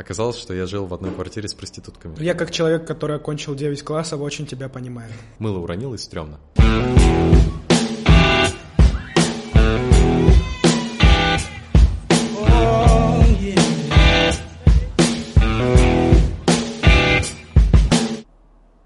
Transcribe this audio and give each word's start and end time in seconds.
Оказалось, 0.00 0.38
что 0.38 0.54
я 0.54 0.64
жил 0.64 0.86
в 0.86 0.94
одной 0.94 1.12
квартире 1.12 1.46
с 1.46 1.52
проститутками. 1.52 2.16
Я 2.22 2.32
как 2.32 2.50
человек, 2.50 2.86
который 2.86 3.16
окончил 3.16 3.54
9 3.54 3.82
классов, 3.82 4.22
очень 4.22 4.46
тебя 4.46 4.70
понимаю. 4.70 5.12
Мыло 5.38 5.58
уронил 5.58 5.92
и 5.92 5.98
стрёмно. 5.98 6.40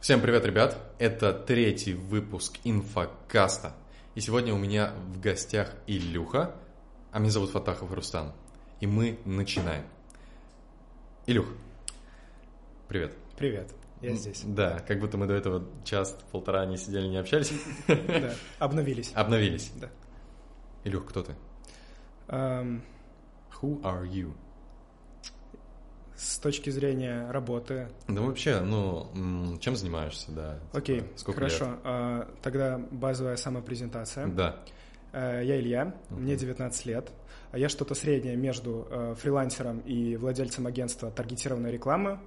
Всем 0.01 0.21
привет, 0.21 0.45
ребят! 0.45 0.77
Это 0.99 1.33
третий 1.33 1.95
выпуск 1.95 2.59
инфокаста. 2.65 3.77
И 4.17 4.21
сегодня 4.21 4.53
у 4.53 4.59
меня 4.59 4.93
в 5.13 5.21
гостях 5.21 5.71
Илюха, 5.87 6.57
а 7.13 7.21
меня 7.21 7.31
зовут 7.31 7.51
Фатахов 7.51 7.93
Рустам. 7.93 8.33
И 8.81 8.89
мы 8.89 9.21
начинаем. 9.25 9.85
Илюх, 11.27 11.47
привет. 12.89 13.15
Привет, 13.37 13.71
я 14.03 14.15
здесь. 14.15 14.43
Да, 14.45 14.81
как 14.81 15.01
будто 15.01 15.17
мы 15.17 15.27
до 15.27 15.35
этого 15.35 15.65
час-полтора 15.85 16.67
не 16.67 16.77
сидели, 16.77 17.07
не 17.07 17.17
общались. 17.17 17.53
Да, 17.89 18.35
обновились. 18.59 19.13
Обновились. 19.15 19.73
Да. 19.81 19.89
Илюх, 20.85 21.07
кто 21.07 21.23
ты? 21.23 21.35
Who 22.29 22.81
are 23.83 24.07
you? 24.09 24.33
С 26.17 26.39
точки 26.39 26.71
зрения 26.71 27.29
работы. 27.31 27.89
Да 28.07 28.21
вообще, 28.23 28.61
ну, 28.61 29.57
чем 29.61 29.77
занимаешься, 29.77 30.31
да? 30.31 30.59
типа, 30.61 30.79
Окей, 30.79 31.03
сколько 31.17 31.41
хорошо. 31.41 31.65
лет? 31.71 31.79
А, 31.85 32.29
Тогда 32.43 32.79
базовая 32.91 33.37
самопрезентация. 33.37 34.29
Да. 34.29 34.63
Э, 35.13 35.43
Я 35.45 35.59
Илья, 35.59 35.95
мне 36.11 36.37
19 36.37 36.87
лет. 36.87 37.11
А 37.55 37.59
Я 37.59 37.69
что-то 37.69 37.95
среднее 37.95 38.35
между 38.35 38.89
э, 38.91 39.15
фрилансером 39.17 39.79
и 39.87 40.17
владельцем 40.17 40.67
агентства 40.67 41.13
таргетированной 41.13 41.71
рекламы. 41.71 42.19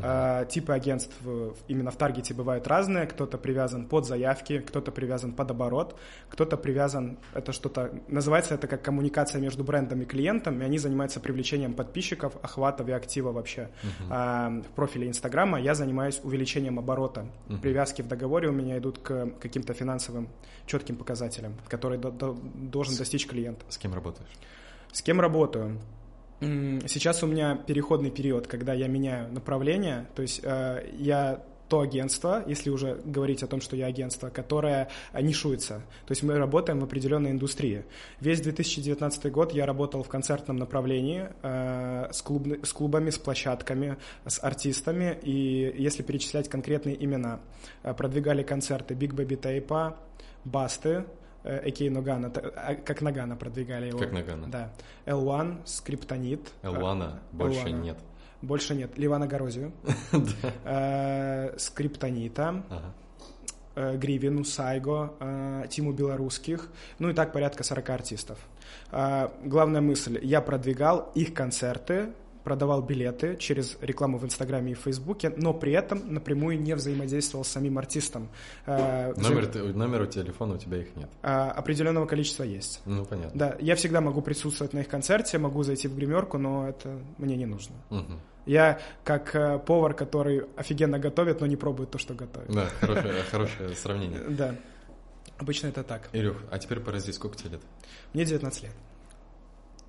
А, 0.00 0.44
Типы 0.44 0.74
агентств 0.74 1.12
э, 1.24 1.50
именно 1.66 1.90
в 1.90 1.96
таргете 1.96 2.34
бывают 2.34 2.68
разные. 2.68 3.06
Кто-то 3.08 3.36
привязан 3.36 3.86
под 3.86 4.06
заявки, 4.06 4.60
кто-то 4.60 4.92
привязан 4.92 5.32
под 5.32 5.50
оборот, 5.50 5.98
кто-то 6.28 6.56
привязан, 6.56 7.18
это 7.34 7.50
что-то, 7.50 7.90
называется 8.06 8.54
это 8.54 8.68
как 8.68 8.82
коммуникация 8.82 9.40
между 9.40 9.64
брендом 9.64 10.02
и 10.02 10.04
клиентом, 10.04 10.62
и 10.62 10.64
они 10.64 10.78
занимаются 10.78 11.18
привлечением 11.18 11.74
подписчиков, 11.74 12.36
охватов 12.42 12.88
и 12.88 12.92
актива 12.92 13.32
вообще. 13.32 13.70
А, 14.08 14.50
В 14.50 14.68
профиле 14.76 15.08
Инстаграма 15.08 15.60
я 15.60 15.74
занимаюсь 15.74 16.20
увеличением 16.22 16.78
оборота. 16.78 17.26
Мгм. 17.48 17.58
Привязки 17.60 18.02
в 18.02 18.06
договоре 18.06 18.50
у 18.50 18.52
меня 18.52 18.78
идут 18.78 19.00
к 19.00 19.30
каким-то 19.40 19.74
финансовым 19.74 20.28
четким 20.66 20.94
показателям, 20.94 21.54
которые 21.66 21.98
до- 21.98 22.12
до- 22.12 22.34
должен 22.54 22.96
достичь 22.96 23.26
клиент. 23.26 23.58
С 23.68 23.78
кем 23.78 23.92
работаешь? 23.92 24.30
С 24.96 25.02
кем 25.02 25.20
работаю? 25.20 25.78
Сейчас 26.40 27.22
у 27.22 27.26
меня 27.26 27.54
переходный 27.54 28.10
период, 28.10 28.46
когда 28.46 28.72
я 28.72 28.88
меняю 28.88 29.30
направление, 29.30 30.06
то 30.14 30.22
есть 30.22 30.40
э, 30.42 30.88
я 30.96 31.44
то 31.68 31.80
агентство, 31.80 32.42
если 32.46 32.70
уже 32.70 33.02
говорить 33.04 33.42
о 33.42 33.46
том, 33.46 33.60
что 33.60 33.76
я 33.76 33.88
агентство, 33.88 34.30
которое 34.30 34.88
э, 35.12 35.20
нишуется. 35.20 35.82
То 36.06 36.12
есть 36.12 36.22
мы 36.22 36.38
работаем 36.38 36.80
в 36.80 36.84
определенной 36.84 37.32
индустрии. 37.32 37.84
Весь 38.20 38.40
2019 38.40 39.30
год 39.30 39.52
я 39.52 39.66
работал 39.66 40.02
в 40.02 40.08
концертном 40.08 40.56
направлении 40.56 41.28
э, 41.42 42.08
с, 42.10 42.22
клуб- 42.22 42.64
с 42.64 42.72
клубами, 42.72 43.10
с 43.10 43.18
площадками, 43.18 43.98
с 44.24 44.42
артистами. 44.42 45.18
И 45.20 45.74
если 45.76 46.04
перечислять 46.04 46.48
конкретные 46.48 47.04
имена, 47.04 47.40
продвигали 47.82 48.42
концерты 48.42 48.94
Big 48.94 49.10
Baby 49.10 49.38
Tape, 49.38 49.94
Басты, 50.46 51.04
э, 51.46 51.68
а.к.а. 51.68 51.90
Ногана, 51.90 52.32
а, 52.56 52.74
как 52.74 53.00
Нагана 53.02 53.36
продвигали 53.36 53.86
его. 53.88 53.98
Как 53.98 54.12
Нагана? 54.12 54.48
Да. 54.48 54.72
L1, 55.06 55.60
Скриптонит. 55.64 56.52
Элвана 56.62 57.20
больше 57.32 57.60
Элвана. 57.60 57.82
нет. 57.82 57.98
Больше 58.42 58.74
нет. 58.74 58.98
Ливана 58.98 59.26
Горозию. 59.26 59.72
Э, 60.64 61.54
Скриптонита. 61.58 62.62
Э, 63.78 63.94
Гривину, 63.96 64.42
Сайго, 64.42 65.12
э, 65.20 65.64
Тиму 65.68 65.92
Белорусских, 65.92 66.70
ну 66.98 67.10
и 67.10 67.12
так 67.12 67.32
порядка 67.32 67.62
40 67.62 67.90
артистов. 67.90 68.38
Э, 68.90 69.28
Главная 69.44 69.82
мысль, 69.82 70.18
я 70.22 70.40
продвигал 70.40 71.12
их 71.14 71.34
концерты, 71.34 72.08
продавал 72.46 72.80
билеты 72.80 73.36
через 73.38 73.76
рекламу 73.80 74.18
в 74.18 74.24
Инстаграме 74.24 74.70
и 74.70 74.74
Фейсбуке, 74.76 75.32
но 75.36 75.52
при 75.52 75.72
этом 75.72 76.14
напрямую 76.14 76.60
не 76.62 76.76
взаимодействовал 76.76 77.44
с 77.44 77.48
самим 77.48 77.76
артистом. 77.76 78.28
Э, 78.66 79.12
взаим- 79.16 79.34
Номер, 79.34 79.74
номера 79.74 80.06
телефона 80.06 80.54
у 80.54 80.58
тебя 80.58 80.78
их 80.78 80.94
нет. 80.94 81.08
э, 81.24 81.26
Определенного 81.28 82.06
количества 82.06 82.44
есть. 82.44 82.82
Ну, 82.86 83.04
понятно. 83.04 83.36
Да, 83.36 83.56
я 83.58 83.74
всегда 83.74 84.00
могу 84.00 84.22
присутствовать 84.22 84.74
на 84.74 84.78
их 84.78 84.88
концерте, 84.88 85.38
могу 85.38 85.64
зайти 85.64 85.88
в 85.88 85.96
гримерку, 85.96 86.38
но 86.38 86.68
это 86.68 86.96
мне 87.18 87.36
не 87.36 87.46
нужно. 87.46 87.74
Мгм. 87.90 88.20
Я 88.46 88.78
как 89.02 89.34
э, 89.34 89.58
повар, 89.58 89.92
который 89.94 90.44
офигенно 90.56 91.00
готовит, 91.00 91.40
но 91.40 91.46
не 91.48 91.56
пробует 91.56 91.90
то, 91.90 91.98
что 91.98 92.14
готовит. 92.14 92.48
Да, 92.48 92.66
хорошее, 92.80 93.22
хорошее 93.32 93.74
сравнение. 93.74 94.20
Да. 94.28 94.54
Обычно 95.38 95.66
это 95.66 95.82
так. 95.82 96.08
Илюх, 96.12 96.36
а 96.52 96.58
теперь 96.60 96.78
порази, 96.78 97.10
сколько 97.10 97.36
тебе 97.36 97.50
лет? 97.50 97.60
Мне 98.14 98.24
19 98.24 98.62
лет. 98.62 98.72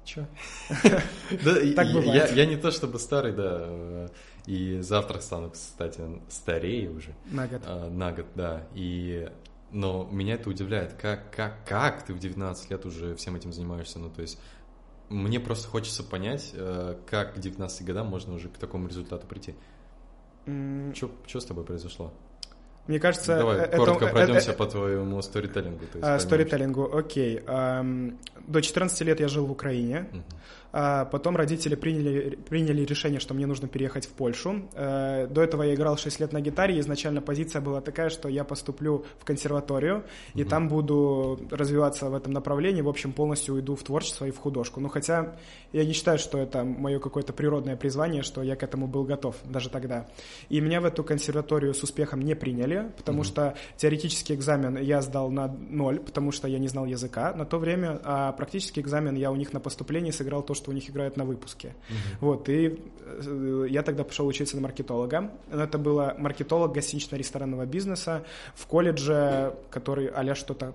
Че? 0.07 0.25
Так 1.75 1.91
бывает. 1.94 2.31
Я, 2.31 2.45
не 2.45 2.56
то 2.56 2.72
чтобы 2.72 2.97
старый, 2.97 3.34
да, 3.34 3.57
э, 3.68 4.07
и 4.45 4.79
завтра 4.79 5.19
стану, 5.19 5.50
кстати, 5.50 6.01
старее 6.29 6.90
уже. 6.90 7.13
На 7.29 7.45
год. 7.47 7.62
А, 7.66 7.90
на 7.90 8.12
год, 8.13 8.25
да. 8.34 8.67
И 8.73 9.29
но 9.72 10.07
меня 10.09 10.35
это 10.35 10.50
удивляет, 10.50 10.94
как, 10.94 11.35
как, 11.35 11.66
как 11.67 12.06
ты 12.06 12.13
в 12.13 12.19
19 12.19 12.72
лет 12.72 12.85
уже 12.85 13.16
всем 13.16 13.35
этим 13.35 13.51
занимаешься. 13.51 14.00
Ну, 14.00 14.09
то 14.09 14.22
есть, 14.22 14.40
мне 15.09 15.41
просто 15.41 15.67
хочется 15.67 16.03
понять, 16.03 16.51
э, 16.53 16.96
как 17.06 17.35
к 17.35 17.40
19 17.40 17.85
годам 17.85 18.07
можно 18.07 18.34
уже 18.34 18.47
к 18.47 18.57
такому 18.57 18.88
результату 18.88 19.28
прийти. 19.28 19.56
М, 20.46 20.94
Что 20.96 21.40
с 21.41 21.46
тобой 21.46 21.66
произошло? 21.66 22.13
Мне 22.88 23.00
кажется, 23.00 23.34
э, 23.34 23.38
Давай 23.40 23.58
это- 23.58 23.78
коротко 23.78 24.06
э, 24.06 24.12
пройдемся 24.12 24.52
э, 24.52 24.53
по 24.53 24.66
твоему 24.66 25.22
сторителлингу. 25.22 25.80
то 25.80 25.98
есть 25.98 26.02
поймем. 26.02 26.20
Сторителлингу, 26.20 26.98
окей. 26.98 27.42
Ам, 27.48 28.18
До 28.48 28.62
14 28.62 29.02
лет 29.02 29.20
я 29.20 29.28
жил 29.28 29.46
в 29.46 29.52
Украине. 29.52 30.08
Мгм. 30.12 30.24
А 30.80 31.06
Потом 31.06 31.36
родители 31.36 31.74
приняли, 31.74 32.36
приняли 32.36 32.86
решение, 32.86 33.20
что 33.20 33.34
мне 33.34 33.48
нужно 33.48 33.68
переехать 33.68 34.06
в 34.06 34.10
Польшу. 34.10 34.70
Э, 34.74 35.26
До 35.28 35.42
этого 35.42 35.64
я 35.64 35.74
играл 35.74 35.98
6 35.98 36.20
лет 36.20 36.34
на 36.34 36.40
гитаре, 36.40 36.80
изначально 36.80 37.20
позиция 37.20 37.62
была 37.64 37.82
такая, 37.82 38.10
что 38.10 38.30
я 38.30 38.44
поступлю 38.44 39.04
в 39.20 39.26
консерваторию, 39.26 40.04
и 40.36 40.42
Мгм. 40.42 40.50
там 40.50 40.68
буду 40.68 41.40
развиваться 41.50 42.08
в 42.12 42.14
этом 42.14 42.32
направлении, 42.32 42.82
в 42.84 42.90
общем, 42.90 43.12
полностью 43.12 43.56
уйду 43.56 43.76
в 43.76 43.82
творчество 43.82 44.26
и 44.26 44.32
в 44.32 44.38
художку. 44.38 44.80
Ну, 44.80 44.88
хотя 44.88 45.36
я 45.74 45.84
не 45.84 45.94
считаю, 45.94 46.20
что 46.20 46.38
это 46.38 46.64
мое 46.64 47.00
какое-то 47.00 47.34
природное 47.34 47.76
призвание, 47.76 48.22
что 48.22 48.44
я 48.44 48.56
к 48.56 48.62
этому 48.62 48.88
был 48.88 49.04
готов 49.04 49.36
даже 49.46 49.70
тогда. 49.70 50.06
И 50.50 50.62
меня 50.62 50.80
в 50.80 50.86
эту 50.86 51.04
консерваторию 51.04 51.74
с 51.74 51.82
успехом 51.82 52.22
не 52.22 52.36
приняли, 52.36 52.92
потому 52.98 53.20
Мгм. 53.20 53.26
что 53.26 53.56
теоретический 53.78 54.36
экзамен 54.36 54.78
я 54.78 55.02
сдал 55.02 55.32
на 55.32 55.48
ноль, 55.48 56.00
потому 56.00 56.32
что 56.32 56.48
я 56.48 56.59
не 56.59 56.68
знал 56.68 56.86
языка 56.86 57.34
на 57.34 57.46
то 57.46 57.58
время, 57.58 58.00
а 58.04 58.32
практический 58.34 58.82
экзамен 58.82 59.16
я 59.16 59.32
у 59.32 59.36
них 59.36 59.54
на 59.54 59.59
поступлении 59.59 60.12
сыграл 60.12 60.44
то, 60.44 60.54
что 60.54 60.66
у 60.67 60.72
них 60.72 60.89
играют 60.89 61.17
на 61.17 61.25
выпуске. 61.25 61.75
Мгм. 61.89 61.97
Вот, 62.22 62.50
и 62.50 62.79
э, 63.05 63.67
я 63.69 63.83
тогда 63.83 64.03
пошел 64.03 64.28
учиться 64.28 64.55
на 64.55 64.61
маркетолога. 64.61 65.31
Это 65.51 65.78
было 65.78 66.16
маркетолог 66.17 66.73
гостинично-ресторанного 66.73 67.66
бизнеса 67.66 68.23
в 68.55 68.66
колледже, 68.67 69.55
который 69.69 70.07
а 70.07 70.35
что-то 70.35 70.73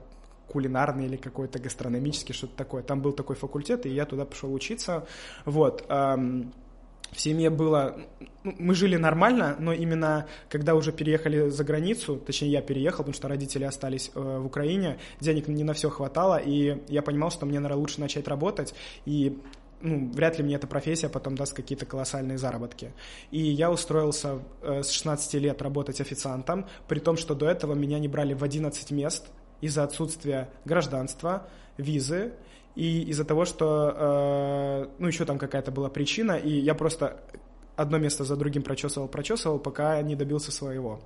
кулинарный 0.49 1.07
или 1.07 1.17
какой-то 1.17 1.59
гастрономический, 1.59 2.35
что-то 2.35 2.57
такое. 2.57 2.83
Там 2.83 3.01
был 3.01 3.13
такой 3.13 3.37
факультет, 3.37 3.87
и 3.87 3.89
я 3.89 4.05
туда 4.05 4.25
пошел 4.25 4.53
учиться. 4.53 5.07
Вот. 5.45 5.87
в 5.89 7.21
семье 7.21 7.51
было... 7.51 7.97
Мы 8.43 8.75
жили 8.75 8.97
нормально, 8.97 9.57
но 9.59 9.73
именно 9.73 10.27
когда 10.49 10.75
уже 10.75 10.93
переехали 10.93 11.49
за 11.49 11.63
границу, 11.63 12.17
точнее, 12.17 12.51
я 12.51 12.63
переехал, 12.63 12.99
потому 12.99 13.15
что 13.15 13.29
родители 13.29 13.65
остались 13.65 14.11
э, 14.15 14.39
в 14.39 14.47
Украине, 14.47 14.99
денег 15.21 15.47
не 15.49 15.63
на 15.63 15.75
все 15.75 15.91
хватало, 15.91 16.39
и 16.39 16.83
я 16.89 17.03
понимал, 17.03 17.31
что 17.31 17.47
мне, 17.47 17.61
наверное, 17.61 17.81
лучше 17.81 18.01
начать 18.01 18.27
работать, 18.27 18.75
и 19.05 19.39
ну, 19.83 20.11
вряд 20.13 20.39
ли 20.39 20.45
мне 20.45 20.55
эта 20.55 20.67
профессия 20.67 21.09
потом 21.09 21.37
даст 21.37 21.55
какие-то 21.55 21.87
колоссальные 21.87 22.39
заработки. 22.39 22.93
И 23.31 23.41
я 23.41 23.71
устроился 23.71 24.39
э, 24.63 24.83
с 24.83 24.91
16 24.91 25.35
лет 25.35 25.61
работать 25.61 26.01
официантом, 26.01 26.67
при 26.89 27.01
том, 27.01 27.17
что 27.17 27.35
до 27.35 27.47
этого 27.49 27.75
меня 27.75 27.99
не 27.99 28.09
брали 28.09 28.35
в 28.35 28.45
11 28.45 28.91
мест 28.93 29.27
из-за 29.61 29.83
отсутствия 29.83 30.51
гражданства, 30.65 31.47
визы, 31.77 32.33
и 32.75 33.03
из-за 33.03 33.25
того, 33.25 33.45
что, 33.45 33.95
э, 33.95 34.89
ну, 34.99 35.09
еще 35.09 35.25
там 35.25 35.39
какая-то 35.39 35.71
была 35.71 35.91
причина, 35.91 36.33
и 36.33 36.51
я 36.51 36.75
просто 36.75 37.21
одно 37.83 37.99
место 37.99 38.25
за 38.25 38.37
другим 38.37 38.63
прочесывал, 38.63 39.09
прочесывал, 39.09 39.59
пока 39.59 40.01
не 40.03 40.17
добился 40.17 40.53
своего. 40.53 41.01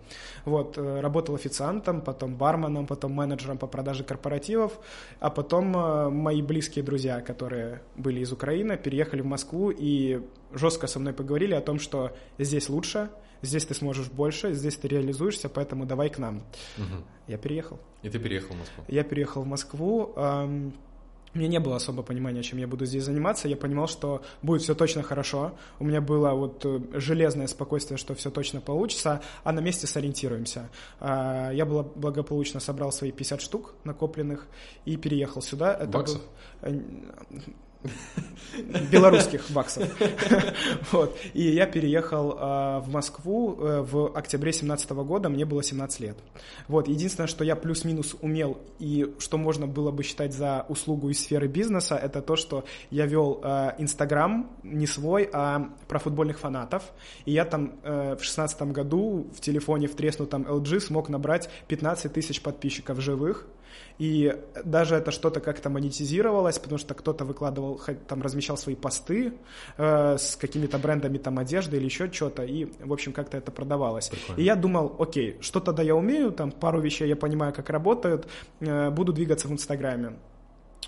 Вот, 0.45 0.79
э, 0.79 1.01
работал 1.01 1.35
официантом, 1.35 2.01
потом 2.01 2.37
барменом, 2.37 2.87
потом 2.87 3.13
менеджером 3.13 3.59
по 3.59 3.67
продаже 3.67 4.05
корпоративов, 4.05 4.79
а 5.21 5.31
потом 5.31 5.77
э, 5.77 6.11
мои 6.11 6.43
близкие 6.43 6.85
друзья, 6.85 7.21
которые 7.21 7.83
были 7.97 8.21
из 8.21 8.33
Украины, 8.33 8.77
переехали 8.77 9.23
в 9.23 9.27
Москву 9.27 9.71
и 9.71 10.21
жестко 10.53 10.87
со 10.87 11.01
мной 11.01 11.13
поговорили 11.13 11.55
о 11.55 11.61
том, 11.61 11.79
что 11.79 12.13
здесь 12.39 12.69
лучше, 12.69 13.11
здесь 13.43 13.65
ты 13.67 13.75
сможешь 13.75 14.09
больше, 14.09 14.55
здесь 14.55 14.77
ты 14.77 14.89
реализуешься, 14.89 15.49
поэтому 15.49 15.87
давай 15.87 16.09
к 16.11 16.19
нам. 16.19 16.43
Мгм. 16.77 17.05
Я 17.27 17.39
переехал. 17.39 17.79
И 18.03 18.09
ты 18.09 18.19
переехал 18.19 18.55
в 18.55 18.59
Москву. 18.59 18.85
Я 18.89 19.03
переехал 19.03 19.43
в 19.43 19.47
Москву. 19.47 20.13
эм, 20.17 20.73
у 21.37 21.39
меня 21.39 21.49
не 21.49 21.61
было 21.61 21.77
особо 21.77 22.03
понимания, 22.03 22.43
чем 22.43 22.59
я 22.59 22.67
буду 22.67 22.87
здесь 22.87 23.05
заниматься. 23.05 23.47
Я 23.47 23.57
понимал, 23.57 23.89
что 23.89 24.23
будет 24.41 24.63
все 24.63 24.75
точно 24.75 25.03
хорошо. 25.03 25.53
У 25.79 25.85
меня 25.85 26.01
было 26.01 26.31
вот 26.31 26.65
э, 26.65 26.81
железное 26.95 27.47
спокойствие, 27.47 27.99
что 27.99 28.15
все 28.15 28.31
точно 28.31 28.63
получится, 28.63 29.21
а 29.45 29.53
на 29.53 29.61
месте 29.61 29.87
сориентируемся. 29.87 30.71
А, 30.99 31.51
я 31.53 31.67
благополучно 31.67 32.59
собрал 32.59 32.91
свои 32.91 33.13
50 33.13 33.41
штук 33.43 33.75
накопленных 33.85 34.47
и 34.87 34.97
переехал 34.97 35.43
сюда. 35.43 35.75
Это 35.75 35.87
Баксов? 35.87 36.23
Был... 36.63 36.73
Белорусских 38.91 39.51
баксов. 39.51 39.89
вот. 40.93 41.19
И 41.35 41.43
я 41.43 41.67
переехал 41.67 42.33
э, 42.33 42.79
в 42.81 42.89
Москву 42.91 43.57
э, 43.59 43.83
в 43.83 44.17
октябре 44.17 44.53
2017 44.53 44.91
года, 44.91 45.29
мне 45.29 45.45
было 45.45 45.63
17 45.63 46.01
лет. 46.01 46.17
Вот. 46.69 46.89
Единственное, 46.89 47.27
что 47.27 47.45
я 47.45 47.57
плюс-минус 47.57 48.17
умел 48.21 48.59
и 48.79 49.15
что 49.19 49.39
можно 49.39 49.67
было 49.67 49.91
бы 49.91 50.03
считать 50.03 50.33
за 50.33 50.65
услугу 50.69 51.11
из 51.11 51.23
сферы 51.23 51.49
бизнеса, 51.49 51.97
это 51.97 52.23
то, 52.23 52.37
что 52.37 52.65
я 52.91 53.07
вел 53.07 53.41
э, 53.43 53.73
Инстаграм, 53.79 54.51
э, 54.63 54.69
не 54.69 54.87
свой, 54.87 55.29
а 55.33 55.71
про 55.89 55.99
футбольных 55.99 56.39
фанатов. 56.39 56.83
И 57.25 57.33
я 57.33 57.45
там 57.45 57.75
э, 57.83 58.15
в 58.15 58.17
2016 58.17 58.63
году 58.63 59.29
в 59.35 59.41
телефоне 59.41 59.89
в 59.89 59.95
треснутом 59.95 60.43
LG 60.43 60.81
смог 60.81 61.09
набрать 61.09 61.51
15 61.69 62.13
тысяч 62.13 62.41
подписчиков 62.41 63.01
живых. 63.01 63.47
И 63.99 64.37
даже 64.65 64.97
это 64.97 65.11
что-то 65.11 65.41
как-то 65.41 65.71
монетизировалось, 65.71 66.59
потому 66.59 66.79
что 66.79 66.95
кто-то 66.95 67.25
выкладывал, 67.25 67.66
там 68.09 68.23
размещал 68.23 68.57
свои 68.57 68.75
посты 68.75 69.33
э, 69.77 70.17
с 70.19 70.37
какими-то 70.37 70.79
брендами 70.79 71.19
там 71.19 71.39
одежды 71.39 71.77
или 71.77 71.85
еще 71.85 72.11
что-то, 72.13 72.45
и, 72.45 72.67
в 72.81 72.93
общем, 72.93 73.13
как-то 73.13 73.37
это 73.37 73.51
продавалось. 73.51 74.09
Прикольно. 74.09 74.41
И 74.41 74.45
я 74.45 74.55
думал, 74.55 74.97
окей, 74.99 75.37
что 75.41 75.61
тогда 75.61 75.83
я 75.83 75.95
умею, 75.95 76.33
там 76.33 76.53
пару 76.53 76.81
вещей 76.81 77.09
я 77.09 77.17
понимаю, 77.17 77.53
как 77.53 77.71
работают, 77.71 78.29
э, 78.61 78.91
буду 78.91 79.13
двигаться 79.13 79.49
в 79.49 79.53
Инстаграме. 79.53 80.13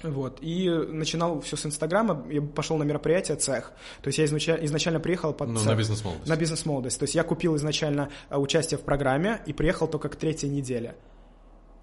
Вот, 0.03 0.39
и 0.41 0.69
начинал 0.71 1.41
все 1.41 1.57
с 1.57 1.67
Инстаграма, 1.67 2.25
я 2.31 2.41
пошел 2.41 2.77
на 2.77 2.85
мероприятие 2.85 3.37
цех. 3.37 3.73
То 4.01 4.09
есть 4.09 4.19
я 4.19 4.27
изначально, 4.27 4.65
изначально 4.65 5.01
приехал 5.01 5.33
под 5.33 5.49
ну, 5.49 5.59
цех. 5.59 5.67
на 5.67 5.75
бизнес-молодость. 5.75 6.29
На 6.29 6.37
бизнес-молодость. 6.37 6.99
То 7.01 7.03
есть 7.05 7.15
я 7.15 7.25
купил 7.25 7.57
изначально 7.57 8.11
э, 8.31 8.37
участие 8.37 8.79
в 8.79 8.83
программе 8.83 9.41
и 9.47 9.53
приехал 9.53 9.89
только 9.89 10.09
к 10.09 10.17
третьей 10.17 10.51
неделе. 10.51 10.95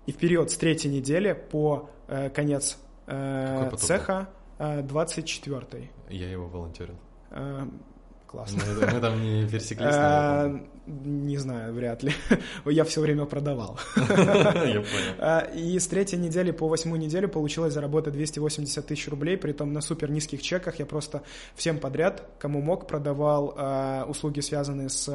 И 0.06 0.12
в 0.12 0.18
период 0.18 0.50
с 0.52 0.58
третьей 0.58 0.92
недели 0.92 1.34
по 1.34 1.90
э, 2.08 2.30
конец 2.30 2.78
э, 3.08 3.72
цеха 3.78 4.30
э, 4.60 4.82
24 4.82 5.90
Я 6.10 6.30
его 6.30 6.48
волонтерил. 6.48 6.96
Э, 7.32 7.66
классно. 8.28 8.64
Мы, 8.66 8.94
мы 8.94 9.00
там 9.00 9.22
не 9.22 9.48
пересеклись, 9.48 9.88
а, 9.92 10.60
Не 10.86 11.38
знаю, 11.38 11.74
вряд 11.74 12.04
ли. 12.04 12.12
Я 12.66 12.84
все 12.84 13.02
время 13.02 13.26
продавал. 13.26 13.80
Я 13.96 14.84
понял. 14.84 15.56
И 15.56 15.80
с 15.80 15.88
третьей 15.88 16.20
недели 16.20 16.52
по 16.52 16.68
восьмую 16.68 17.00
неделю 17.00 17.30
получилось 17.30 17.74
заработать 17.74 18.14
280 18.14 18.86
тысяч 18.86 19.08
рублей, 19.08 19.38
при 19.38 19.52
том 19.52 19.74
на 19.74 19.82
супер 19.82 20.12
низких 20.12 20.42
чеках. 20.42 20.80
Я 20.80 20.86
просто 20.86 21.24
всем 21.56 21.80
подряд, 21.80 22.24
кому 22.40 22.62
мог, 22.62 22.88
продавал 22.88 23.58
услуги, 24.10 24.40
связанные 24.40 24.90
с 24.90 25.10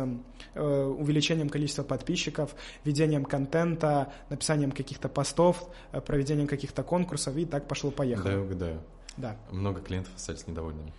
э, 0.54 0.84
увеличением 0.84 1.48
количества 1.48 1.82
подписчиков, 1.82 2.54
ведением 2.84 3.24
контента, 3.24 4.12
написанием 4.28 4.72
каких-то 4.72 5.08
постов, 5.08 5.68
э, 5.92 6.00
проведением 6.00 6.46
каких-то 6.46 6.82
конкурсов, 6.82 7.36
и 7.36 7.44
так 7.44 7.68
пошло-поехало. 7.68 8.30
Да, 8.30 8.40
угадаю. 8.40 8.80
Да. 9.20 9.36
Много 9.50 9.80
клиентов 9.80 10.12
остались 10.16 10.46
недовольными. 10.46 10.92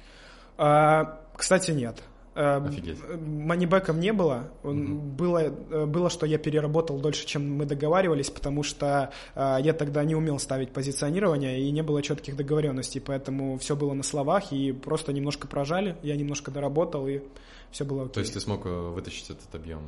Кстати, 1.35 1.71
нет. 1.71 2.03
Эм, 2.33 2.67
Офигеть. 2.67 2.97
Манибеком 3.19 3.99
не 3.99 4.13
было. 4.13 4.49
Угу. 4.63 4.73
Было, 4.73 5.39
э, 5.39 5.85
было, 5.85 6.09
что 6.09 6.25
я 6.25 6.37
переработал 6.37 6.97
дольше, 6.97 7.25
чем 7.25 7.57
мы 7.57 7.65
договаривались, 7.65 8.29
потому 8.29 8.63
что 8.63 9.11
э, 9.35 9.57
я 9.61 9.73
тогда 9.73 10.05
не 10.05 10.15
умел 10.15 10.39
ставить 10.39 10.71
позиционирование 10.71 11.59
и 11.59 11.69
не 11.71 11.83
было 11.83 12.01
четких 12.01 12.37
договоренностей, 12.37 13.01
поэтому 13.01 13.57
все 13.57 13.75
было 13.75 13.93
на 13.93 14.03
словах 14.03 14.53
и 14.53 14.71
просто 14.71 15.11
немножко 15.11 15.47
прожали, 15.47 15.97
я 16.03 16.15
немножко 16.15 16.51
доработал 16.51 17.05
и 17.05 17.19
все 17.69 17.83
было 17.83 18.03
окей. 18.03 18.13
То 18.13 18.19
есть 18.21 18.33
ты 18.33 18.39
смог 18.39 18.65
э, 18.65 18.69
вытащить 18.69 19.29
этот 19.29 19.53
объем? 19.53 19.81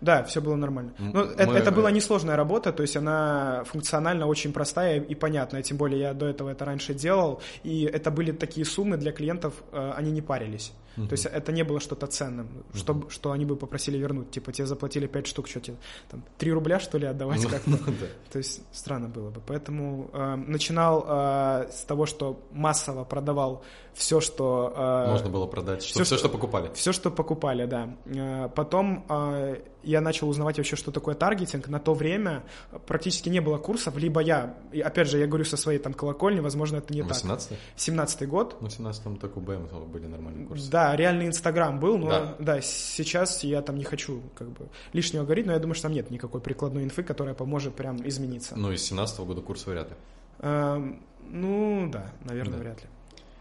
Да, 0.00 0.22
все 0.24 0.40
было 0.40 0.56
нормально. 0.56 0.92
Ну, 0.98 1.12
Мы... 1.12 1.32
это, 1.36 1.52
это 1.52 1.70
была 1.72 1.90
несложная 1.90 2.36
работа, 2.36 2.72
то 2.72 2.82
есть 2.82 2.96
она 2.96 3.64
функционально 3.64 4.26
очень 4.26 4.52
простая 4.52 5.00
и 5.00 5.14
понятная, 5.14 5.62
тем 5.62 5.76
более 5.76 6.00
я 6.00 6.14
до 6.14 6.26
этого 6.26 6.50
это 6.50 6.64
раньше 6.64 6.94
делал, 6.94 7.42
и 7.64 7.84
это 7.84 8.10
были 8.10 8.32
такие 8.32 8.64
суммы 8.64 8.96
для 8.96 9.12
клиентов, 9.12 9.54
они 9.72 10.10
не 10.10 10.22
парились. 10.22 10.72
Uh-huh. 10.96 11.06
То 11.06 11.12
есть 11.12 11.26
это 11.26 11.52
не 11.52 11.62
было 11.62 11.80
что-то 11.80 12.06
ценным, 12.06 12.46
uh-huh. 12.46 12.78
что, 12.78 13.04
что 13.08 13.32
они 13.32 13.44
бы 13.44 13.56
попросили 13.56 13.98
вернуть. 13.98 14.30
Типа 14.30 14.52
тебе 14.52 14.66
заплатили 14.66 15.06
5 15.06 15.26
штук, 15.26 15.48
что 15.48 15.60
тебе, 15.60 15.76
там, 16.10 16.22
3 16.38 16.52
рубля, 16.52 16.80
что 16.80 16.98
ли, 16.98 17.06
отдавать 17.06 17.44
uh-huh. 17.44 17.50
как-то. 17.50 17.70
То 18.32 18.38
есть 18.38 18.62
странно 18.72 19.08
было 19.08 19.30
бы. 19.30 19.40
Поэтому 19.46 20.10
э, 20.12 20.36
начинал 20.36 21.04
э, 21.06 21.70
с 21.72 21.84
того, 21.84 22.06
что 22.06 22.40
массово 22.52 23.04
продавал 23.04 23.62
все, 23.94 24.20
что... 24.20 24.72
Э, 24.76 25.10
Можно 25.10 25.30
было 25.30 25.46
продать, 25.46 25.82
что, 25.82 25.92
все, 25.94 26.04
все, 26.04 26.18
что 26.18 26.28
покупали. 26.28 26.70
Все, 26.74 26.92
что 26.92 27.10
покупали, 27.10 27.66
да. 27.66 27.96
Э, 28.06 28.48
потом 28.54 29.04
э, 29.08 29.60
я 29.82 30.00
начал 30.00 30.28
узнавать 30.28 30.58
вообще, 30.58 30.76
что 30.76 30.92
такое 30.92 31.14
таргетинг. 31.14 31.68
На 31.68 31.78
то 31.78 31.94
время 31.94 32.44
практически 32.86 33.28
не 33.28 33.40
было 33.40 33.58
курсов, 33.58 33.96
либо 33.96 34.20
я, 34.20 34.54
и 34.72 34.80
опять 34.80 35.08
же, 35.08 35.18
я 35.18 35.26
говорю 35.26 35.44
со 35.44 35.56
своей 35.56 35.78
там 35.78 35.94
колокольни, 35.94 36.40
возможно, 36.40 36.76
это 36.76 36.94
не 36.94 37.02
18 37.02 37.48
так. 37.48 37.58
17 37.76 38.28
год. 38.28 38.56
Ну, 38.60 38.68
в 38.68 38.78
17-м 38.78 39.16
только 39.16 39.38
у 39.38 39.40
БМ 39.40 39.68
были 39.90 40.06
нормальные 40.06 40.46
курсы. 40.46 40.70
Да, 40.70 40.79
реальный 40.96 41.26
Инстаграм 41.26 41.78
был, 41.78 41.98
но 41.98 42.08
да. 42.08 42.36
да, 42.38 42.60
сейчас 42.60 43.44
я 43.44 43.62
там 43.62 43.76
не 43.76 43.84
хочу 43.84 44.22
как 44.34 44.50
бы 44.50 44.68
лишнего 44.92 45.24
говорить, 45.24 45.46
но 45.46 45.52
я 45.52 45.58
думаю, 45.58 45.74
что 45.74 45.84
там 45.84 45.92
нет 45.92 46.10
никакой 46.10 46.40
прикладной 46.40 46.84
инфы, 46.84 47.02
которая 47.02 47.34
поможет 47.34 47.74
прям 47.74 47.96
измениться. 48.08 48.56
Ну, 48.56 48.72
из 48.72 48.82
17 48.82 49.18
-го 49.20 49.26
года 49.26 49.40
курс 49.40 49.66
вряд 49.66 49.90
ли. 49.90 49.96
А, 50.40 50.82
ну, 51.28 51.88
да, 51.92 52.12
наверное, 52.24 52.58
да. 52.58 52.64
вряд 52.64 52.82
ли. 52.82 52.88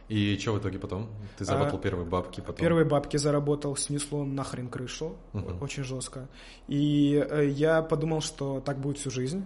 И 0.09 0.37
что 0.39 0.53
в 0.53 0.59
итоге 0.59 0.79
потом? 0.79 1.07
Ты 1.37 1.45
заработал 1.45 1.77
а, 1.77 1.81
первые 1.81 2.05
бабки 2.05 2.41
потом? 2.41 2.55
Первые 2.55 2.85
бабки 2.85 3.17
заработал, 3.17 3.75
снесло 3.77 4.25
нахрен 4.25 4.67
крышу, 4.67 5.15
угу. 5.33 5.53
очень 5.61 5.83
жестко. 5.83 6.27
И 6.67 7.23
э, 7.29 7.47
я 7.47 7.83
подумал, 7.83 8.21
что 8.21 8.59
так 8.59 8.79
будет 8.79 8.97
всю 8.97 9.11
жизнь, 9.11 9.45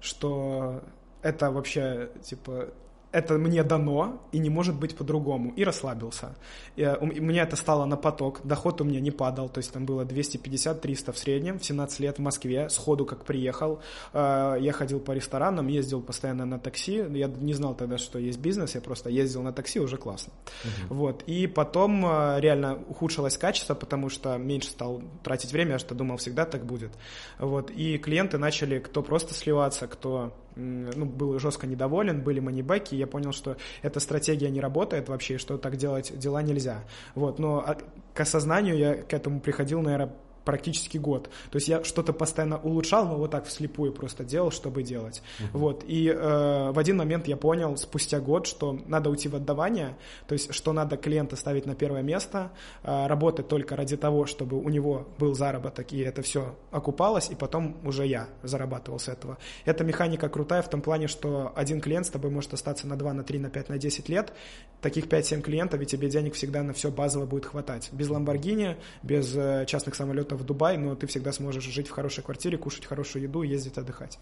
что 0.00 0.82
это 1.20 1.50
вообще, 1.50 2.10
типа, 2.22 2.70
это 3.10 3.34
мне 3.38 3.62
дано 3.62 4.20
и 4.32 4.38
не 4.38 4.50
может 4.50 4.74
быть 4.74 4.96
по-другому. 4.96 5.52
И 5.56 5.64
расслабился. 5.64 6.34
И, 6.76 6.84
у, 6.84 7.06
и 7.06 7.20
меня 7.20 7.42
это 7.44 7.56
стало 7.56 7.86
на 7.86 7.96
поток. 7.96 8.40
Доход 8.44 8.80
у 8.80 8.84
меня 8.84 9.00
не 9.00 9.10
падал. 9.10 9.48
То 9.48 9.58
есть 9.58 9.72
там 9.72 9.86
было 9.86 10.04
250-300 10.04 11.12
в 11.12 11.18
среднем. 11.18 11.58
В 11.58 11.64
17 11.64 12.00
лет 12.00 12.18
в 12.18 12.20
Москве. 12.20 12.68
Сходу 12.68 13.06
как 13.06 13.24
приехал. 13.24 13.80
Э, 14.12 14.56
я 14.60 14.72
ходил 14.72 15.00
по 15.00 15.12
ресторанам, 15.12 15.68
ездил 15.68 16.02
постоянно 16.02 16.44
на 16.44 16.58
такси. 16.58 17.04
Я 17.10 17.28
не 17.28 17.54
знал 17.54 17.74
тогда, 17.74 17.96
что 17.96 18.18
есть 18.18 18.38
бизнес. 18.38 18.74
Я 18.74 18.82
просто 18.82 19.08
ездил 19.08 19.42
на 19.42 19.52
такси, 19.52 19.80
уже 19.80 19.96
классно. 19.96 20.32
Uh-huh. 20.64 20.94
Вот. 20.94 21.22
И 21.22 21.46
потом 21.46 22.04
э, 22.04 22.40
реально 22.40 22.78
ухудшилось 22.88 23.38
качество, 23.38 23.74
потому 23.74 24.10
что 24.10 24.36
меньше 24.36 24.68
стал 24.68 25.00
тратить 25.22 25.52
время. 25.52 25.72
Я 25.72 25.78
что 25.78 25.94
думал, 25.94 26.18
всегда 26.18 26.44
так 26.44 26.66
будет. 26.66 26.90
Вот. 27.38 27.70
И 27.70 27.96
клиенты 27.96 28.36
начали, 28.36 28.78
кто 28.78 29.02
просто 29.02 29.32
сливаться, 29.32 29.86
кто 29.86 30.34
ну, 30.58 31.06
был 31.06 31.38
жестко 31.38 31.66
недоволен, 31.66 32.22
были 32.22 32.40
манибеки, 32.40 32.94
я 32.94 33.06
понял, 33.06 33.32
что 33.32 33.56
эта 33.82 34.00
стратегия 34.00 34.50
не 34.50 34.60
работает 34.60 35.08
вообще, 35.08 35.38
что 35.38 35.56
так 35.56 35.76
делать 35.76 36.18
дела 36.18 36.42
нельзя. 36.42 36.84
Вот, 37.14 37.38
но 37.38 37.62
а, 37.66 37.78
к 38.14 38.20
осознанию 38.20 38.76
я 38.76 38.94
к 38.94 39.12
этому 39.12 39.40
приходил, 39.40 39.80
наверное, 39.80 40.12
практически 40.48 40.96
год. 40.96 41.24
То 41.50 41.56
есть 41.56 41.68
я 41.68 41.84
что-то 41.84 42.14
постоянно 42.14 42.56
улучшал, 42.56 43.06
но 43.06 43.16
вот 43.16 43.32
так 43.32 43.44
вслепую 43.44 43.92
просто 43.92 44.24
делал, 44.24 44.50
чтобы 44.50 44.82
делать. 44.82 45.20
Uh-huh. 45.20 45.58
Вот. 45.58 45.84
И 45.86 46.08
э, 46.08 46.70
в 46.72 46.78
один 46.78 46.96
момент 46.96 47.28
я 47.28 47.36
понял 47.36 47.76
спустя 47.76 48.18
год, 48.18 48.46
что 48.46 48.78
надо 48.86 49.10
уйти 49.10 49.28
в 49.28 49.36
отдавание, 49.36 49.98
то 50.26 50.32
есть 50.32 50.54
что 50.54 50.72
надо 50.72 50.96
клиента 50.96 51.36
ставить 51.36 51.66
на 51.66 51.74
первое 51.74 52.00
место, 52.00 52.50
э, 52.82 53.06
работать 53.06 53.48
только 53.48 53.76
ради 53.76 53.98
того, 53.98 54.24
чтобы 54.24 54.56
у 54.56 54.70
него 54.70 55.06
был 55.18 55.34
заработок, 55.34 55.92
и 55.92 55.98
это 55.98 56.22
все 56.22 56.56
окупалось, 56.70 57.28
и 57.28 57.34
потом 57.34 57.76
уже 57.84 58.06
я 58.06 58.28
зарабатывал 58.42 58.98
с 58.98 59.08
этого. 59.08 59.36
Эта 59.66 59.84
механика 59.84 60.30
крутая 60.30 60.62
в 60.62 60.70
том 60.70 60.80
плане, 60.80 61.08
что 61.08 61.52
один 61.56 61.82
клиент 61.82 62.06
с 62.06 62.10
тобой 62.10 62.30
может 62.30 62.54
остаться 62.54 62.86
на 62.86 62.96
2, 62.96 63.12
на 63.12 63.22
3, 63.22 63.38
на 63.38 63.50
5, 63.50 63.68
на 63.68 63.76
10 63.76 64.08
лет. 64.08 64.32
Таких 64.80 65.08
5-7 65.08 65.42
клиентов, 65.42 65.82
и 65.82 65.84
тебе 65.84 66.08
денег 66.08 66.34
всегда 66.34 66.62
на 66.62 66.72
все 66.72 66.90
базово 66.90 67.26
будет 67.26 67.44
хватать. 67.44 67.90
Без 67.92 68.08
Ламборгини, 68.08 68.76
без 69.02 69.36
э, 69.36 69.66
частных 69.66 69.94
самолетов 69.94 70.37
в 70.38 70.44
Дубай, 70.44 70.76
но 70.76 70.94
ты 70.94 71.06
всегда 71.06 71.32
сможешь 71.32 71.64
жить 71.64 71.88
в 71.88 71.90
хорошей 71.90 72.24
квартире, 72.24 72.58
кушать 72.58 72.86
хорошую 72.86 73.24
еду 73.24 73.42
ездить 73.42 73.76
отдыхать. 73.76 74.18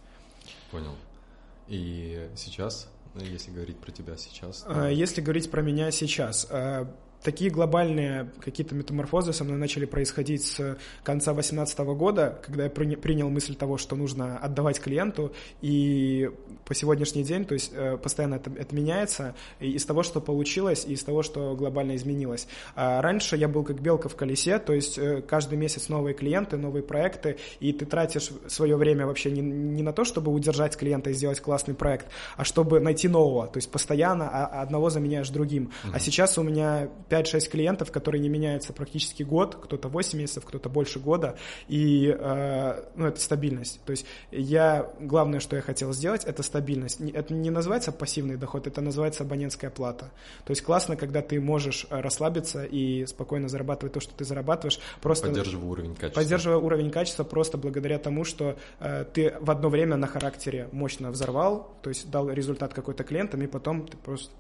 Понял. 0.71 0.95
И 1.69 2.29
сейчас, 2.37 2.89
ну, 3.15 3.23
если 3.23 3.51
говорить 3.51 3.79
про 3.79 3.91
тебя 3.91 4.17
сейчас? 4.17 4.63
То... 4.63 4.87
А, 4.87 4.89
если 4.89 5.21
говорить 5.21 5.51
про 5.51 5.63
меня 5.63 5.91
сейчас, 5.91 6.47
а, 6.51 6.93
такие 7.27 7.51
глобальные 7.51 8.31
какие-то 8.41 8.77
метаморфозы 8.77 9.33
со 9.33 9.43
мной 9.43 9.59
начали 9.59 9.85
происходить 9.85 10.45
с 10.45 10.79
конца 11.03 11.33
2018 11.33 11.79
года, 11.81 12.41
когда 12.47 12.65
я 12.65 12.71
принял 12.71 13.29
мысль 13.29 13.57
того, 13.57 13.79
что 13.79 13.97
нужно 13.97 14.39
отдавать 14.39 14.79
клиенту, 14.81 15.33
и 15.61 16.31
по 16.65 16.73
сегодняшний 16.73 17.25
день, 17.25 17.45
то 17.45 17.55
есть 17.55 17.73
э, 17.75 17.97
постоянно 17.97 18.37
это, 18.37 18.53
это 18.57 18.73
меняется, 18.77 19.35
и 19.59 19.73
из 19.73 19.85
того, 19.85 20.05
что 20.05 20.21
получилось, 20.21 20.85
и 20.87 20.93
из 20.93 21.03
того, 21.03 21.25
что 21.25 21.57
глобально 21.57 21.97
изменилось. 21.97 22.47
А 22.77 23.03
раньше 23.03 23.37
я 23.37 23.49
был 23.49 23.65
как 23.65 23.81
белка 23.81 24.09
в 24.09 24.15
колесе, 24.15 24.61
то 24.61 24.73
есть 24.73 24.97
э, 24.97 25.21
каждый 25.21 25.59
месяц 25.59 25.89
новые 25.89 26.15
клиенты, 26.15 26.57
новые 26.57 26.85
проекты, 26.85 27.39
и 27.59 27.73
ты 27.73 27.87
тратишь 27.87 28.31
свое 28.47 28.77
время 28.77 29.05
вообще 29.05 29.33
не, 29.33 29.41
не 29.41 29.83
на 29.83 29.93
то, 29.93 30.05
чтобы 30.05 30.31
удержать 30.31 30.77
клиента 30.77 31.11
и 31.11 31.13
сделать 31.13 31.41
классный 31.41 31.75
проект, 31.75 32.07
а 32.37 32.45
чтобы 32.45 32.79
найти 32.79 33.09
нового, 33.09 33.49
то 33.49 33.57
есть 33.57 33.69
постоянно 33.69 34.29
одного 34.47 34.91
заменяешь 34.91 35.31
другим. 35.31 35.65
Mm-hmm. 35.65 35.91
А 35.93 35.99
сейчас 35.99 36.39
у 36.39 36.45
меня 36.45 36.89
5-6 37.23 37.51
клиентов, 37.51 37.91
которые 37.93 38.21
не 38.21 38.29
меняются 38.29 38.73
практически 38.73 39.23
год, 39.23 39.57
кто-то 39.57 39.89
8 39.89 40.19
месяцев, 40.19 40.45
кто-то 40.45 40.69
больше 40.69 40.99
года, 40.99 41.37
и 41.69 42.15
э, 42.19 42.85
ну, 42.95 43.07
это 43.07 43.21
стабильность. 43.21 43.81
То 43.85 43.93
есть 43.93 44.07
я, 44.31 44.91
главное, 45.01 45.41
что 45.41 45.57
я 45.57 45.63
хотел 45.63 45.93
сделать, 45.93 46.25
это 46.25 46.43
стабильность. 46.43 47.01
Это 47.01 47.35
не 47.35 47.51
называется 47.51 47.93
пассивный 47.93 48.37
доход, 48.37 48.67
это 48.67 48.81
называется 48.81 49.23
абонентская 49.23 49.71
плата. 49.71 50.11
То 50.45 50.51
есть 50.51 50.63
классно, 50.63 50.97
когда 50.97 51.23
ты 51.23 51.41
можешь 51.41 51.87
э, 51.91 52.01
расслабиться 52.01 52.65
и 52.65 53.07
спокойно 53.07 53.49
зарабатывать 53.49 53.93
то, 53.95 54.01
что 54.01 54.15
ты 54.15 54.25
зарабатываешь, 54.25 54.81
просто... 55.01 55.29
Поддерживая 55.29 55.71
уровень 55.71 55.95
качества. 55.95 56.21
Поддерживая 56.21 56.59
уровень 56.59 56.91
качества 56.91 57.25
просто 57.25 57.59
благодаря 57.59 57.99
тому, 57.99 58.25
что 58.25 58.57
э, 58.81 59.05
ты 59.13 59.35
в 59.41 59.51
одно 59.51 59.69
время 59.69 59.97
на 59.97 60.07
характере 60.07 60.69
мощно 60.73 61.11
взорвал, 61.11 61.75
то 61.83 61.91
есть 61.91 62.11
дал 62.11 62.31
результат 62.31 62.75
какой-то 62.75 63.05
клиентам, 63.05 63.43
и 63.43 63.47
потом 63.47 63.87
ты 63.87 63.97
просто 63.97 64.31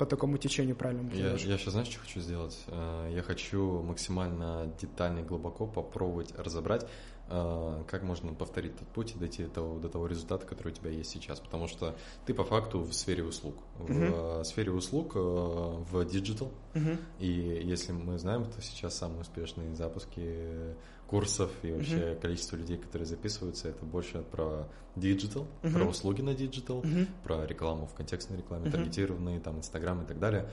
по 0.00 0.06
такому 0.06 0.38
течению 0.38 0.76
правильному. 0.76 1.10
Я, 1.12 1.32
я 1.32 1.58
сейчас, 1.58 1.74
знаешь, 1.74 1.88
что 1.88 2.00
хочу 2.00 2.20
сделать? 2.20 2.58
Э, 2.68 3.12
я 3.14 3.22
хочу 3.22 3.82
максимально 3.82 4.72
детально 4.80 5.18
и 5.18 5.22
глубоко 5.22 5.66
попробовать 5.66 6.32
разобрать, 6.38 6.86
э, 7.28 7.84
как 7.86 8.02
можно 8.02 8.32
повторить 8.32 8.78
тот 8.78 8.88
путь 8.88 9.14
и 9.14 9.18
дойти 9.18 9.44
до 9.44 9.50
того, 9.50 9.78
до 9.78 9.90
того 9.90 10.06
результата, 10.06 10.46
который 10.46 10.72
у 10.72 10.74
тебя 10.74 10.90
есть 10.90 11.10
сейчас. 11.10 11.38
Потому 11.38 11.68
что 11.68 11.94
ты 12.24 12.32
по 12.32 12.44
факту 12.44 12.80
в 12.80 12.94
сфере 12.94 13.24
услуг. 13.24 13.56
Uh-huh. 13.78 14.40
В 14.40 14.44
сфере 14.44 14.72
услуг 14.72 15.12
в 15.16 16.04
digital. 16.06 16.50
Uh-huh. 16.72 16.98
И 17.18 17.28
если 17.62 17.92
мы 17.92 18.18
знаем, 18.18 18.46
то 18.46 18.62
сейчас 18.62 18.96
самые 18.96 19.20
успешные 19.20 19.74
запуски 19.74 20.76
курсов 21.10 21.50
и 21.62 21.72
вообще 21.72 21.96
uh-huh. 21.96 22.20
количество 22.20 22.54
людей, 22.54 22.78
которые 22.78 23.04
записываются, 23.04 23.68
это 23.68 23.84
больше 23.84 24.22
про 24.22 24.68
digital, 24.94 25.48
uh-huh. 25.62 25.72
про 25.72 25.84
услуги 25.84 26.22
на 26.22 26.34
digital, 26.34 26.82
uh-huh. 26.82 27.08
про 27.24 27.44
рекламу 27.46 27.86
в 27.86 27.94
контекстной 27.94 28.38
рекламе, 28.38 28.68
uh-huh. 28.68 28.72
таргетированные, 28.72 29.40
там, 29.40 29.58
Инстаграм 29.58 30.00
и 30.02 30.06
так 30.06 30.20
далее. 30.20 30.48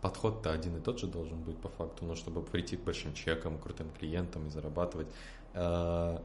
Подход-то 0.00 0.52
один 0.52 0.78
и 0.78 0.80
тот 0.80 0.98
же 0.98 1.06
должен 1.06 1.42
быть 1.42 1.58
по 1.58 1.68
факту, 1.68 2.06
но 2.06 2.14
чтобы 2.14 2.42
прийти 2.42 2.78
к 2.78 2.80
большим 2.80 3.12
чекам, 3.12 3.58
крутым 3.58 3.90
клиентам 3.90 4.46
и 4.46 4.50
зарабатывать, 4.50 5.08
э, 5.52 6.18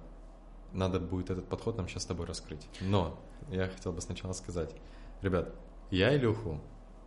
надо 0.71 0.99
будет 1.01 1.29
этот 1.29 1.49
подход 1.49 1.75
нам 1.75 1.89
сейчас 1.89 2.03
с 2.03 2.05
тобой 2.05 2.27
раскрыть. 2.27 2.65
Но 2.79 3.19
я 3.51 3.67
хотел 3.67 3.91
бы 3.91 3.99
сначала 3.99 4.31
сказать, 4.31 4.73
ребят, 5.21 5.53
я 5.91 6.15
Илюху 6.15 6.61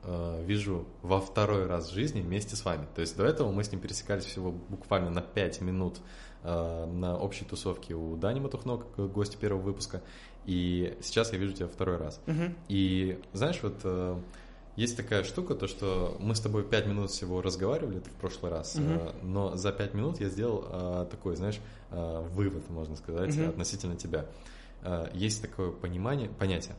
э, 0.05 0.45
вижу 0.45 0.87
во 1.03 1.21
второй 1.21 1.67
раз 1.67 1.91
в 1.91 1.95
жизни 1.95 2.21
вместе 2.21 2.57
с 2.57 2.65
вами. 2.65 2.87
То 2.95 3.01
есть 3.01 3.17
до 3.17 3.25
этого 3.25 3.51
мы 3.51 3.65
с 3.65 3.73
ним 3.73 3.81
пересекались 3.81 4.25
всего 4.25 4.53
буквально 4.53 5.11
на 5.11 5.23
5 5.23 5.61
минут 5.61 6.01
Э, 6.45 6.87
на 6.87 7.19
общей 7.19 7.45
тусовке 7.45 7.95
у 7.95 8.17
Дани 8.17 8.39
Матухно, 8.39 8.79
как 8.79 9.11
гости 9.11 9.37
первого 9.37 9.61
выпуска, 9.61 10.03
и 10.47 10.97
сейчас 11.03 11.33
я 11.33 11.39
вижу 11.39 11.53
тебя 11.53 11.67
второй 11.67 11.97
раз. 11.97 12.21
Uh-huh. 12.27 12.55
И 12.69 13.21
знаешь, 13.33 13.59
вот 13.63 13.75
э, 13.83 14.21
есть 14.77 14.97
такая 14.97 15.25
штука, 15.25 15.57
то 15.57 15.67
что 15.67 16.17
мы 16.21 16.37
с 16.37 16.41
тобой 16.41 16.63
пять 16.63 16.87
минут 16.87 17.11
всего 17.11 17.43
разговаривали 17.43 17.99
в 17.99 18.13
прошлый 18.21 18.53
раз, 18.53 18.77
uh-huh. 18.77 19.25
но 19.25 19.57
за 19.57 19.73
пять 19.73 19.95
минут 19.95 20.21
я 20.21 20.29
сделал 20.29 21.07
такой, 21.11 21.35
знаешь, 21.35 21.59
вывод, 21.91 22.71
можно 22.71 22.95
сказать, 22.95 23.31
uh-huh. 23.31 23.49
относительно 23.49 23.97
тебя. 23.97 24.27
Есть 25.13 25.43
такое 25.43 25.73
понимание, 25.73 26.29
понятие 26.29 26.77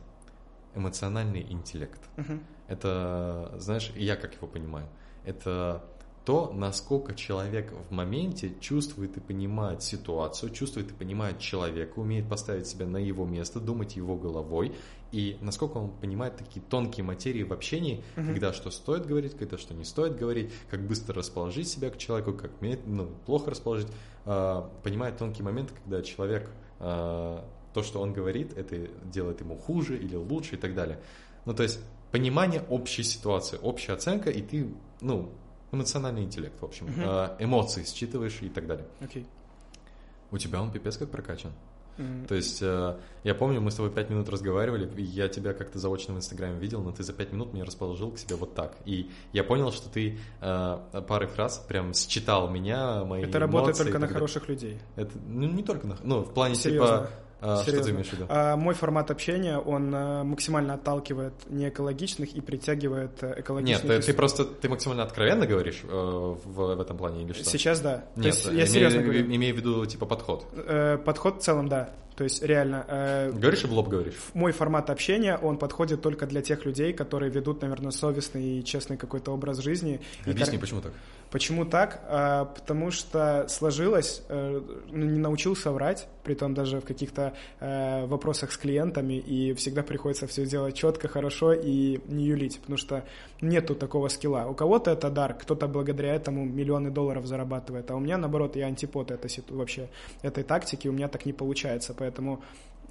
эмоциональный 0.74 1.42
интеллект. 1.42 2.00
Uh-huh. 2.16 2.40
Это, 2.70 3.52
знаешь, 3.58 3.92
я 3.96 4.16
как 4.16 4.34
его 4.34 4.46
понимаю, 4.46 4.88
это 5.24 5.84
то, 6.24 6.52
насколько 6.54 7.14
человек 7.14 7.72
в 7.88 7.92
моменте 7.92 8.52
чувствует 8.60 9.16
и 9.16 9.20
понимает 9.20 9.82
ситуацию, 9.82 10.52
чувствует 10.52 10.92
и 10.92 10.94
понимает 10.94 11.40
человека, 11.40 11.98
умеет 11.98 12.28
поставить 12.28 12.68
себя 12.68 12.86
на 12.86 12.98
его 12.98 13.26
место, 13.26 13.58
думать 13.58 13.96
его 13.96 14.16
головой, 14.16 14.72
и 15.10 15.36
насколько 15.40 15.78
он 15.78 15.90
понимает 15.90 16.36
такие 16.36 16.60
тонкие 16.60 17.04
материи 17.04 17.42
в 17.42 17.52
общении, 17.52 18.04
uh-huh. 18.14 18.26
когда 18.26 18.52
что 18.52 18.70
стоит 18.70 19.06
говорить, 19.06 19.36
когда 19.36 19.58
что 19.58 19.74
не 19.74 19.84
стоит 19.84 20.16
говорить, 20.16 20.52
как 20.70 20.86
быстро 20.86 21.16
расположить 21.16 21.68
себя 21.68 21.90
к 21.90 21.98
человеку, 21.98 22.34
как 22.34 22.52
ну, 22.86 23.08
плохо 23.26 23.50
расположить, 23.50 23.88
э, 24.26 24.62
понимает 24.84 25.16
тонкие 25.16 25.44
моменты, 25.44 25.74
когда 25.82 26.02
человек 26.02 26.48
э, 26.78 27.40
то, 27.74 27.82
что 27.82 28.00
он 28.00 28.12
говорит, 28.12 28.56
это 28.56 28.88
делает 29.04 29.40
ему 29.40 29.56
хуже 29.56 29.98
или 29.98 30.14
лучше 30.14 30.54
и 30.54 30.58
так 30.58 30.74
далее. 30.74 31.00
Ну, 31.44 31.54
то 31.54 31.64
есть 31.64 31.80
понимание 32.10 32.62
общей 32.68 33.02
ситуации, 33.02 33.58
общая 33.62 33.94
оценка, 33.94 34.30
и 34.30 34.42
ты, 34.42 34.72
ну, 35.00 35.30
эмоциональный 35.72 36.22
интеллект, 36.22 36.60
в 36.60 36.64
общем, 36.64 36.86
uh-huh. 36.86 37.36
эмоции 37.38 37.84
считываешь 37.84 38.38
и 38.42 38.48
так 38.48 38.66
далее. 38.66 38.86
Okay. 39.00 39.26
У 40.30 40.38
тебя 40.38 40.62
он 40.62 40.70
пипец 40.70 40.96
как 40.96 41.10
прокачан. 41.10 41.52
Mm-hmm. 42.00 42.26
То 42.28 42.34
есть 42.34 42.62
э, 42.62 42.96
я 43.24 43.34
помню, 43.34 43.60
мы 43.60 43.70
с 43.70 43.74
тобой 43.74 43.90
пять 43.90 44.08
минут 44.08 44.28
разговаривали, 44.28 44.90
и 44.96 45.02
я 45.02 45.28
тебя 45.28 45.52
как-то 45.52 45.78
заочно 45.78 46.14
в 46.14 46.16
Инстаграме 46.16 46.58
видел, 46.58 46.82
но 46.82 46.92
ты 46.92 47.02
за 47.02 47.12
пять 47.12 47.32
минут 47.32 47.52
меня 47.52 47.64
расположил 47.64 48.10
к 48.12 48.18
себе 48.18 48.36
вот 48.36 48.54
так. 48.54 48.76
И 48.86 49.10
я 49.32 49.44
понял, 49.44 49.70
что 49.70 49.90
ты 49.90 50.18
э, 50.40 51.02
пары 51.06 51.26
фраз 51.26 51.58
прям 51.68 51.92
считал 51.92 52.48
меня, 52.48 53.04
мои 53.04 53.24
Это 53.24 53.38
работает 53.38 53.76
только 53.76 53.98
на 53.98 54.08
хороших 54.08 54.48
людей. 54.48 54.78
Это 54.96 55.10
ну, 55.26 55.46
не 55.48 55.62
только 55.62 55.86
на... 55.86 55.96
Ну, 56.02 56.22
в 56.22 56.32
плане 56.32 56.54
Серьезно? 56.54 56.86
типа 56.86 57.10
а, 57.40 57.62
что 57.62 57.82
ты 57.82 57.90
имеешь 57.90 58.08
в 58.08 58.12
виду? 58.12 58.26
А, 58.28 58.56
мой 58.56 58.74
формат 58.74 59.10
общения, 59.10 59.58
он 59.58 59.92
а, 59.94 60.24
максимально 60.24 60.74
отталкивает 60.74 61.32
неэкологичных 61.48 62.34
и 62.34 62.40
притягивает 62.40 63.22
э, 63.22 63.40
экологичных. 63.40 63.84
Нет, 63.84 64.00
ты, 64.00 64.06
ты 64.06 64.14
просто, 64.14 64.44
ты 64.44 64.68
максимально 64.68 65.02
откровенно 65.02 65.46
говоришь 65.46 65.82
э, 65.84 65.88
в, 65.88 66.40
в 66.44 66.80
этом 66.80 66.96
плане 66.96 67.24
или 67.24 67.32
что? 67.32 67.44
Сейчас 67.44 67.80
да. 67.80 68.04
Нет, 68.16 68.34
есть, 68.34 68.46
я 68.46 68.66
серьезно 68.66 69.02
говорю. 69.02 69.24
Имею 69.24 69.54
в 69.54 69.58
виду, 69.58 69.86
типа, 69.86 70.06
подход. 70.06 70.46
Э, 70.52 70.98
подход 70.98 71.40
в 71.40 71.44
целом, 71.44 71.68
да. 71.68 71.90
То 72.20 72.24
есть 72.24 72.42
реально... 72.42 72.84
Э, 72.86 73.32
говоришь 73.32 73.64
и 73.64 73.66
в 73.66 73.72
лоб 73.72 73.88
говоришь? 73.88 74.14
Мой 74.34 74.52
формат 74.52 74.90
общения, 74.90 75.38
он 75.38 75.56
подходит 75.56 76.02
только 76.02 76.26
для 76.26 76.42
тех 76.42 76.66
людей, 76.66 76.92
которые 76.92 77.30
ведут, 77.30 77.62
наверное, 77.62 77.92
совестный 77.92 78.58
и 78.58 78.64
честный 78.64 78.98
какой-то 78.98 79.32
образ 79.32 79.58
жизни. 79.58 80.02
Объясни, 80.26 80.58
и, 80.58 80.60
почему 80.60 80.82
так? 80.82 80.92
Почему 81.30 81.64
так? 81.64 82.00
А, 82.08 82.46
потому 82.46 82.90
что 82.90 83.46
сложилось, 83.48 84.22
э, 84.28 84.60
ну, 84.90 85.04
не 85.06 85.18
научился 85.18 85.70
врать, 85.70 86.08
при 86.24 86.34
том 86.34 86.54
даже 86.54 86.80
в 86.80 86.84
каких-то 86.84 87.34
э, 87.60 88.06
вопросах 88.06 88.50
с 88.50 88.56
клиентами, 88.56 89.14
и 89.14 89.54
всегда 89.54 89.82
приходится 89.84 90.26
все 90.26 90.44
делать 90.44 90.74
четко, 90.74 91.06
хорошо 91.06 91.52
и 91.52 92.00
не 92.08 92.24
юлить, 92.24 92.58
потому 92.60 92.76
что 92.76 93.04
нету 93.40 93.76
такого 93.76 94.08
скилла. 94.08 94.46
У 94.48 94.54
кого-то 94.54 94.90
это 94.90 95.08
дар, 95.08 95.34
кто-то 95.34 95.68
благодаря 95.68 96.14
этому 96.14 96.44
миллионы 96.44 96.90
долларов 96.90 97.26
зарабатывает, 97.26 97.88
а 97.92 97.94
у 97.94 98.00
меня, 98.00 98.18
наоборот, 98.18 98.56
я 98.56 98.66
антипод 98.66 99.12
этой, 99.12 99.30
вообще 99.50 99.88
этой 100.22 100.42
тактики, 100.42 100.88
у 100.88 100.92
меня 100.92 101.06
так 101.06 101.26
не 101.26 101.32
получается, 101.32 101.94
поэтому 101.96 102.42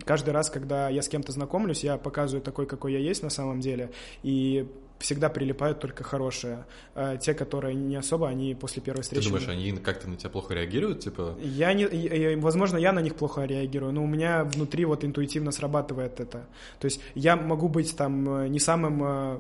каждый 0.06 0.30
раз, 0.30 0.50
когда 0.50 0.88
я 0.88 1.02
с 1.02 1.10
кем-то 1.10 1.34
знакомлюсь, 1.34 1.84
я 1.84 1.98
показываю 1.98 2.42
такой, 2.42 2.66
какой 2.68 2.94
я 2.94 3.00
есть 3.00 3.22
на 3.22 3.30
самом 3.30 3.60
деле, 3.60 3.92
и 4.24 4.66
всегда 5.00 5.30
прилипают 5.30 5.80
только 5.80 6.04
хорошие. 6.04 6.66
А 6.94 7.18
те, 7.18 7.34
которые 7.34 7.74
не 7.74 7.96
особо, 7.96 8.28
они 8.28 8.54
после 8.54 8.82
первой 8.82 9.02
встречи... 9.02 9.24
Ты 9.24 9.30
думаешь, 9.30 9.48
они 9.48 9.72
как-то 9.78 10.10
на 10.10 10.18
тебя 10.18 10.30
плохо 10.30 10.54
реагируют, 10.54 11.00
типа? 11.00 11.36
Я 11.42 11.74
не... 11.74 12.36
Возможно, 12.36 12.78
я 12.78 12.92
на 12.92 13.00
них 13.00 13.16
плохо 13.16 13.46
реагирую, 13.46 13.94
но 13.94 14.04
у 14.04 14.08
меня 14.08 14.44
внутри 14.44 14.86
вот 14.86 15.04
интуитивно 15.04 15.52
срабатывает 15.52 16.20
это. 16.20 16.48
То 16.80 16.86
есть 16.86 17.02
я 17.16 17.36
могу 17.36 17.70
быть 17.70 17.96
там 17.96 18.42
э, 18.42 18.48
не 18.50 18.60
самым 18.60 19.04
э, 19.04 19.40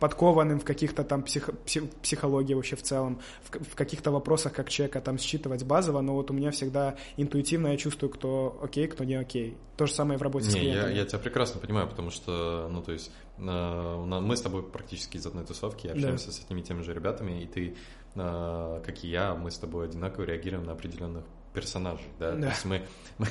подкованным 0.00 0.58
в 0.58 0.64
каких-то 0.64 1.04
там 1.04 1.22
псих, 1.22 1.50
псих, 1.64 1.88
психологии 2.02 2.54
вообще 2.54 2.74
в 2.74 2.82
целом, 2.82 3.20
в, 3.44 3.72
в 3.72 3.74
каких-то 3.76 4.10
вопросах, 4.10 4.54
как 4.54 4.70
человека 4.70 5.00
там 5.00 5.18
считывать 5.18 5.62
базово, 5.62 6.00
но 6.00 6.14
вот 6.14 6.30
у 6.30 6.34
меня 6.34 6.50
всегда 6.50 6.96
интуитивно 7.16 7.68
я 7.68 7.76
чувствую, 7.76 8.10
кто 8.10 8.58
окей, 8.62 8.88
кто 8.88 9.04
не 9.04 9.14
окей. 9.14 9.56
То 9.76 9.86
же 9.86 9.92
самое 9.92 10.18
в 10.18 10.22
работе 10.22 10.46
не, 10.46 10.52
с 10.52 10.54
клиентами. 10.54 10.92
Я, 10.92 11.00
я 11.00 11.04
тебя 11.04 11.18
прекрасно 11.18 11.60
понимаю, 11.60 11.86
потому 11.86 12.10
что, 12.10 12.68
ну, 12.72 12.82
то 12.82 12.92
есть, 12.92 13.12
э, 13.29 13.29
мы 13.40 14.36
с 14.36 14.40
тобой 14.40 14.62
практически 14.62 15.16
из 15.16 15.26
одной 15.26 15.44
тусовки 15.44 15.86
общаемся 15.86 16.26
да. 16.26 16.32
с 16.32 16.44
этими 16.44 16.60
теми 16.60 16.82
же 16.82 16.92
ребятами, 16.92 17.42
и 17.42 17.46
ты, 17.46 17.76
э, 18.14 18.82
как 18.84 19.04
и 19.04 19.08
я, 19.08 19.34
мы 19.34 19.50
с 19.50 19.58
тобой 19.58 19.86
одинаково 19.86 20.24
реагируем 20.24 20.64
на 20.64 20.72
определенных 20.72 21.24
персонажей, 21.54 22.06
да, 22.18 22.32
да. 22.32 22.42
то 22.42 22.48
есть 22.48 22.64
мы, 22.64 22.82
мы 23.18 23.26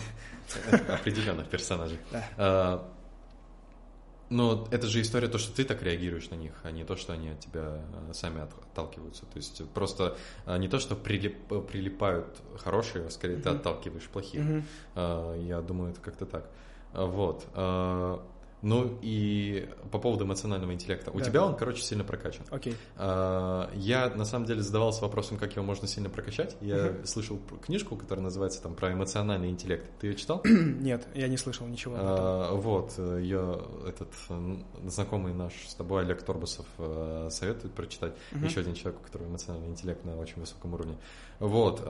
определенных 0.89 1.47
персонажей. 1.47 1.99
Да. 2.11 2.25
Э, 2.37 2.79
но 4.29 4.67
это 4.69 4.87
же 4.87 5.01
история 5.01 5.27
то, 5.27 5.39
что 5.39 5.55
ты 5.55 5.63
так 5.63 5.81
реагируешь 5.81 6.29
на 6.29 6.35
них, 6.35 6.53
а 6.63 6.71
не 6.71 6.83
то, 6.83 6.95
что 6.95 7.13
они 7.13 7.29
от 7.29 7.39
тебя 7.39 7.81
э, 8.09 8.13
сами 8.13 8.41
отталкиваются. 8.41 9.25
То 9.25 9.37
есть 9.37 9.67
просто 9.71 10.17
э, 10.45 10.57
не 10.57 10.67
то, 10.67 10.79
что 10.79 10.95
прилип, 10.95 11.47
прилипают 11.67 12.39
хорошие, 12.57 13.07
а 13.07 13.09
скорее 13.09 13.37
mm-hmm. 13.37 13.41
ты 13.41 13.49
отталкиваешь 13.49 14.07
плохих. 14.07 14.41
Mm-hmm. 14.41 15.45
Я 15.45 15.61
думаю, 15.61 15.91
это 15.91 16.01
как-то 16.01 16.25
так. 16.25 16.49
Вот. 16.93 17.45
Ну 18.61 18.97
и 19.01 19.69
по 19.91 19.99
поводу 19.99 20.25
эмоционального 20.25 20.73
интеллекта. 20.73 21.11
У 21.11 21.19
Да. 21.19 21.25
тебя 21.25 21.45
он, 21.45 21.55
короче, 21.55 21.81
сильно 21.81 22.03
прокачан. 22.03 22.45
Окей. 22.49 22.75
А, 22.97 23.71
Я 23.73 24.09
на 24.09 24.25
самом 24.25 24.45
деле 24.45 24.61
задавался 24.61 25.01
вопросом, 25.01 25.37
как 25.37 25.55
его 25.55 25.63
можно 25.65 25.87
сильно 25.87 26.09
прокачать. 26.09 26.57
Я 26.59 26.91
Мгм. 26.91 27.05
слышал 27.05 27.39
книжку, 27.65 27.95
которая 27.95 28.23
называется 28.23 28.61
там 28.61 28.75
про 28.75 28.91
эмоциональный 28.91 29.49
интеллект. 29.49 29.85
Ты 29.99 30.07
ее 30.07 30.15
читал? 30.15 30.41
Нет, 30.45 31.07
я 31.15 31.27
не 31.29 31.37
слышал 31.37 31.67
ничего. 31.67 31.95
А, 31.97 32.53
Вот, 32.53 32.97
ее 32.99 33.61
этот 33.87 34.09
знакомый 34.85 35.33
наш 35.33 35.53
с 35.67 35.75
тобой 35.75 36.01
Олег 36.03 36.21
Торбусов 36.23 36.65
э, 36.77 37.29
советует 37.31 37.73
прочитать. 37.73 38.13
Мгм. 38.31 38.45
Еще 38.45 38.59
один 38.61 38.73
человек, 38.73 38.99
у 39.01 39.03
которого 39.05 39.27
эмоциональный 39.29 39.69
интеллект 39.69 40.03
на 40.03 40.17
очень 40.17 40.39
высоком 40.41 40.73
уровне. 40.73 40.97
Вот. 41.39 41.81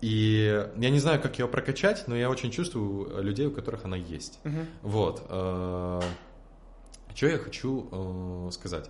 Э, 0.00 0.04
И 0.06 0.66
я 0.76 0.90
не 0.90 0.98
знаю, 0.98 1.20
как 1.20 1.38
ее 1.38 1.48
прокачать, 1.48 2.04
но 2.08 2.16
я 2.16 2.30
очень 2.30 2.50
чувствую 2.50 3.22
людей, 3.22 3.46
у 3.46 3.50
которых 3.50 3.84
она 3.84 3.96
есть. 3.96 4.38
Мгм. 4.44 4.66
Вот. 4.82 5.20
Что 7.14 7.26
я 7.26 7.38
хочу 7.38 7.88
э, 7.90 8.50
сказать? 8.52 8.88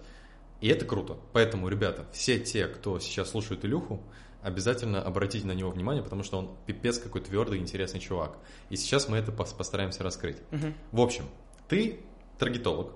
И 0.60 0.68
это 0.68 0.84
круто. 0.84 1.16
Поэтому, 1.32 1.68
ребята, 1.68 2.04
все 2.12 2.38
те, 2.38 2.66
кто 2.66 2.98
сейчас 3.00 3.30
слушает 3.30 3.64
Илюху, 3.64 4.02
обязательно 4.42 5.02
обратите 5.02 5.46
на 5.46 5.52
него 5.52 5.70
внимание, 5.70 6.02
потому 6.02 6.22
что 6.22 6.38
он 6.38 6.50
пипец 6.66 6.98
какой 6.98 7.22
твердый, 7.22 7.58
интересный 7.58 7.98
чувак. 8.00 8.36
И 8.68 8.76
сейчас 8.76 9.08
мы 9.08 9.16
это 9.16 9.32
пос- 9.32 9.56
постараемся 9.56 10.02
раскрыть. 10.02 10.36
Мгм. 10.50 10.74
В 10.92 11.00
общем, 11.00 11.24
ты 11.68 12.00
таргетолог, 12.38 12.92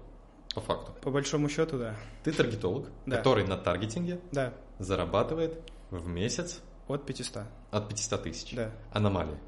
по 0.54 0.60
факту. 0.60 0.92
По 1.02 1.10
большому 1.10 1.48
счету, 1.48 1.78
да. 1.78 1.96
Ты 2.22 2.30
таргетолог, 2.32 2.88
Да. 3.06 3.16
который 3.16 3.44
на 3.46 3.56
таргетинге 3.56 4.20
Да, 4.30 4.52
зарабатывает 4.78 5.58
в 5.90 6.06
месяц 6.06 6.60
от 6.88 7.06
500. 7.06 7.44
от 7.70 7.88
500 7.88 8.22
тысяч. 8.22 8.54
Да. 8.54 8.70
Аномалии. 8.92 9.38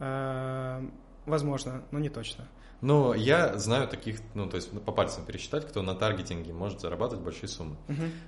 А, 0.00 0.82
возможно, 1.26 1.82
но 1.90 1.98
не 1.98 2.08
точно. 2.08 2.46
Но 2.80 3.14
я 3.14 3.56
знаю 3.58 3.88
таких, 3.88 4.20
ну, 4.34 4.48
то 4.48 4.56
есть 4.56 4.70
по 4.84 4.92
пальцам 4.92 5.24
пересчитать, 5.24 5.66
кто 5.66 5.80
на 5.82 5.94
таргетинге 5.94 6.52
может 6.52 6.80
зарабатывать 6.80 7.24
большие 7.24 7.48
суммы. 7.48 7.76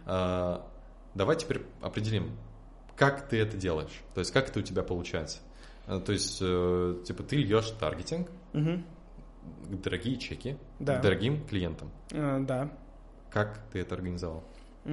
А, 0.06 0.66
Давай 1.14 1.36
теперь 1.36 1.62
определим, 1.80 2.36
как 2.94 3.26
ты 3.28 3.38
это 3.40 3.56
делаешь, 3.56 4.02
то 4.14 4.20
есть 4.20 4.32
как 4.32 4.48
это 4.50 4.58
у 4.58 4.62
тебя 4.62 4.82
получается. 4.82 5.38
А, 5.86 5.98
То 6.00 6.12
есть, 6.12 6.38
э, 6.42 7.02
типа, 7.06 7.22
ты 7.22 7.36
льешь 7.36 7.70
таргетинг, 7.70 8.28
дорогие 9.68 10.16
чеки, 10.18 10.56
Да. 10.78 10.98
дорогим 11.00 11.46
клиентам. 11.46 11.90
Э, 12.12 12.38
Да. 12.40 12.70
Как 13.30 13.58
ты 13.72 13.80
это 13.80 13.94
организовал? 13.94 14.44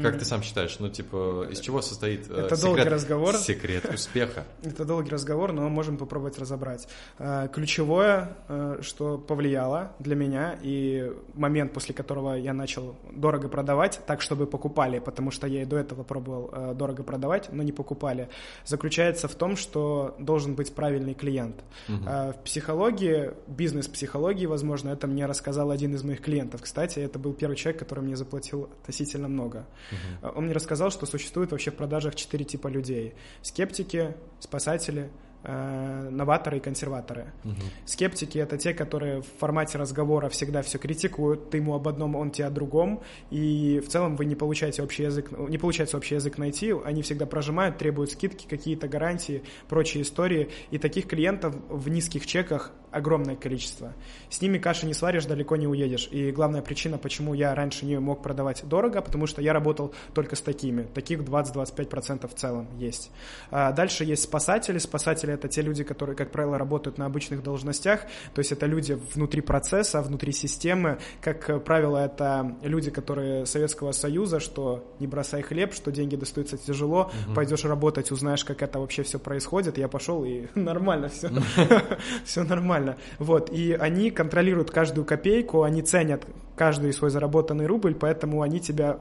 Как 0.02 0.18
ты 0.18 0.26
сам 0.26 0.42
считаешь, 0.42 0.78
ну, 0.80 0.90
типа, 0.90 1.48
из 1.52 1.60
чего 1.60 1.82
состоит 1.82 2.30
э, 2.30 2.46
Это 2.46 2.60
долгий 2.62 2.84
разговор. 2.84 3.36
секрет 3.36 3.86
успеха? 3.94 4.46
Это 4.64 4.86
долгий 4.86 5.10
разговор, 5.12 5.52
но 5.54 5.70
можем 5.70 5.98
попробовать 5.98 6.40
разобрать. 6.40 6.88
Э, 7.20 7.48
Ключевое, 7.54 8.36
э, 8.48 8.80
что 8.82 9.18
повлияло 9.18 9.92
для 10.00 10.16
меня, 10.16 10.58
и 10.62 11.12
момент, 11.34 11.74
после 11.74 11.94
которого 11.94 12.34
я 12.36 12.54
начал 12.54 12.96
дорого 13.12 13.50
продавать, 13.50 14.00
так, 14.08 14.22
чтобы 14.22 14.48
покупали, 14.48 15.00
потому 15.00 15.32
что 15.32 15.48
я 15.48 15.62
и 15.62 15.66
до 15.66 15.78
этого 15.78 16.04
пробовал 16.04 16.74
дорого 16.76 17.04
продавать, 17.04 17.50
но 17.52 17.64
не 17.64 17.72
покупали, 17.72 18.30
заключается 18.66 19.28
в 19.28 19.36
том, 19.36 19.56
что 19.56 20.16
должен 20.20 20.56
быть 20.56 20.74
правильный 20.74 21.14
клиент. 21.14 21.56
Э, 21.88 22.34
В 22.34 22.44
психологии, 22.44 23.32
бизнес-психологии, 23.48 24.46
возможно, 24.46 24.90
это 24.90 25.08
мне 25.08 25.26
рассказал 25.26 25.72
один 25.72 25.94
из 25.96 26.04
моих 26.04 26.22
клиентов. 26.22 26.62
Кстати, 26.62 27.00
это 27.00 27.20
был 27.20 27.34
первый 27.34 27.56
человек, 27.56 27.80
который 27.80 28.04
мне 28.04 28.16
заплатил 28.16 28.70
относительно 28.82 29.28
много. 29.28 29.66
Мгм. 29.92 30.32
Он 30.36 30.46
мне 30.46 30.54
рассказал, 30.54 30.92
что 30.92 31.06
существует 31.06 31.52
вообще 31.52 31.72
в 31.72 31.76
продажах 31.76 32.16
четыре 32.16 32.46
типа 32.46 32.68
людей. 32.68 33.14
Скептики, 33.42 34.16
спасатели, 34.40 35.10
э, 35.44 36.10
новаторы 36.10 36.58
и 36.58 36.60
консерваторы. 36.60 37.34
Мгм. 37.44 37.56
Скептики 37.86 38.38
это 38.38 38.58
те, 38.58 38.74
которые 38.74 39.22
в 39.22 39.28
формате 39.40 39.78
разговора 39.78 40.30
всегда 40.30 40.62
все 40.62 40.78
критикуют, 40.78 41.50
ты 41.50 41.58
ему 41.58 41.76
об 41.76 41.88
одном, 41.88 42.16
он 42.16 42.32
тебе 42.32 42.48
о 42.48 42.50
другом, 42.50 43.02
и 43.30 43.82
в 43.86 43.90
целом 43.90 44.16
вы 44.16 44.26
не 44.26 44.36
получаете 44.36 44.82
общий 44.84 45.04
язык, 45.04 45.32
не 45.32 45.58
получается 45.58 45.98
общий 45.98 46.16
язык 46.16 46.38
найти, 46.38 46.74
они 46.86 47.02
всегда 47.02 47.26
прожимают, 47.26 47.78
требуют 47.78 48.12
скидки, 48.12 48.48
какие-то 48.48 48.88
гарантии, 48.88 49.44
прочие 49.68 50.04
истории, 50.04 50.50
и 50.72 50.78
таких 50.78 51.08
клиентов 51.08 51.56
в 51.70 51.90
низких 51.90 52.26
чеках 52.26 52.72
огромное 52.94 53.36
количество. 53.36 53.94
С 54.30 54.42
ними 54.42 54.58
каши 54.58 54.86
не 54.86 54.94
сваришь, 54.94 55.26
далеко 55.26 55.56
не 55.56 55.68
уедешь. 55.68 56.08
И 56.12 56.32
главная 56.32 56.62
причина, 56.62 56.98
почему 56.98 57.34
я 57.34 57.54
раньше 57.56 57.86
не 57.86 58.00
мог 58.00 58.22
продавать 58.22 58.64
дорого, 58.68 59.02
потому 59.02 59.28
что 59.28 59.42
я 59.42 59.54
работал 59.54 59.94
только 60.14 60.36
с 60.36 60.42
такими. 60.42 60.84
Таких 60.94 61.20
20-25% 61.22 62.28
в 62.28 62.34
целом 62.36 62.68
есть. 62.78 63.12
А 63.52 63.72
дальше 63.72 64.04
есть 64.04 64.24
спасатели. 64.24 64.78
Спасатели 64.78 65.34
это 65.34 65.48
те 65.48 65.62
люди, 65.62 65.84
которые, 65.84 66.16
как 66.16 66.32
правило, 66.32 66.58
работают 66.58 66.98
на 66.98 67.06
обычных 67.06 67.44
должностях. 67.44 68.02
То 68.34 68.40
есть 68.40 68.52
это 68.52 68.66
люди 68.66 68.98
внутри 69.14 69.42
процесса, 69.42 70.02
внутри 70.02 70.32
системы. 70.32 71.00
Как 71.22 71.64
правило, 71.64 71.98
это 71.98 72.56
люди, 72.62 72.92
которые 72.92 73.46
Советского 73.46 73.92
Союза, 73.92 74.40
что 74.40 74.84
не 75.00 75.08
бросай 75.08 75.42
хлеб, 75.42 75.74
что 75.74 75.92
деньги 75.92 76.16
достаются 76.16 76.58
тяжело, 76.58 77.12
Мгм. 77.26 77.36
пойдешь 77.36 77.64
работать, 77.66 78.12
узнаешь, 78.12 78.44
как 78.46 78.62
это 78.62 78.80
вообще 78.80 79.04
все 79.04 79.20
происходит. 79.20 79.78
Я 79.78 79.88
пошел 79.88 80.24
и 80.26 80.48
нормально 80.56 81.10
все. 81.10 81.30
Все 82.26 82.44
нормально. 82.44 82.83
Вот. 83.20 83.52
И 83.52 83.74
они 83.74 84.12
контролируют 84.12 84.72
каждую 84.72 85.06
копейку, 85.06 85.64
они 85.64 85.82
ценят 85.82 86.26
каждый 86.56 86.94
свой 86.94 87.10
заработанный 87.10 87.66
рубль, 87.66 87.96
поэтому 87.96 88.42
они 88.42 88.60
тебя 88.60 89.00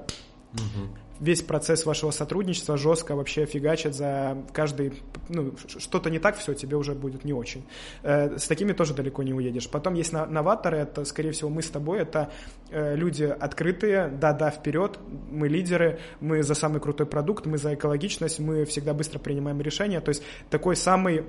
Мгм. 0.52 0.90
весь 1.20 1.40
процесс 1.42 1.86
вашего 1.86 2.10
сотрудничества 2.10 2.76
жестко 2.76 3.14
вообще 3.14 3.46
фигачат 3.46 3.94
за 3.94 4.36
каждый, 4.52 5.02
ну, 5.28 5.52
что-то 5.78 6.10
не 6.10 6.18
так, 6.18 6.36
все, 6.36 6.52
тебе 6.54 6.76
уже 6.76 6.94
будет 6.94 7.24
не 7.24 7.32
очень. 7.32 7.64
Э, 8.02 8.36
С 8.38 8.48
такими 8.48 8.72
тоже 8.72 8.92
далеко 8.92 9.22
не 9.22 9.32
уедешь. 9.32 9.68
Потом 9.68 9.94
есть 9.94 10.12
новаторы, 10.12 10.78
это, 10.78 11.04
скорее 11.04 11.30
всего, 11.30 11.48
мы 11.48 11.62
с 11.62 11.70
тобой, 11.70 12.00
это 12.00 12.30
э, 12.70 12.96
люди 12.96 13.24
открытые, 13.24 14.08
да-да, 14.08 14.50
вперед, 14.50 14.98
мы 15.30 15.48
лидеры, 15.48 16.00
мы 16.20 16.42
за 16.42 16.54
самый 16.54 16.80
крутой 16.80 17.06
продукт, 17.06 17.46
мы 17.46 17.56
за 17.56 17.74
экологичность, 17.74 18.40
мы 18.40 18.64
всегда 18.64 18.92
быстро 18.92 19.18
принимаем 19.18 19.60
решения, 19.60 20.00
то 20.00 20.08
есть 20.08 20.22
такой 20.50 20.74
самый 20.76 21.24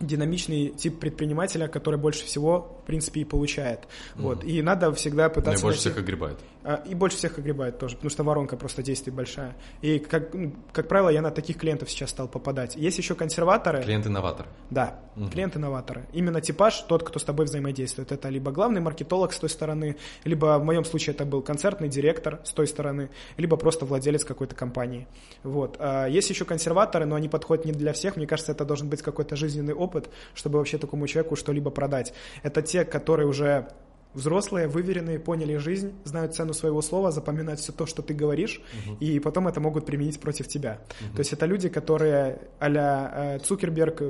динамичный 0.00 0.68
тип 0.68 0.98
предпринимателя, 1.00 1.68
который 1.68 1.98
больше 1.98 2.24
всего, 2.26 2.78
в 2.82 2.86
принципе, 2.86 3.20
и 3.20 3.24
получает. 3.24 3.80
Вот. 4.14 4.44
И 4.44 4.60
надо 4.62 4.92
всегда 4.92 5.24
Ну, 5.24 5.30
и 5.30 5.34
пытаться... 5.34 5.62
больше 5.62 5.78
найти- 5.78 5.90
всех 5.90 5.98
огребает. 6.04 6.38
а, 6.64 6.82
И 6.86 6.94
больше 6.94 7.16
всех 7.16 7.38
огребает 7.38 7.78
тоже, 7.78 7.96
потому 7.96 8.10
что 8.10 8.22
воронка 8.24 8.56
просто 8.56 8.82
действий 8.82 9.10
большая. 9.12 9.56
И, 9.80 9.98
как, 9.98 10.34
ну, 10.34 10.52
как 10.72 10.88
правило, 10.88 11.08
я 11.08 11.22
на 11.22 11.30
таких 11.30 11.56
клиентов 11.56 11.90
сейчас 11.90 12.10
стал 12.10 12.28
попадать. 12.28 12.76
Есть 12.76 12.98
еще 12.98 13.14
консерваторы. 13.14 13.82
Клиент-инноватор. 13.82 14.46
Да, 14.70 15.00
Мгм. 15.16 15.30
клиенты-новаторы. 15.30 16.06
Именно 16.12 16.40
типаж 16.42 16.78
тот, 16.82 17.02
кто 17.02 17.18
с 17.18 17.24
тобой 17.24 17.46
взаимодействует. 17.46 18.12
Это 18.12 18.28
либо 18.28 18.50
главный 18.52 18.80
маркетолог 18.82 19.32
с 19.32 19.38
той 19.38 19.48
стороны, 19.48 19.96
либо 20.24 20.58
в 20.58 20.64
моем 20.64 20.84
случае 20.84 21.14
это 21.14 21.24
был 21.24 21.40
концертный 21.40 21.88
директор 21.88 22.40
с 22.44 22.52
той 22.52 22.66
стороны, 22.66 23.08
либо 23.38 23.56
просто 23.56 23.86
владелец 23.86 24.24
какой-то 24.24 24.54
компании. 24.54 25.06
Вот. 25.42 25.76
А 25.78 26.06
Есть 26.06 26.28
еще 26.28 26.44
консерваторы, 26.44 27.06
но 27.06 27.14
они 27.16 27.28
подходят 27.30 27.64
не 27.64 27.72
для 27.72 27.92
всех. 27.94 28.16
Мне 28.16 28.26
кажется, 28.26 28.52
это 28.52 28.64
должен 28.66 28.88
быть 28.90 29.00
какой-то 29.00 29.36
жизненный 29.36 29.72
опыт, 29.76 30.10
чтобы 30.34 30.58
вообще 30.58 30.78
такому 30.78 31.06
человеку 31.06 31.36
что-либо 31.36 31.70
продать. 31.70 32.12
Это 32.42 32.62
те, 32.62 32.84
которые 32.84 33.26
уже 33.28 33.68
взрослые, 34.16 34.66
выверенные, 34.66 35.18
поняли 35.18 35.56
жизнь, 35.58 35.92
знают 36.04 36.34
цену 36.34 36.54
своего 36.54 36.80
слова, 36.80 37.10
запоминают 37.10 37.60
все 37.60 37.70
то, 37.70 37.84
что 37.84 38.00
ты 38.02 38.14
говоришь, 38.14 38.62
и 38.98 39.20
потом 39.20 39.46
это 39.46 39.60
могут 39.60 39.84
применить 39.84 40.18
против 40.18 40.48
тебя. 40.48 40.80
То 41.14 41.18
есть 41.18 41.32
это 41.34 41.44
люди, 41.44 41.68
которые 41.68 42.40
а-ля 42.58 43.12
э, 43.14 43.38
Цукерберг, 43.40 44.02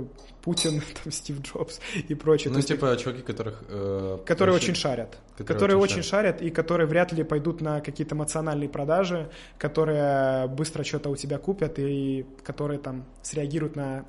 Путин, 0.43 0.81
там, 1.03 1.13
Стив 1.13 1.41
Джобс 1.43 1.81
и 2.09 2.15
прочие. 2.15 2.53
Ну, 2.53 2.59
есть 2.59 2.69
типа 2.69 2.97
чуваки, 2.97 3.23
которых... 3.23 3.65
э, 3.69 4.19
которые 4.25 4.53
вообще- 4.55 4.71
очень 4.71 4.81
шарят. 4.81 5.19
которые 5.37 5.47
Которые 5.47 5.77
очень 5.77 5.99
очень 5.99 6.09
шарят 6.09 6.41
и 6.41 6.51
которые 6.51 6.87
вряд 6.87 7.13
ли 7.13 7.25
пойдут 7.25 7.61
на 7.61 7.81
какие-то 7.81 8.15
эмоциональные 8.15 8.69
продажи, 8.69 9.29
которые 9.59 10.47
быстро 10.47 10.85
что-то 10.85 11.11
у 11.11 11.17
тебя 11.17 11.39
купят 11.39 11.81
и 11.81 12.25
которые 12.45 12.79
там 12.79 13.05
среагируют 13.23 13.75
на 13.75 14.05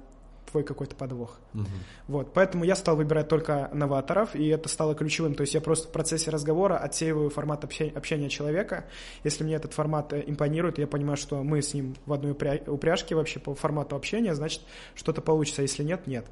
твой 0.49 0.63
какой-то 0.63 0.95
подвох. 0.95 1.39
Мгм. 1.53 1.67
Вот, 2.07 2.33
поэтому 2.33 2.63
я 2.63 2.75
стал 2.75 2.95
выбирать 2.95 3.27
только 3.27 3.69
новаторов, 3.73 4.35
и 4.35 4.47
это 4.47 4.69
стало 4.69 4.95
ключевым. 4.95 5.35
То 5.35 5.41
есть 5.41 5.53
я 5.53 5.61
просто 5.61 5.87
в 5.87 5.91
процессе 5.91 6.31
разговора 6.31 6.77
отсеиваю 6.77 7.29
формат 7.29 7.63
общения, 7.63 7.91
общения 7.91 8.29
человека. 8.29 8.85
Если 9.23 9.43
мне 9.43 9.55
этот 9.55 9.73
формат 9.73 10.13
э, 10.13 10.23
импонирует, 10.25 10.79
я 10.79 10.87
понимаю, 10.87 11.17
что 11.17 11.43
мы 11.43 11.61
с 11.61 11.73
ним 11.73 11.95
в 12.05 12.13
одной 12.13 12.31
упря- 12.31 12.69
упряжке 12.69 13.15
вообще 13.15 13.39
по 13.39 13.53
формату 13.55 13.95
общения, 13.95 14.33
значит, 14.33 14.61
что-то 14.95 15.21
получится. 15.21 15.61
Если 15.61 15.83
нет, 15.83 16.07
нет. 16.07 16.25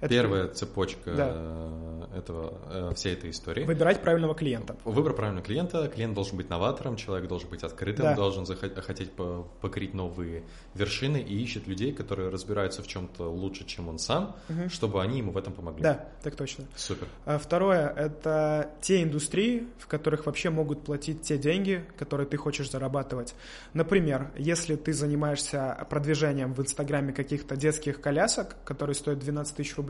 Это 0.00 0.08
Первая 0.08 0.48
цепочка 0.48 1.14
Да. 1.14 1.30
э, 1.34 2.18
этого, 2.18 2.54
э, 2.70 2.94
всей 2.94 3.14
этой 3.14 3.30
истории. 3.30 3.64
Выбирать 3.64 4.02
правильного 4.02 4.34
клиента. 4.34 4.76
Выбор 4.84 5.14
правильного 5.14 5.44
клиента. 5.44 5.88
Клиент 5.88 6.14
должен 6.14 6.36
быть 6.36 6.50
новатором, 6.50 6.96
человек 6.96 7.28
должен 7.28 7.48
быть 7.50 7.62
открытым, 7.62 8.04
Да. 8.04 8.14
должен 8.14 8.44
хотеть 8.46 9.12
по- 9.12 9.46
покорить 9.60 9.94
новые 9.94 10.44
вершины 10.74 11.18
и 11.18 11.42
ищет 11.42 11.66
людей, 11.66 11.92
которые 11.92 12.28
разбираются 12.30 12.82
в 12.82 12.86
чем-то 12.86 13.24
лучше, 13.30 13.64
чем 13.66 13.88
он 13.88 13.98
сам, 13.98 14.36
Мгм. 14.48 14.68
чтобы 14.70 15.02
они 15.02 15.18
ему 15.18 15.32
в 15.32 15.38
этом 15.38 15.52
помогли. 15.52 15.82
Да, 15.82 16.08
так 16.22 16.36
точно. 16.36 16.64
Супер. 16.76 17.06
А 17.24 17.38
Второе– 17.38 17.88
это 17.96 18.70
те 18.80 19.02
индустрии, 19.02 19.66
в 19.78 19.86
которых 19.86 20.26
вообще 20.26 20.50
могут 20.50 20.84
платить 20.84 21.22
те 21.22 21.38
деньги, 21.38 21.84
которые 21.98 22.26
ты 22.26 22.36
хочешь 22.36 22.70
зарабатывать. 22.70 23.34
Например, 23.72 24.30
если 24.36 24.76
ты 24.76 24.92
занимаешься 24.92 25.86
продвижением 25.90 26.54
в 26.54 26.60
Инстаграме 26.60 27.12
каких-то 27.12 27.56
детских 27.56 28.00
колясок, 28.00 28.56
которые 28.64 28.94
стоят 28.94 29.18
12 29.18 29.56
тысяч 29.56 29.76
рублей, 29.76 29.83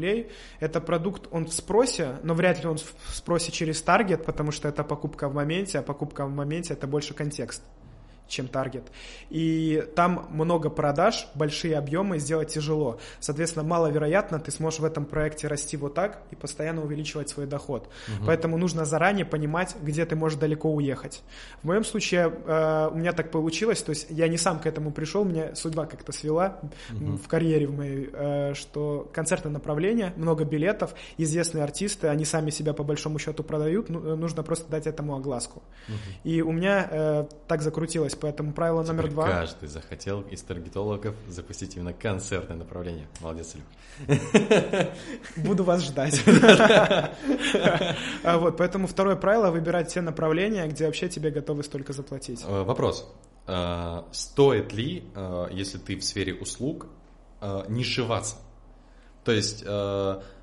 это 0.61 0.81
продукт, 0.81 1.29
он 1.31 1.47
в 1.47 1.53
спросе, 1.53 2.17
но 2.23 2.35
вряд 2.35 2.63
ли 2.63 2.69
он 2.69 2.79
в 2.79 2.95
спросе 3.13 3.53
через 3.53 3.81
таргет, 3.83 4.25
потому 4.25 4.51
что 4.51 4.69
это 4.69 4.85
покупка 4.85 5.29
в 5.29 5.35
моменте, 5.35 5.79
а 5.79 5.83
покупка 5.83 6.27
в 6.27 6.31
моменте– 6.31 6.73
это 6.75 6.87
больше 6.87 7.15
контекст 7.15 7.63
чем 8.29 8.49
таргет. 8.49 8.85
И 9.31 9.85
там 9.95 10.29
много 10.31 10.71
продаж, 10.71 11.29
большие 11.35 11.77
объемы, 11.77 12.19
сделать 12.19 12.53
тяжело. 12.53 12.99
Соответственно, 13.21 13.65
маловероятно 13.65 14.39
ты 14.41 14.51
сможешь 14.51 14.81
в 14.81 14.85
этом 14.85 15.05
проекте 15.05 15.49
расти 15.49 15.77
вот 15.77 15.95
так 15.95 16.23
и 16.31 16.37
постоянно 16.37 16.83
увеличивать 16.83 17.29
свой 17.29 17.47
доход. 17.47 17.89
Поэтому 18.27 18.57
нужно 18.59 18.85
заранее 18.85 19.25
понимать, 19.25 19.77
где 19.83 20.05
ты 20.07 20.17
можешь 20.17 20.39
далеко 20.39 20.73
уехать. 20.73 21.23
В 21.63 21.67
моем 21.67 21.85
случае 21.85 22.33
э, 22.47 22.89
у 22.93 22.97
меня 22.97 23.13
так 23.13 23.31
получилось, 23.31 23.83
то 23.83 23.91
есть 23.91 24.07
я 24.11 24.29
не 24.29 24.37
сам 24.37 24.61
к 24.61 24.67
этому 24.67 24.91
пришел, 24.91 25.25
меня 25.25 25.55
судьба 25.55 25.87
как-то 25.87 26.13
свела 26.13 26.61
м, 26.91 27.19
в 27.19 27.29
карьере 27.29 27.67
в 27.67 27.77
моей, 27.77 28.11
э, 28.13 28.55
что 28.55 29.11
концертное 29.13 29.53
направление, 29.53 30.13
много 30.17 30.45
билетов, 30.45 30.95
известные 31.19 31.65
артисты, 31.65 32.09
они 32.09 32.25
сами 32.25 32.51
себя 32.51 32.73
по 32.73 32.85
большому 32.85 33.19
счету 33.19 33.43
продают, 33.43 33.89
ну, 33.89 34.01
э, 34.01 34.15
нужно 34.15 34.43
просто 34.43 34.71
дать 34.71 34.87
этому 34.87 35.17
огласку. 35.17 35.63
И 36.25 36.43
у 36.43 36.53
меня 36.53 36.89
э, 36.91 37.25
так 37.47 37.63
закрутилось, 37.63 38.15
поэтому 38.25 38.55
правило 38.55 38.83
номер 38.83 39.03
Теперь 39.03 39.13
два. 39.13 39.27
Каждый 39.27 39.69
захотел 39.69 40.23
из 40.23 40.41
таргетологов 40.41 41.15
запустить 41.29 41.77
именно 41.77 41.93
концертное 41.93 42.57
направление. 42.57 43.07
Молодец, 43.21 43.55
Илюх. 43.55 44.17
Буду 45.37 45.63
вас 45.63 45.83
ждать. 45.83 46.23
А 48.25 48.39
Вот, 48.39 48.57
поэтому 48.57 48.87
второе 48.87 49.17
правило– 49.17 49.51
выбирать 49.53 49.93
те 49.93 50.01
направления, 50.01 50.67
где 50.67 50.87
вообще 50.87 51.11
тебе 51.11 51.31
готовы 51.31 51.63
столько 51.65 51.93
заплатить. 51.93 52.43
Э, 52.47 52.63
Вопрос. 52.63 53.07
Э, 53.47 54.05
Стоит 54.11 54.73
ли, 54.73 55.05
э, 55.15 55.49
если 55.53 55.77
ты 55.77 55.97
в 55.97 56.03
сфере 56.03 56.33
услуг, 56.33 56.87
э, 57.43 57.65
нишеваться? 57.69 58.37
То 59.23 59.33
есть 59.33 59.65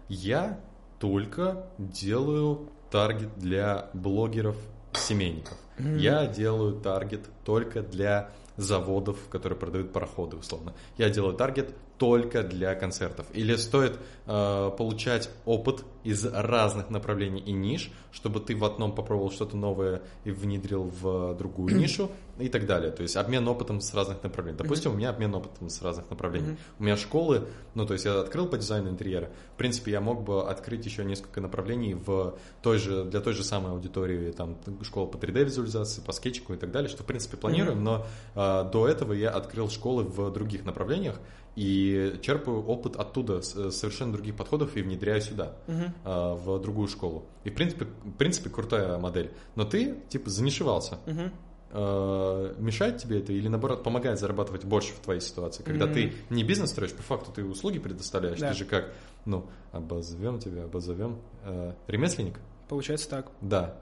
я 0.09 0.59
только 0.99 1.65
делаю 1.79 2.69
таргет 2.91 3.37
для 3.37 3.89
блогеров 3.93 4.57
семейников. 4.93 5.57
Я 5.79 6.27
делаю 6.27 6.73
таргет 6.73 7.21
только 7.43 7.81
для 7.81 8.29
заводов, 8.57 9.17
которые 9.29 9.57
продают 9.57 9.91
пароходы, 9.91 10.37
условно. 10.37 10.73
Я 10.97 11.09
делаю 11.09 11.35
таргет 11.35 11.73
только 12.01 12.41
для 12.41 12.73
концертов. 12.73 13.27
Или 13.31 13.55
стоит 13.57 13.99
э, 14.25 14.71
получать 14.75 15.29
опыт 15.45 15.85
из 16.03 16.25
разных 16.25 16.89
направлений 16.89 17.41
и 17.41 17.51
ниш, 17.51 17.91
чтобы 18.11 18.39
ты 18.39 18.55
в 18.55 18.65
одном 18.65 18.95
попробовал 18.95 19.29
что-то 19.29 19.55
новое 19.55 20.01
и 20.23 20.31
внедрил 20.31 20.85
в 20.85 21.35
другую 21.35 21.77
нишу 21.77 22.09
и 22.39 22.49
так 22.49 22.65
далее. 22.65 22.89
То 22.91 23.03
есть 23.03 23.15
обмен 23.15 23.47
опытом 23.47 23.81
с 23.81 23.93
разных 23.93 24.23
направлений. 24.23 24.57
Допустим, 24.57 24.93
у 24.93 24.95
меня 24.95 25.11
обмен 25.11 25.35
опытом 25.35 25.69
с 25.69 25.79
разных 25.83 26.09
направлений. 26.09 26.57
У 26.79 26.83
меня 26.83 26.97
школы, 26.97 27.47
ну 27.75 27.85
то 27.85 27.93
есть 27.93 28.05
я 28.05 28.19
открыл 28.19 28.47
по 28.47 28.57
дизайну 28.57 28.89
интерьера. 28.89 29.29
В 29.53 29.57
принципе, 29.57 29.91
я 29.91 30.01
мог 30.01 30.23
бы 30.23 30.49
открыть 30.49 30.83
еще 30.85 31.05
несколько 31.05 31.39
направлений 31.39 31.93
в 31.93 32.35
той 32.63 32.79
же, 32.79 33.03
для 33.05 33.21
той 33.21 33.33
же 33.33 33.43
самой 33.43 33.73
аудитории, 33.73 34.31
там 34.31 34.57
школа 34.81 35.05
по 35.05 35.17
3D 35.17 35.43
визуализации, 35.43 36.01
по 36.01 36.13
скетчику 36.13 36.55
и 36.55 36.57
так 36.57 36.71
далее, 36.71 36.89
что 36.89 37.03
в 37.03 37.05
принципе 37.05 37.37
планируем, 37.37 37.83
но 37.83 38.07
э, 38.33 38.69
до 38.71 38.87
этого 38.87 39.13
я 39.13 39.29
открыл 39.29 39.69
школы 39.69 40.03
в 40.03 40.31
других 40.31 40.65
направлениях 40.65 41.19
и 41.55 42.17
черпаю 42.21 42.65
опыт 42.65 42.95
оттуда 42.95 43.41
с- 43.41 43.71
совершенно 43.71 44.13
других 44.13 44.35
подходов 44.35 44.75
и 44.77 44.81
внедряю 44.81 45.21
сюда, 45.21 45.53
э, 45.67 45.83
в 46.05 46.59
другую 46.59 46.87
школу. 46.87 47.25
И 47.43 47.49
в 47.49 47.55
принципе, 47.55 47.85
в 47.85 48.11
принципе 48.13 48.49
крутая 48.49 48.97
модель. 48.97 49.31
Но 49.55 49.65
ты 49.65 49.95
типа 50.09 50.29
занишевался. 50.29 50.97
Мгм. 51.05 51.31
Э, 51.73 52.53
мешает 52.57 52.97
тебе 52.97 53.19
это 53.19 53.31
или 53.31 53.47
наоборот 53.47 53.81
помогает 53.83 54.19
зарабатывать 54.19 54.65
больше 54.65 54.93
в 54.93 54.99
твоей 54.99 55.21
ситуации, 55.21 55.63
когда 55.63 55.85
Мгм. 55.85 55.93
ты 55.93 56.13
не 56.29 56.43
бизнес 56.43 56.69
строишь, 56.71 56.91
по 56.93 57.01
факту 57.01 57.31
ты 57.31 57.45
услуги 57.45 57.79
предоставляешь, 57.79 58.39
Да. 58.39 58.49
ты 58.51 58.57
же 58.57 58.65
как, 58.65 58.91
ну, 59.25 59.45
обозовем 59.71 60.39
тебя, 60.39 60.65
обозовем 60.65 61.19
э, 61.43 61.73
ремесленник, 61.87 62.39
Получается 62.67 63.09
так. 63.09 63.31
да, 63.41 63.77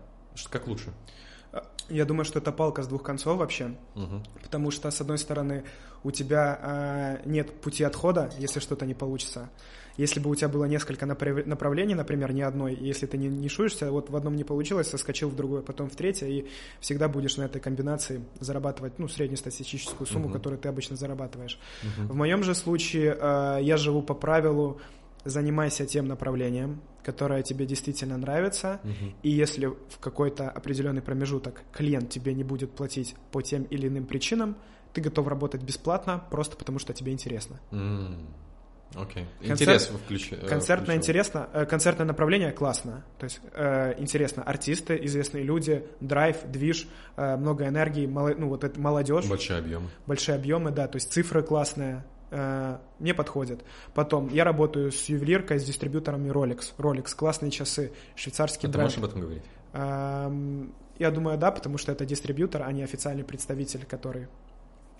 как 0.52 0.68
лучше. 0.68 0.92
Я 1.90 2.06
думаю, 2.06 2.26
что 2.26 2.38
это 2.38 2.52
палка 2.52 2.84
с 2.84 2.88
двух 2.88 3.02
концов 3.02 3.40
вообще, 3.40 3.76
Мгм. 3.96 4.24
потому 4.44 4.70
что, 4.70 4.92
с 4.92 5.02
одной 5.02 5.18
стороны, 5.18 5.64
у 6.04 6.12
тебя 6.12 6.60
а, 6.62 7.22
нет 7.26 7.52
пути 7.62 7.84
отхода, 7.84 8.32
если 8.40 8.60
что-то 8.60 8.86
не 8.86 8.94
получится. 8.94 9.50
Если 9.98 10.22
бы 10.22 10.30
у 10.30 10.36
тебя 10.36 10.48
было 10.48 10.64
несколько 10.64 11.06
направ- 11.06 11.46
направлений, 11.46 11.94
например, 11.94 12.32
не 12.32 12.42
одной, 12.42 12.74
если 12.74 13.06
ты 13.06 13.18
не 13.18 13.28
нишуешься, 13.28 13.92
вот 13.92 14.10
в 14.10 14.16
одном 14.16 14.38
не 14.38 14.46
получилось, 14.46 14.88
соскочил 14.88 15.28
в 15.30 15.36
другое, 15.36 15.62
потом 15.62 15.90
в 15.90 15.96
третье, 15.98 16.28
и 16.28 16.48
всегда 16.80 17.10
будешь 17.10 17.36
на 17.36 17.44
этой 17.44 17.60
комбинации 17.60 18.24
зарабатывать, 18.40 18.98
ну, 18.98 19.10
среднестатистическую 19.10 20.08
сумму, 20.08 20.26
Мгм. 20.30 20.34
которую 20.38 20.60
ты 20.60 20.70
обычно 20.70 20.96
зарабатываешь. 20.96 21.60
Мгм. 21.84 22.08
В 22.08 22.16
моем 22.16 22.44
же 22.44 22.56
случае 22.56 23.18
э, 23.20 23.58
я 23.62 23.76
живу 23.76 24.02
по 24.02 24.14
правилу 24.14 24.80
занимайся 25.26 25.86
тем 25.86 26.08
направлением, 26.08 26.80
которое 27.04 27.44
тебе 27.44 27.66
действительно 27.66 28.18
нравится, 28.18 28.80
Мгм. 28.84 29.16
и 29.22 29.30
если 29.30 29.66
в 29.68 30.00
какой-то 30.00 30.50
определенный 30.50 31.02
промежуток 31.02 31.64
клиент 31.74 32.10
тебе 32.10 32.34
не 32.34 32.46
будет 32.46 32.72
платить 32.72 33.16
по 33.32 33.42
тем 33.42 33.64
или 33.64 33.90
иным 33.90 34.06
причинам, 34.06 34.56
ты 34.94 35.02
готов 35.02 35.28
работать 35.28 35.62
бесплатно, 35.64 36.24
просто 36.32 36.58
потому 36.58 36.80
что 36.80 36.94
тебе 36.94 37.12
интересно. 37.12 37.60
М, 37.72 38.28
Окей. 38.96 39.26
Концерт- 39.40 39.62
Интерес 39.62 39.88
включ... 40.04 40.32
э, 40.32 40.48
Концертное 40.48 40.96
интересно, 40.96 41.48
э, 41.54 41.66
концертное 41.68 42.08
направление 42.08 42.52
классно. 42.52 43.06
То 43.20 43.26
есть 43.26 43.40
э, 43.54 43.94
интересно 44.00 44.42
артисты, 44.42 45.00
известные 45.04 45.44
люди, 45.44 45.86
драйв, 46.00 46.38
движ, 46.48 46.88
э, 47.16 47.36
много 47.38 47.68
энергии, 47.68 48.08
мало- 48.08 48.34
ну 48.36 48.48
вот 48.50 48.64
это 48.64 48.80
молодежь. 48.80 49.28
Большой 49.30 49.60
объем. 49.60 49.90
большие 50.08 50.34
объемы, 50.36 50.72
да, 50.72 50.88
то 50.88 50.96
есть 50.96 51.12
цифры 51.14 51.44
классные, 51.44 52.04
э, 52.32 52.78
мне 52.98 53.14
подходят. 53.14 53.64
Потом, 53.94 54.28
я 54.30 54.44
работаю 54.44 54.92
с 54.92 55.06
ювелиркой, 55.06 55.60
с 55.60 55.64
дистрибьюторами 55.66 56.30
Rolex. 56.32 56.74
Rolex, 56.80 57.16
классные 57.16 57.52
часы, 57.52 57.92
швейцарский 58.16 58.70
А 58.70 58.72
ты 58.72 58.78
бренд. 58.80 58.84
можешь 58.86 58.98
об 58.98 59.06
этом 59.06 59.22
говорить? 59.22 59.44
Эм, 59.74 60.74
я 60.98 61.12
думаю, 61.12 61.38
да, 61.38 61.52
потому 61.52 61.78
что 61.78 61.92
это 61.92 62.06
дистрибьютор, 62.06 62.64
а 62.64 62.72
не 62.72 62.82
официальный 62.84 63.24
представитель, 63.24 63.86
который... 63.86 64.28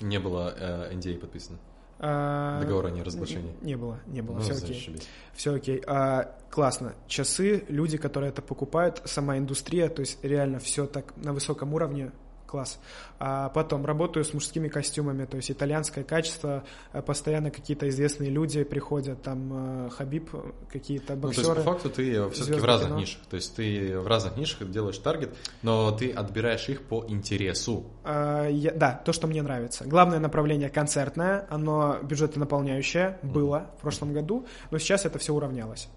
Не 0.02 0.20
было 0.20 0.54
э, 0.58 0.94
NDA 0.94 1.18
подписано. 1.20 1.58
э, 2.00 2.60
Договор 2.62 2.86
о 2.86 2.90
неразглашении. 2.92 3.54
Не 3.62 3.76
было, 3.76 4.00
не 4.08 4.22
было, 4.22 4.36
Ну, 4.38 4.42
все 4.42 4.54
окей. 4.54 4.98
Все 5.34 5.54
окей. 5.56 5.84
А, 5.88 6.36
классно. 6.50 6.94
Часы, 7.08 7.66
люди, 7.68 7.98
которые 7.98 8.30
это 8.30 8.42
покупают, 8.42 9.02
сама 9.06 9.38
индустрия, 9.38 9.90
то 9.90 10.02
есть 10.02 10.24
реально 10.24 10.60
все 10.60 10.86
так 10.86 11.16
на 11.18 11.34
высоком 11.34 11.74
уровне. 11.74 12.12
Класс. 12.50 12.80
А 13.20 13.50
потом 13.50 13.86
работаю 13.86 14.26
с 14.26 14.34
мужскими 14.34 14.70
костюмами, 14.70 15.26
то 15.26 15.38
есть 15.38 15.52
итальянское 15.52 16.04
качество, 16.04 16.64
э, 16.94 17.02
постоянно 17.04 17.52
какие-то 17.52 17.88
известные 17.90 18.32
люди 18.32 18.64
приходят, 18.64 19.22
там 19.22 19.86
э, 19.86 19.90
Хабиб, 19.92 20.30
э, 20.34 20.52
какие-то 20.72 21.14
Ну, 21.16 21.22
то 21.22 21.28
есть, 21.28 21.40
боксеры. 21.42 21.64
по 21.64 21.74
факту, 21.74 21.90
ты 21.92 22.28
все-таки 22.32 22.60
в 22.60 22.66
разных 22.66 22.90
кино. 22.90 23.00
нишах. 23.00 23.22
То 23.30 23.36
есть, 23.36 23.56
ты 23.56 24.00
в 24.00 24.08
разных 24.08 24.36
нишах 24.38 24.72
делаешь 24.72 24.98
таргет, 24.98 25.36
но 25.62 25.92
ты 25.92 26.10
отбираешь 26.12 26.68
их 26.70 26.82
по 26.82 27.06
интересу. 27.08 27.86
А, 28.04 28.48
я- 28.48 28.74
да, 28.74 29.00
то, 29.06 29.14
что 29.14 29.28
мне 29.28 29.44
нравится. 29.44 29.86
Главное 29.86 30.18
направление 30.20 30.70
концертное, 30.70 31.46
оно 31.52 32.00
бюджетонаполняющее 32.02 33.20
было 33.22 33.70
в 33.78 33.82
прошлом 33.82 34.12
году, 34.12 34.48
но 34.72 34.80
сейчас 34.80 35.06
это 35.06 35.20
все 35.20 35.34
уравнялось. 35.36 35.88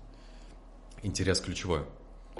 Интерес 1.03 1.41
ключевой. 1.41 1.81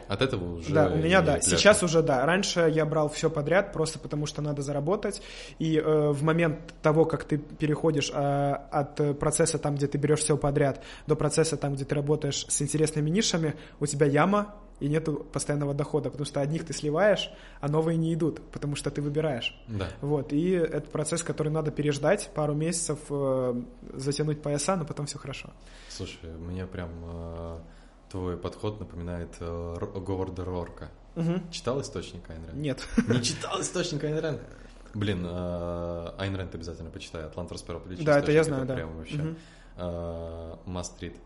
От 0.09 0.23
этого 0.23 0.57
уже... 0.57 0.73
Да, 0.73 0.89
у 0.89 0.97
меня 0.97 1.21
да. 1.21 1.35
пляшет. 1.35 1.59
Сейчас 1.59 1.83
уже 1.83 2.03
да. 2.03 2.25
Раньше 2.27 2.71
я 2.73 2.85
брал 2.85 3.09
все 3.09 3.31
подряд, 3.31 3.73
просто 3.73 3.99
потому 3.99 4.27
что 4.27 4.43
надо 4.43 4.63
заработать. 4.63 5.23
И 5.59 5.79
э, 5.79 6.11
в 6.11 6.23
момент 6.23 6.59
того, 6.83 7.05
как 7.05 7.25
ты 7.25 7.39
переходишь 7.39 8.11
э, 8.13 8.53
от 8.71 9.19
процесса 9.19 9.59
там, 9.59 9.77
где 9.77 9.87
ты 9.87 9.99
берешь 9.99 10.21
все 10.21 10.37
подряд, 10.37 10.83
до 11.07 11.17
процесса 11.17 11.57
там, 11.57 11.75
где 11.75 11.85
ты 11.85 11.95
работаешь 11.95 12.47
с 12.49 12.63
интересными 12.63 13.11
нишами, 13.11 13.55
у 13.81 13.87
тебя 13.87 14.07
яма 14.07 14.55
и 14.83 14.89
нету 14.89 15.25
постоянного 15.33 15.75
дохода, 15.75 16.11
потому 16.11 16.27
что 16.27 16.41
одних 16.41 16.67
ты 16.67 16.73
сливаешь, 16.73 17.31
а 17.61 17.69
новые 17.69 17.97
не 17.97 18.13
идут, 18.13 18.41
потому 18.51 18.75
что 18.75 18.91
ты 18.91 19.01
выбираешь. 19.01 19.57
Да. 19.69 19.89
Вот, 20.01 20.33
и 20.33 20.51
это 20.51 20.91
процесс, 20.91 21.23
который 21.23 21.53
надо 21.53 21.71
переждать, 21.71 22.31
пару 22.35 22.55
месяцев 22.55 22.99
э, 23.09 23.63
затянуть 23.95 24.43
пояса, 24.43 24.77
но 24.77 24.85
потом 24.85 25.07
все 25.07 25.19
хорошо. 25.19 25.51
Слушай, 25.89 26.31
мне 26.37 26.67
прям 26.67 26.91
э, 27.05 27.59
твой 28.13 28.37
подход 28.37 28.79
напоминает 28.79 29.31
э, 29.41 29.77
Говарда 30.07 30.45
Рорка. 30.45 30.91
Читал 31.51 31.81
источник 31.81 32.29
Айн 32.31 32.45
Рэнд? 32.45 32.55
Нет. 32.55 32.87
Не 33.09 33.23
читал 33.23 33.61
источник 33.61 34.05
Айн 34.05 34.19
Рэнд? 34.19 34.41
Блин, 34.95 35.25
э, 35.27 36.13
Айн 36.19 36.37
Рэнд 36.37 36.55
обязательно 36.55 36.91
почитай. 36.91 37.25
Атлант 37.25 37.51
расправил 37.51 37.83
Да, 38.05 38.19
это 38.19 38.31
я 38.31 38.45
знаю, 38.45 38.67
да. 38.67 38.75
Прям 38.75 38.97
вообще 38.97 39.17
Мгм. 39.17 39.37
э, 39.79 40.57
read. 41.01 41.17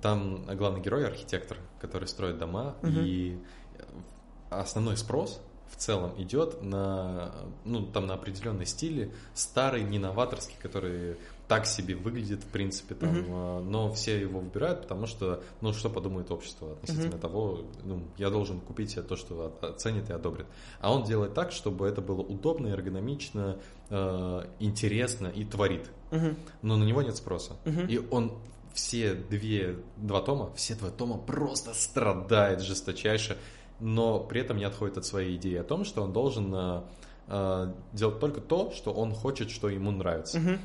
Там 0.00 0.46
главный 0.56 0.80
герой 0.80 1.06
архитектор, 1.06 1.58
который 1.80 2.08
строит 2.08 2.38
дома, 2.38 2.76
Мгм. 2.82 3.00
и 3.00 3.38
основной 4.48 4.96
спрос 4.96 5.40
в 5.68 5.76
целом 5.76 6.14
идет 6.20 6.62
на, 6.62 7.32
ну, 7.64 7.84
там 7.86 8.06
на 8.06 8.14
определенной 8.14 8.66
стиле, 8.66 9.12
старый, 9.34 9.82
не 9.82 9.98
новаторский, 9.98 10.56
который 10.60 11.16
так 11.50 11.66
себе 11.66 11.96
выглядит, 11.96 12.44
в 12.44 12.46
принципе, 12.46 12.94
там, 12.94 13.12
mm-hmm. 13.12 13.62
но 13.64 13.92
все 13.92 14.20
его 14.20 14.38
выбирают, 14.38 14.82
потому 14.82 15.08
что, 15.08 15.42
ну, 15.60 15.72
что 15.72 15.90
подумает 15.90 16.30
общество 16.30 16.74
относительно 16.74 17.16
mm-hmm. 17.16 17.18
того, 17.18 17.64
ну, 17.82 18.04
я 18.18 18.30
должен 18.30 18.60
купить 18.60 18.96
то, 19.08 19.16
что 19.16 19.52
оценит 19.60 20.08
и 20.10 20.12
одобрит. 20.12 20.46
А 20.80 20.94
он 20.94 21.02
делает 21.02 21.34
так, 21.34 21.50
чтобы 21.50 21.88
это 21.88 22.02
было 22.02 22.20
удобно, 22.20 22.68
эргономично, 22.68 23.58
э, 23.88 24.46
интересно 24.60 25.26
и 25.26 25.44
творит. 25.44 25.90
Mm-hmm. 26.12 26.36
Но 26.62 26.76
на 26.76 26.84
него 26.84 27.02
нет 27.02 27.16
спроса. 27.16 27.56
Mm-hmm. 27.64 27.86
И 27.88 27.98
он 28.12 28.38
все 28.72 29.14
две, 29.14 29.76
два 29.96 30.20
тома, 30.20 30.52
все 30.54 30.76
два 30.76 30.90
тома 30.90 31.18
просто 31.18 31.74
страдает 31.74 32.60
жесточайше, 32.60 33.36
но 33.80 34.20
при 34.20 34.42
этом 34.42 34.56
не 34.56 34.64
отходит 34.66 34.98
от 34.98 35.04
своей 35.04 35.34
идеи 35.34 35.56
о 35.56 35.64
том, 35.64 35.84
что 35.84 36.04
он 36.04 36.12
должен 36.12 36.54
э 36.54 36.82
делать 37.92 38.18
только 38.18 38.40
то, 38.40 38.72
что 38.72 38.92
он 38.92 39.12
хочет, 39.12 39.50
что 39.50 39.68
ему 39.68 39.92
нравится. 39.92 40.38
Uh-huh. 40.38 40.58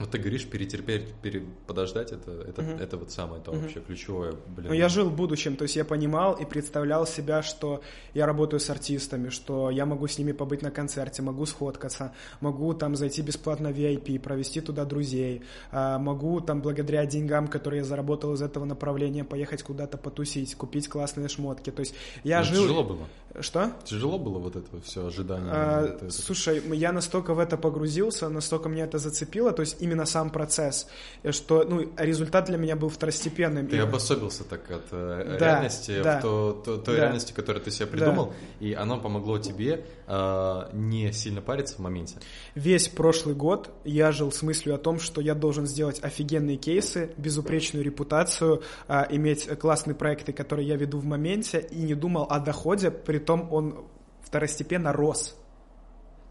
Вот 0.00 0.10
ты 0.10 0.18
говоришь, 0.18 0.44
перетерпеть, 0.44 1.14
пере, 1.22 1.44
подождать, 1.68 2.10
это, 2.10 2.32
это, 2.32 2.62
угу. 2.62 2.70
это 2.72 2.96
вот 2.96 3.12
самое 3.12 3.40
то 3.40 3.52
угу. 3.52 3.60
вообще 3.60 3.80
ключевое. 3.80 4.34
Блин. 4.48 4.68
Ну, 4.68 4.74
я 4.74 4.88
жил 4.88 5.08
в 5.08 5.14
будущем, 5.14 5.54
то 5.54 5.62
есть 5.62 5.76
я 5.76 5.84
понимал 5.84 6.34
и 6.34 6.44
представлял 6.44 7.06
себя, 7.06 7.42
что 7.42 7.80
я 8.12 8.26
работаю 8.26 8.58
с 8.58 8.68
артистами, 8.70 9.28
что 9.28 9.70
я 9.70 9.86
могу 9.86 10.08
с 10.08 10.18
ними 10.18 10.32
побыть 10.32 10.62
на 10.62 10.72
концерте, 10.72 11.22
могу 11.22 11.46
сфоткаться, 11.46 12.12
могу 12.40 12.74
там 12.74 12.96
зайти 12.96 13.22
бесплатно 13.22 13.70
в 13.70 13.78
VIP, 13.78 14.18
провести 14.18 14.60
туда 14.60 14.84
друзей, 14.84 15.42
а, 15.70 16.00
могу 16.00 16.40
там 16.40 16.60
благодаря 16.60 17.06
деньгам, 17.06 17.46
которые 17.46 17.78
я 17.78 17.84
заработал 17.84 18.34
из 18.34 18.42
этого 18.42 18.64
направления, 18.64 19.22
поехать 19.22 19.62
куда-то 19.62 19.96
потусить, 19.96 20.56
купить 20.56 20.88
классные 20.88 21.28
шмотки. 21.28 21.70
То 21.70 21.80
есть 21.80 21.94
я 22.24 22.40
ну, 22.40 22.44
жил... 22.46 22.62
Тяжело 22.64 22.82
было? 22.82 23.08
Что? 23.40 23.72
Тяжело 23.84 24.18
было 24.18 24.38
вот 24.38 24.54
это 24.54 24.80
все 24.82 25.06
ожидание? 25.06 25.50
А, 25.52 25.84
это, 25.84 26.06
это... 26.06 26.10
Слушай, 26.10 26.62
я 26.76 26.92
настолько 26.92 27.34
в 27.34 27.40
это 27.40 27.56
погрузился, 27.56 28.28
настолько 28.28 28.68
меня 28.68 28.84
это 28.84 28.98
зацепило, 28.98 29.52
то 29.52 29.60
есть 29.60 29.78
именно 29.80 30.04
сам 30.04 30.30
процесс, 30.30 30.86
что 31.30 31.64
ну, 31.64 31.90
результат 31.96 32.44
для 32.44 32.58
меня 32.58 32.76
был 32.76 32.88
второстепенным. 32.88 33.66
Ты 33.66 33.76
и... 33.76 33.80
обособился 33.80 34.44
так 34.44 34.70
от 34.70 34.84
э, 34.92 35.36
да, 35.40 35.46
реальности, 35.46 36.00
да, 36.02 36.18
в 36.18 36.22
то, 36.22 36.62
то, 36.64 36.76
той 36.76 36.96
да. 36.96 37.02
реальности, 37.02 37.32
которую 37.32 37.64
ты 37.64 37.72
себе 37.72 37.86
придумал, 37.86 38.26
да. 38.26 38.66
и 38.66 38.72
оно 38.72 39.00
помогло 39.00 39.38
тебе 39.38 39.84
э, 40.06 40.68
не 40.72 41.12
сильно 41.12 41.40
париться 41.40 41.76
в 41.76 41.78
моменте. 41.80 42.16
Весь 42.54 42.88
прошлый 42.88 43.34
год 43.34 43.70
я 43.84 44.12
жил 44.12 44.30
с 44.30 44.42
мыслью 44.42 44.76
о 44.76 44.78
том, 44.78 45.00
что 45.00 45.20
я 45.20 45.34
должен 45.34 45.66
сделать 45.66 45.98
офигенные 46.04 46.56
кейсы, 46.56 47.10
безупречную 47.16 47.84
репутацию, 47.84 48.62
э, 48.86 49.06
иметь 49.10 49.48
классные 49.58 49.96
проекты, 49.96 50.32
которые 50.32 50.68
я 50.68 50.76
веду 50.76 50.98
в 50.98 51.04
моменте, 51.04 51.66
и 51.68 51.82
не 51.82 51.94
думал 51.94 52.28
о 52.30 52.38
доходе, 52.38 52.92
при 52.92 53.23
том 53.24 53.52
он 53.52 53.86
второстепенно 54.22 54.92
рос. 54.92 55.36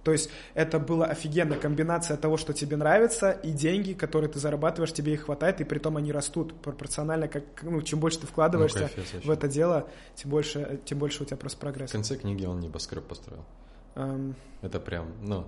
То 0.03 0.11
есть 0.11 0.29
это 0.53 0.79
была 0.79 1.05
офигенная 1.05 1.57
комбинация 1.57 2.17
того, 2.17 2.35
что 2.35 2.53
тебе 2.53 2.75
нравится, 2.75 3.31
и 3.31 3.51
деньги, 3.51 3.93
которые 3.93 4.29
ты 4.29 4.37
зарабатываешь, 4.37 4.91
тебе 4.91 5.13
их 5.13 5.25
хватает, 5.25 5.61
и 5.61 5.63
при 5.63 5.79
том 5.79 5.95
они 5.95 6.11
растут 6.11 6.53
пропорционально, 6.61 7.29
как, 7.29 7.43
ну, 7.61 7.81
чем 7.81 7.99
больше 7.99 8.19
ты 8.19 8.27
вкладываешься 8.27 8.79
ну, 8.79 8.87
кайфец, 8.87 9.23
в 9.23 9.31
это 9.31 9.47
дело, 9.47 9.87
тем 10.15 10.31
больше, 10.31 10.81
тем 10.83 10.99
больше 10.99 11.23
у 11.23 11.25
тебя 11.25 11.37
просто 11.37 11.57
прогресс. 11.59 11.89
В 11.89 11.93
конце 11.93 12.17
книги 12.17 12.45
он 12.45 12.59
небоскреб 12.59 13.05
построил. 13.05 13.45
Um... 13.95 14.33
Это 14.61 14.79
прям, 14.79 15.13
ну, 15.21 15.45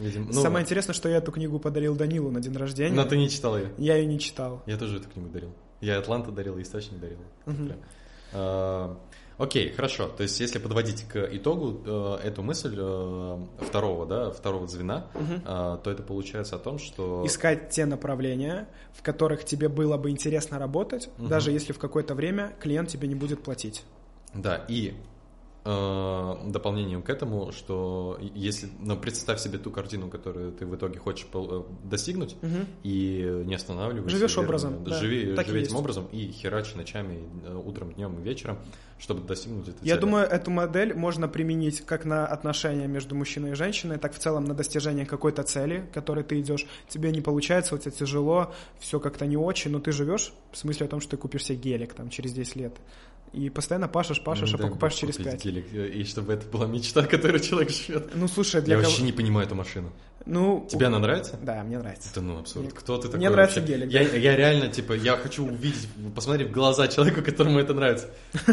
Видимо, 0.00 0.26
ну, 0.26 0.40
Самое 0.40 0.62
интересное, 0.62 0.94
что 0.94 1.08
я 1.08 1.18
эту 1.18 1.30
книгу 1.30 1.58
подарил 1.58 1.94
Данилу 1.94 2.30
на 2.30 2.40
день 2.40 2.56
рождения. 2.56 2.94
Но 2.94 3.04
ты 3.04 3.18
не 3.18 3.28
читал 3.28 3.58
ее? 3.58 3.70
Я 3.76 3.96
ее 3.96 4.06
не 4.06 4.18
читал. 4.18 4.62
Я 4.66 4.78
тоже 4.78 4.96
эту 4.96 5.10
книгу 5.10 5.28
дарил. 5.28 5.52
Я 5.80 5.98
Атланта 5.98 6.30
дарил, 6.30 6.60
Источник 6.60 6.98
дарил. 7.00 7.18
Угу. 7.46 7.66
Прям. 7.66 7.78
А, 8.32 8.96
Окей, 9.40 9.72
хорошо. 9.72 10.06
То 10.08 10.22
есть, 10.22 10.38
если 10.38 10.58
подводить 10.58 11.04
к 11.04 11.16
итогу 11.32 11.80
э, 11.86 12.18
эту 12.24 12.42
мысль 12.42 12.76
э, 12.76 13.38
второго, 13.60 14.04
да, 14.04 14.30
второго 14.30 14.68
звена, 14.68 15.06
угу. 15.14 15.40
то 15.44 15.90
это 15.90 16.02
получается 16.02 16.56
о 16.56 16.58
том, 16.58 16.78
что... 16.78 17.24
Искать 17.26 17.70
те 17.70 17.86
направления, 17.86 18.68
в 18.92 19.02
которых 19.02 19.46
тебе 19.46 19.70
было 19.70 19.96
бы 19.96 20.10
интересно 20.10 20.58
работать, 20.58 21.08
угу. 21.16 21.28
даже 21.28 21.52
если 21.52 21.72
в 21.72 21.78
какое-то 21.78 22.14
время 22.14 22.54
клиент 22.60 22.90
тебе 22.90 23.08
не 23.08 23.14
будет 23.14 23.42
платить. 23.42 23.82
Да, 24.34 24.64
и 24.68 24.94
дополнением 25.62 27.02
к 27.02 27.10
этому, 27.10 27.52
что 27.52 28.18
если, 28.34 28.70
ну, 28.80 28.96
представь 28.96 29.40
себе 29.40 29.58
ту 29.58 29.70
картину, 29.70 30.08
которую 30.08 30.52
ты 30.52 30.64
в 30.64 30.74
итоге 30.74 30.98
хочешь 30.98 31.26
э, 31.34 31.62
достигнуть, 31.84 32.34
угу. 32.40 32.66
и 32.82 33.42
не 33.44 33.54
останавливайся. 33.54 34.16
Живешь 34.16 34.36
верно, 34.36 34.48
образом. 34.48 34.84
Да, 34.84 34.98
живи, 34.98 35.34
так 35.34 35.46
живи 35.46 35.62
этим 35.62 35.76
образом 35.76 36.06
и 36.12 36.30
херачи 36.32 36.76
ночами, 36.76 37.28
э, 37.44 37.54
утром, 37.54 37.92
днем 37.92 38.18
и 38.18 38.22
вечером, 38.22 38.58
чтобы 38.98 39.26
достигнуть 39.26 39.68
этой 39.68 39.86
Я 39.86 39.98
думаю, 39.98 40.26
эту 40.26 40.50
модель 40.50 40.94
можно 40.94 41.28
применить 41.28 41.82
как 41.82 42.06
на 42.06 42.26
отношения 42.26 42.86
между 42.86 43.14
мужчиной 43.14 43.50
и 43.50 43.54
женщиной, 43.54 43.98
так 43.98 44.14
в 44.14 44.18
целом 44.18 44.44
на 44.46 44.54
достижение 44.54 45.04
какой-то 45.04 45.42
цели, 45.42 45.86
к 45.90 45.94
которой 45.94 46.24
ты 46.24 46.40
идешь. 46.40 46.66
Тебе 46.88 47.10
не 47.12 47.20
получается, 47.20 47.74
у 47.74 47.78
тебя 47.78 47.90
тяжело, 47.90 48.54
все 48.78 48.98
как-то 48.98 49.26
не 49.26 49.36
очень, 49.36 49.70
но 49.72 49.78
ты 49.78 49.92
живешь 49.92 50.32
в 50.52 50.56
смысле 50.56 50.86
о 50.86 50.88
том, 50.88 51.00
что 51.00 51.12
ты 51.12 51.16
купишь 51.18 51.44
себе 51.44 51.58
гелик 51.58 51.92
там 51.92 52.08
через 52.08 52.32
10 52.32 52.56
лет 52.56 52.74
и 53.32 53.48
постоянно 53.48 53.88
пашешь, 53.88 54.22
пашешь, 54.22 54.52
а 54.54 54.58
да, 54.58 54.64
а 54.64 54.66
покупаешь 54.66 54.94
через 54.94 55.16
пять. 55.16 55.44
Гелик, 55.44 55.72
и 55.72 56.04
чтобы 56.04 56.32
это 56.32 56.46
была 56.46 56.66
мечта, 56.66 57.02
которой 57.06 57.40
человек 57.40 57.70
живет. 57.70 58.14
Ну, 58.14 58.26
слушай, 58.26 58.60
для 58.60 58.74
Я 58.74 58.80
кого... 58.80 58.90
вообще 58.90 59.04
не 59.04 59.12
понимаю 59.12 59.46
эту 59.46 59.54
машину. 59.54 59.92
Ну, 60.26 60.66
Тебе 60.68 60.86
она 60.86 60.98
нравится? 60.98 61.38
Да, 61.40 61.62
мне 61.62 61.78
нравится. 61.78 62.10
Это 62.10 62.20
ну 62.20 62.38
абсурд. 62.38 62.66
Мне... 62.66 62.74
Кто 62.74 62.96
ты 62.96 63.04
такой? 63.04 63.18
Мне 63.18 63.30
нравится 63.30 63.60
вообще? 63.60 63.74
гелик. 63.74 63.90
Я, 63.90 64.02
я 64.02 64.36
реально, 64.36 64.68
типа, 64.68 64.92
я 64.92 65.16
хочу 65.16 65.46
увидеть, 65.46 65.88
посмотреть 66.14 66.48
в 66.48 66.52
глаза 66.52 66.88
человеку, 66.88 67.22
которому 67.24 67.58
это 67.58 67.72
нравится. 67.72 68.08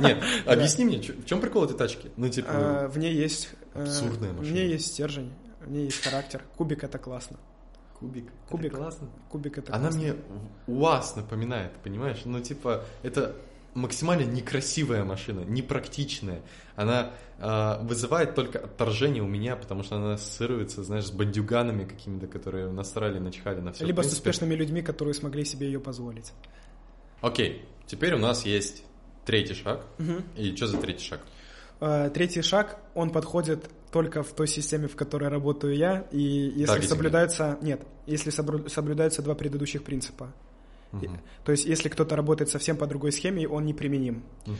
Нет, 0.00 0.22
объясни 0.44 0.84
мне, 0.84 0.98
в 0.98 1.24
чем 1.24 1.40
прикол 1.40 1.64
этой 1.64 1.76
тачки? 1.76 2.10
Ну, 2.16 2.28
типа... 2.28 2.48
А, 2.50 2.88
в 2.88 2.98
ней 2.98 3.14
есть... 3.14 3.50
Э, 3.74 3.84
Абсурдная 3.84 4.32
машина. 4.32 4.48
В 4.48 4.52
ней 4.52 4.68
есть 4.68 4.86
стержень, 4.88 5.32
в 5.60 5.70
ней 5.70 5.84
есть 5.84 6.02
характер. 6.02 6.42
Кубик— 6.56 6.82
это 6.84 6.98
классно. 6.98 7.38
Кубик. 7.98 8.26
Кубик. 8.50 8.72
Это 8.72 8.76
классно. 8.76 9.08
Кубик 9.30 9.58
это 9.58 9.74
Она 9.74 9.90
мне 9.90 10.16
УАЗ 10.66 11.16
напоминает, 11.16 11.72
понимаешь? 11.82 12.22
Ну, 12.26 12.40
типа, 12.40 12.84
это 13.02 13.34
максимально 13.76 14.24
некрасивая 14.24 15.04
машина, 15.04 15.40
непрактичная. 15.40 16.42
Она 16.74 17.12
э, 17.38 17.84
вызывает 17.84 18.34
только 18.34 18.58
отторжение 18.58 19.22
у 19.22 19.26
меня, 19.26 19.54
потому 19.56 19.82
что 19.82 19.96
она 19.96 20.14
ассоциируется, 20.14 20.82
знаешь, 20.82 21.06
с 21.06 21.10
бандюганами 21.10 21.84
какими-то, 21.84 22.26
которые 22.26 22.70
насрали, 22.70 23.18
начхали 23.18 23.60
на 23.60 23.72
все. 23.72 23.84
Либо 23.84 24.02
с 24.02 24.12
успешными 24.12 24.54
людьми, 24.54 24.82
которые 24.82 25.14
смогли 25.14 25.44
себе 25.44 25.66
ее 25.66 25.78
позволить. 25.78 26.32
Окей, 27.20 27.64
теперь 27.86 28.14
у 28.14 28.18
нас 28.18 28.44
есть 28.44 28.82
третий 29.24 29.54
шаг. 29.54 29.84
Угу. 29.98 30.22
И 30.36 30.56
что 30.56 30.66
за 30.66 30.78
третий 30.78 31.04
шаг? 31.04 31.20
Э, 31.80 32.10
третий 32.12 32.42
шаг, 32.42 32.78
он 32.94 33.10
подходит 33.10 33.68
только 33.92 34.22
в 34.22 34.32
той 34.32 34.48
системе, 34.48 34.88
в 34.88 34.96
которой 34.96 35.28
работаю 35.28 35.74
я, 35.74 36.06
и 36.10 36.20
если 36.20 36.66
Таргетинг. 36.66 36.90
соблюдается... 36.90 37.58
Нет, 37.62 37.82
если 38.06 38.30
соблюдаются 38.30 39.22
два 39.22 39.34
предыдущих 39.34 39.84
принципа. 39.84 40.32
Угу. 41.04 41.18
То 41.44 41.52
есть, 41.52 41.66
если 41.66 41.88
кто-то 41.88 42.16
работает 42.16 42.50
совсем 42.50 42.76
по 42.76 42.86
другой 42.86 43.12
схеме, 43.12 43.48
он 43.48 43.66
неприменим. 43.66 44.22
Угу. 44.46 44.54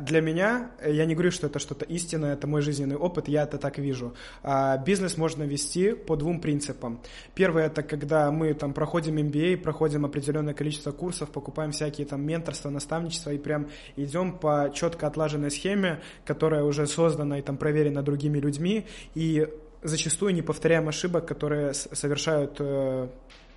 Для 0.00 0.20
меня, 0.20 0.70
э, 0.80 0.92
я 0.92 1.06
не 1.06 1.14
говорю, 1.14 1.30
что 1.30 1.46
это 1.46 1.58
что-то 1.58 1.84
истинное, 1.84 2.34
это 2.34 2.46
мой 2.46 2.62
жизненный 2.62 2.96
опыт, 2.96 3.28
я 3.28 3.42
это 3.44 3.58
так 3.58 3.78
вижу. 3.78 4.14
А, 4.42 4.76
бизнес 4.78 5.16
можно 5.16 5.42
вести 5.44 5.92
по 5.94 6.16
двум 6.16 6.40
принципам. 6.40 7.00
Первое, 7.34 7.66
это 7.66 7.82
когда 7.82 8.30
мы 8.30 8.54
там 8.54 8.72
проходим 8.72 9.16
MBA, 9.18 9.58
проходим 9.58 10.04
определенное 10.04 10.54
количество 10.54 10.92
курсов, 10.92 11.30
покупаем 11.30 11.72
всякие 11.72 12.06
там 12.06 12.22
менторства, 12.22 12.70
наставничества 12.70 13.30
и 13.30 13.38
прям 13.38 13.68
идем 13.96 14.38
по 14.38 14.70
четко 14.74 15.06
отлаженной 15.06 15.50
схеме, 15.50 16.00
которая 16.24 16.64
уже 16.64 16.86
создана 16.86 17.38
и 17.38 17.42
там 17.42 17.56
проверена 17.56 18.02
другими 18.02 18.38
людьми, 18.38 18.86
и 19.14 19.48
зачастую 19.82 20.34
не 20.34 20.42
повторяем 20.42 20.88
ошибок, 20.88 21.26
которые 21.26 21.74
совершают, 21.74 22.56
э, 22.58 23.08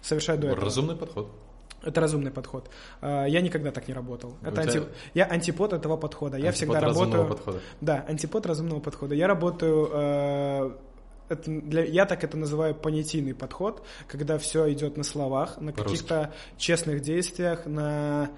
совершают 0.02 0.42
до 0.42 0.48
этого. 0.48 0.66
Разумный 0.66 0.96
подход. 0.96 1.32
Это 1.84 2.00
разумный 2.00 2.32
подход. 2.32 2.70
А, 3.02 3.26
я 3.26 3.42
никогда 3.42 3.72
так 3.72 3.88
не 3.88 3.94
работал. 3.94 4.36
Это 4.44 4.62
анти... 4.62 4.84
Я 5.14 5.26
антипод 5.26 5.74
этого 5.74 5.98
подхода. 5.98 6.36
Антипод 6.36 6.46
я 6.46 6.52
всегда 6.52 6.80
работаю. 6.80 7.28
Подхода. 7.28 7.60
Да, 7.82 8.06
антипод 8.08 8.46
разумного 8.46 8.80
подхода. 8.80 9.16
Я 9.16 9.28
работаю. 9.28 9.90
Э, 9.92 10.72
это 11.30 11.50
для... 11.50 11.84
Я 11.86 12.06
так 12.06 12.24
это 12.24 12.38
называю 12.38 12.76
понятийный 12.76 13.34
подход, 13.34 13.86
когда 14.08 14.38
все 14.38 14.72
идет 14.74 14.98
на 14.98 15.04
словах, 15.04 15.60
на 15.60 15.74
каких-то 15.74 16.34
честных 16.58 17.02
действиях, 17.02 17.66
на 17.66 18.30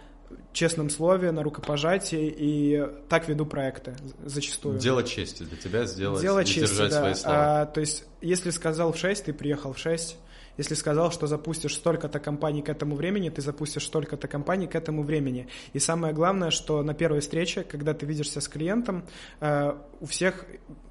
честном 0.52 0.90
слове, 0.90 1.32
на 1.32 1.44
рукопожатии, 1.44 2.34
и 2.36 2.88
так 3.10 3.28
веду 3.28 3.46
проекты 3.46 3.96
зачастую. 4.24 4.80
Дело 4.80 5.04
чести 5.04 5.44
для 5.44 5.58
тебя 5.58 5.86
сделать 5.86 6.22
Дело 6.22 6.44
чести, 6.46 6.60
держать 6.60 6.92
да. 6.92 7.00
свои 7.00 7.14
слова. 7.14 7.62
А, 7.62 7.66
то 7.66 7.82
есть, 7.82 8.06
если 8.22 8.50
сказал 8.52 8.94
в 8.94 8.98
6, 8.98 9.26
ты 9.26 9.34
приехал 9.34 9.74
в 9.74 9.78
6, 9.78 10.18
если 10.58 10.76
сказал, 10.76 11.12
что 11.12 11.28
запустишь 11.28 11.76
столько-то 11.76 12.20
компаний 12.20 12.62
к 12.62 12.70
этому 12.70 12.96
времени, 12.96 13.30
ты 13.30 13.42
запустишь 13.42 13.86
столько-то 13.86 14.28
компаний 14.28 14.68
к 14.68 14.76
этому 14.76 15.04
времени. 15.04 15.48
И 15.74 15.80
самое 15.80 16.14
главное, 16.14 16.52
что 16.52 16.84
на 16.84 16.94
первой 16.94 17.22
встрече, 17.22 17.64
когда 17.64 17.94
ты 17.94 18.06
видишься 18.06 18.42
с 18.42 18.48
клиентом, 18.48 19.06
э, 19.40 19.74
у 20.00 20.06
всех 20.06 20.46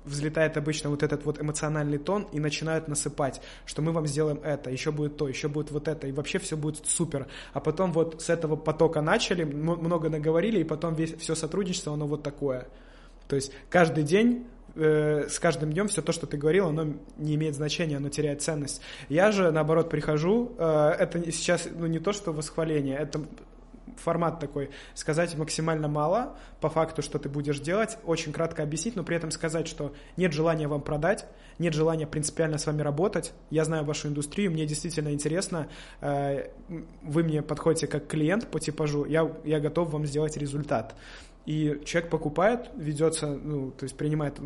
взлетает 0.05 0.57
обычно 0.57 0.91
вот 0.91 1.03
этот 1.03 1.25
вот 1.25 1.41
эмоциональный 1.41 1.99
тон 1.99 2.27
и 2.33 2.41
начинают 2.41 2.89
насыпать, 2.89 3.41
что 3.67 3.83
мы 3.83 3.93
вам 3.93 4.07
сделаем 4.07 4.41
это, 4.43 4.71
еще 4.71 4.91
будет 4.91 5.17
то, 5.17 5.29
еще 5.29 5.49
будет 5.49 5.71
вот 5.71 5.87
это, 5.87 6.09
и 6.09 6.13
вообще 6.13 6.39
все 6.39 6.57
будет 6.57 6.87
супер. 6.87 7.29
А 7.53 7.61
потом 7.61 7.93
вот 7.93 8.21
с 8.21 8.31
этого 8.31 8.57
потока 8.57 9.01
начали, 9.01 9.45
много 9.45 10.09
наговорили, 10.09 10.61
и 10.61 10.65
потом 10.65 10.95
весь, 10.95 11.15
все 11.19 11.35
сотрудничество, 11.35 11.93
оно 11.93 12.07
вот 12.07 12.23
такое. 12.23 12.67
То 13.29 13.37
есть 13.37 13.53
каждый 13.71 14.05
день 14.05 14.47
э, 14.75 15.29
с 15.29 15.39
каждым 15.39 15.73
днем 15.73 15.89
все 15.89 16.03
то, 16.03 16.13
что 16.13 16.27
ты 16.27 16.37
говорил, 16.37 16.69
оно 16.69 16.95
не 17.17 17.35
имеет 17.35 17.55
значения, 17.55 17.97
оно 17.97 18.09
теряет 18.09 18.43
ценность. 18.43 18.81
Я 19.09 19.33
же, 19.33 19.51
наоборот, 19.51 19.91
прихожу, 19.91 20.53
э, 20.59 20.95
это 20.99 21.31
сейчас 21.33 21.69
ну, 21.75 21.87
не 21.87 21.99
то, 21.99 22.13
что 22.13 22.33
восхваление, 22.33 22.97
это 22.97 23.23
формат 23.97 24.41
такой, 24.41 24.71
сказать 24.95 25.37
максимально 25.37 25.89
мало 25.89 26.37
по 26.61 26.69
факту, 26.69 27.03
что 27.03 27.19
ты 27.19 27.29
будешь 27.29 27.61
делать, 27.61 27.99
очень 28.05 28.33
кратко 28.33 28.63
объяснить, 28.63 28.97
но 28.97 29.05
при 29.05 29.17
этом 29.17 29.31
сказать, 29.31 29.69
что 29.69 29.95
нет 30.17 30.33
желания 30.33 30.69
вам 30.69 30.83
продать, 30.83 31.27
нет 31.59 31.75
желания 31.75 32.07
принципиально 32.07 32.59
с 32.59 32.67
вами 32.67 32.83
работать, 32.83 33.33
я 33.51 33.65
знаю 33.65 33.85
вашу 33.85 34.09
индустрию, 34.09 34.51
мне 34.51 34.67
действительно 34.67 35.13
интересно, 35.13 35.69
э, 36.01 36.49
вы 37.03 37.23
мне 37.23 37.43
подходите 37.43 37.87
как 37.87 38.07
клиент 38.07 38.49
по 38.49 38.61
типажу, 38.61 39.05
я, 39.05 39.31
я 39.45 39.61
готов 39.61 39.91
вам 39.91 40.07
сделать 40.07 40.37
результат. 40.37 40.95
И 41.45 41.81
человек 41.85 42.11
покупает, 42.11 42.71
ведется, 42.77 43.27
ну, 43.27 43.73
то 43.73 43.85
есть 43.85 43.97
принимает 43.97 44.39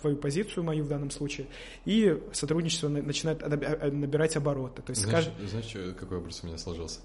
твою 0.00 0.16
позицию, 0.16 0.64
мою 0.64 0.84
в 0.84 0.88
данном 0.88 1.10
случае, 1.10 1.46
и 1.84 2.20
сотрудничество 2.32 2.88
начинает 2.88 3.42
э, 3.42 3.90
набирать 3.90 4.36
обороты. 4.36 4.82
То 4.82 4.90
есть 4.90 5.02
знаешь, 5.02 5.26
скаж... 5.26 5.48
знаешь, 5.48 5.96
какой 5.96 6.18
образ 6.18 6.40
у 6.42 6.48
меня 6.48 6.58
сложился? 6.58 7.00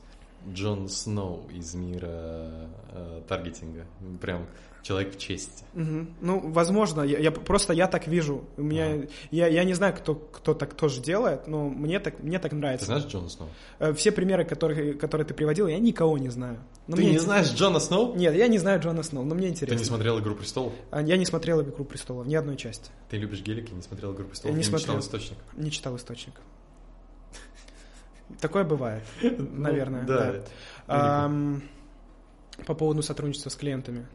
Джон 0.48 0.90
Сноу 0.90 1.48
из 1.50 1.74
мира 1.74 2.70
э, 2.92 3.22
таргетинга. 3.28 3.86
Прям 4.22 4.48
человек 4.86 5.16
в 5.16 5.18
чести. 5.18 5.64
Угу. 5.74 6.08
Ну, 6.22 6.52
возможно, 6.52 7.02
я, 7.02 7.18
я 7.18 7.32
просто 7.32 7.74
я 7.74 7.88
так 7.88 8.06
вижу. 8.06 8.46
У 8.56 8.62
меня, 8.62 8.86
ага. 8.86 9.08
я, 9.32 9.48
я 9.48 9.64
не 9.64 9.74
знаю, 9.74 9.96
кто, 9.96 10.14
кто 10.14 10.54
так 10.54 10.76
тоже 10.76 11.02
делает, 11.02 11.48
но 11.48 11.70
мне 11.70 12.00
так, 12.00 12.22
мне 12.22 12.38
так 12.38 12.52
нравится. 12.52 12.86
Ты 12.86 12.92
знаешь 12.92 13.06
Джона 13.12 13.30
Сноу? 13.30 13.50
Э, 13.80 13.94
все 13.94 14.12
примеры, 14.12 14.46
которые, 14.46 14.94
которые 14.94 15.26
ты 15.26 15.34
приводил, 15.34 15.66
я 15.66 15.80
никого 15.80 16.20
не 16.20 16.30
знаю. 16.30 16.60
Но 16.86 16.98
ты 16.98 17.02
не 17.02 17.08
интересно... 17.10 17.26
знаешь 17.26 17.52
Джона 17.52 17.80
Сноу? 17.80 18.16
Нет, 18.16 18.36
я 18.36 18.48
не 18.48 18.60
знаю 18.60 18.80
Джона 18.80 19.02
Сноу, 19.02 19.26
но 19.26 19.34
мне 19.34 19.48
интересно. 19.48 19.76
Ты 19.76 19.84
не 19.84 19.88
смотрел 19.88 20.20
«Игру 20.20 20.36
престолов»? 20.36 20.74
А, 20.92 21.02
я 21.02 21.18
не 21.18 21.26
смотрел 21.26 21.64
«Игру 21.64 21.84
престолов», 21.84 22.28
ни 22.28 22.36
одной 22.36 22.56
части. 22.56 22.92
Ты 23.10 23.18
любишь 23.18 23.42
гелики, 23.42 23.74
не 23.74 23.82
смотрел 23.82 24.14
«Игру 24.14 24.26
престолов», 24.26 24.52
я 24.52 24.52
не, 24.52 24.58
не 24.58 24.64
смотрел, 24.64 25.00
читал 25.00 25.00
«Источник»? 25.00 25.38
Не 25.56 25.72
читал 25.72 25.96
«Источник». 25.96 26.36
Такое 28.40 28.64
бывает, 28.64 29.04
ну, 29.24 29.48
наверное. 29.52 30.04
да. 30.04 30.44
да. 30.88 31.40
По 32.66 32.74
поводу 32.74 33.02
сотрудничества 33.02 33.50
с 33.50 33.56
клиентами. 33.56 34.06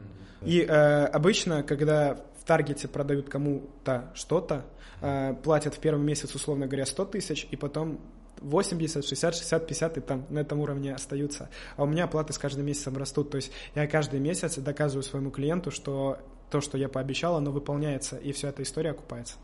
И 0.42 0.61
э, 0.62 1.05
обычно, 1.07 1.62
когда 1.62 2.14
в 2.40 2.44
таргете 2.44 2.88
продают 2.88 3.29
кому-то 3.29 4.11
что-то, 4.14 4.64
э, 5.03 5.35
платят 5.42 5.74
в 5.74 5.79
первый 5.79 6.03
месяц, 6.03 6.35
условно 6.35 6.66
говоря, 6.66 6.87
100 6.87 7.05
тысяч, 7.07 7.46
и 7.50 7.57
потом 7.57 8.00
80, 8.40 9.05
60, 9.05 9.35
60, 9.35 9.66
50 9.66 9.98
и 9.98 10.00
там 10.00 10.26
на 10.31 10.38
этом 10.38 10.61
уровне 10.61 10.94
остаются. 10.94 11.50
А 11.76 11.83
у 11.83 11.87
меня 11.87 12.05
оплаты 12.05 12.33
с 12.33 12.38
каждым 12.38 12.66
месяцем 12.66 12.96
растут. 12.96 13.31
То 13.31 13.37
есть 13.37 13.53
я 13.74 13.87
каждый 13.87 14.20
месяц 14.20 14.57
доказываю 14.57 15.03
своему 15.03 15.31
клиенту, 15.31 15.70
что 15.70 16.18
то, 16.50 16.61
что 16.61 16.79
я 16.79 16.88
пообещал, 16.88 17.37
оно 17.37 17.53
выполняется, 17.53 18.16
и 18.16 18.33
вся 18.33 18.48
эта 18.48 18.62
история 18.62 18.90
окупается. 18.90 19.35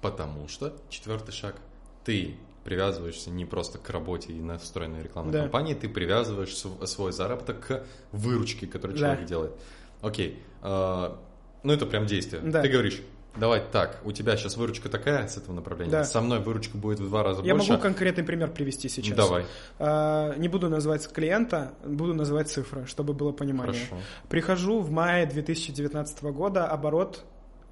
Потому 0.00 0.48
что 0.48 0.76
четвертый 0.88 1.32
шаг. 1.32 1.56
Ты 2.04 2.36
привязываешься 2.64 3.30
не 3.30 3.44
просто 3.44 3.78
к 3.78 3.88
работе 3.90 4.32
и 4.32 4.40
настроенной 4.40 5.02
рекламной 5.02 5.32
да. 5.32 5.40
кампании, 5.42 5.74
ты 5.74 5.88
привязываешь 5.88 6.56
свой 6.56 7.12
заработок 7.12 7.60
к 7.66 7.84
выручке, 8.12 8.66
которую 8.66 8.98
человек 8.98 9.20
да. 9.20 9.26
делает. 9.26 9.52
Окей, 10.00 10.42
э, 10.62 11.14
ну 11.62 11.72
это 11.72 11.86
прям 11.86 12.06
действие. 12.06 12.42
Да. 12.42 12.62
Ты 12.62 12.68
говоришь, 12.68 13.00
давай 13.36 13.62
так, 13.70 14.00
у 14.04 14.12
тебя 14.12 14.36
сейчас 14.36 14.56
выручка 14.56 14.88
такая 14.88 15.28
с 15.28 15.36
этого 15.36 15.54
направления, 15.54 15.92
да. 15.92 16.04
со 16.04 16.20
мной 16.20 16.40
выручка 16.40 16.76
будет 16.76 17.00
в 17.00 17.08
два 17.08 17.22
раза 17.22 17.42
Я 17.42 17.54
больше. 17.54 17.68
Я 17.68 17.72
могу 17.74 17.82
конкретный 17.82 18.24
пример 18.24 18.50
привести 18.50 18.88
сейчас. 18.88 19.16
Давай. 19.16 19.44
А, 19.78 20.34
не 20.36 20.48
буду 20.48 20.68
называть 20.68 21.06
клиента, 21.12 21.74
буду 21.84 22.14
называть 22.14 22.48
цифры, 22.48 22.86
чтобы 22.86 23.12
было 23.12 23.32
понимание. 23.32 23.86
Хорошо. 23.86 24.02
Прихожу 24.28 24.80
в 24.80 24.90
мае 24.90 25.26
2019 25.26 26.22
года, 26.24 26.66
оборот 26.66 27.24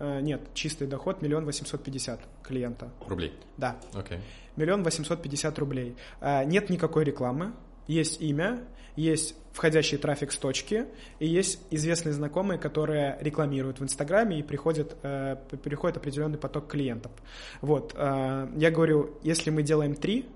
Э, 0.02 0.20
нет, 0.20 0.40
чистый 0.52 0.88
доход 0.88 1.22
миллион 1.22 1.44
восемьсот 1.44 1.84
пятьдесят 1.84 2.20
клиента. 2.42 2.90
Рублей? 3.06 3.32
Да. 3.56 3.76
Окей. 3.94 4.18
Миллион 4.56 4.82
восемьсот 4.82 5.22
пятьдесят 5.22 5.58
рублей. 5.58 5.96
Э, 6.20 6.44
нет 6.44 6.70
никакой 6.70 7.04
рекламы, 7.04 7.52
есть 7.86 8.20
имя, 8.20 8.64
есть 8.96 9.34
входящий 9.52 9.98
трафик 9.98 10.32
с 10.32 10.38
точки, 10.38 10.86
и 11.18 11.26
есть 11.26 11.60
известные 11.70 12.12
знакомые, 12.12 12.58
которые 12.58 13.18
рекламируют 13.20 13.80
в 13.80 13.82
Инстаграме, 13.82 14.38
и 14.38 14.42
приходит, 14.42 14.96
э, 15.02 15.36
приходит 15.62 15.96
определенный 15.96 16.38
поток 16.38 16.68
клиентов. 16.68 17.12
Вот, 17.60 17.94
я 17.94 18.70
говорю, 18.70 19.18
если 19.22 19.50
мы 19.50 19.62
делаем 19.62 19.94
три, 19.94 20.28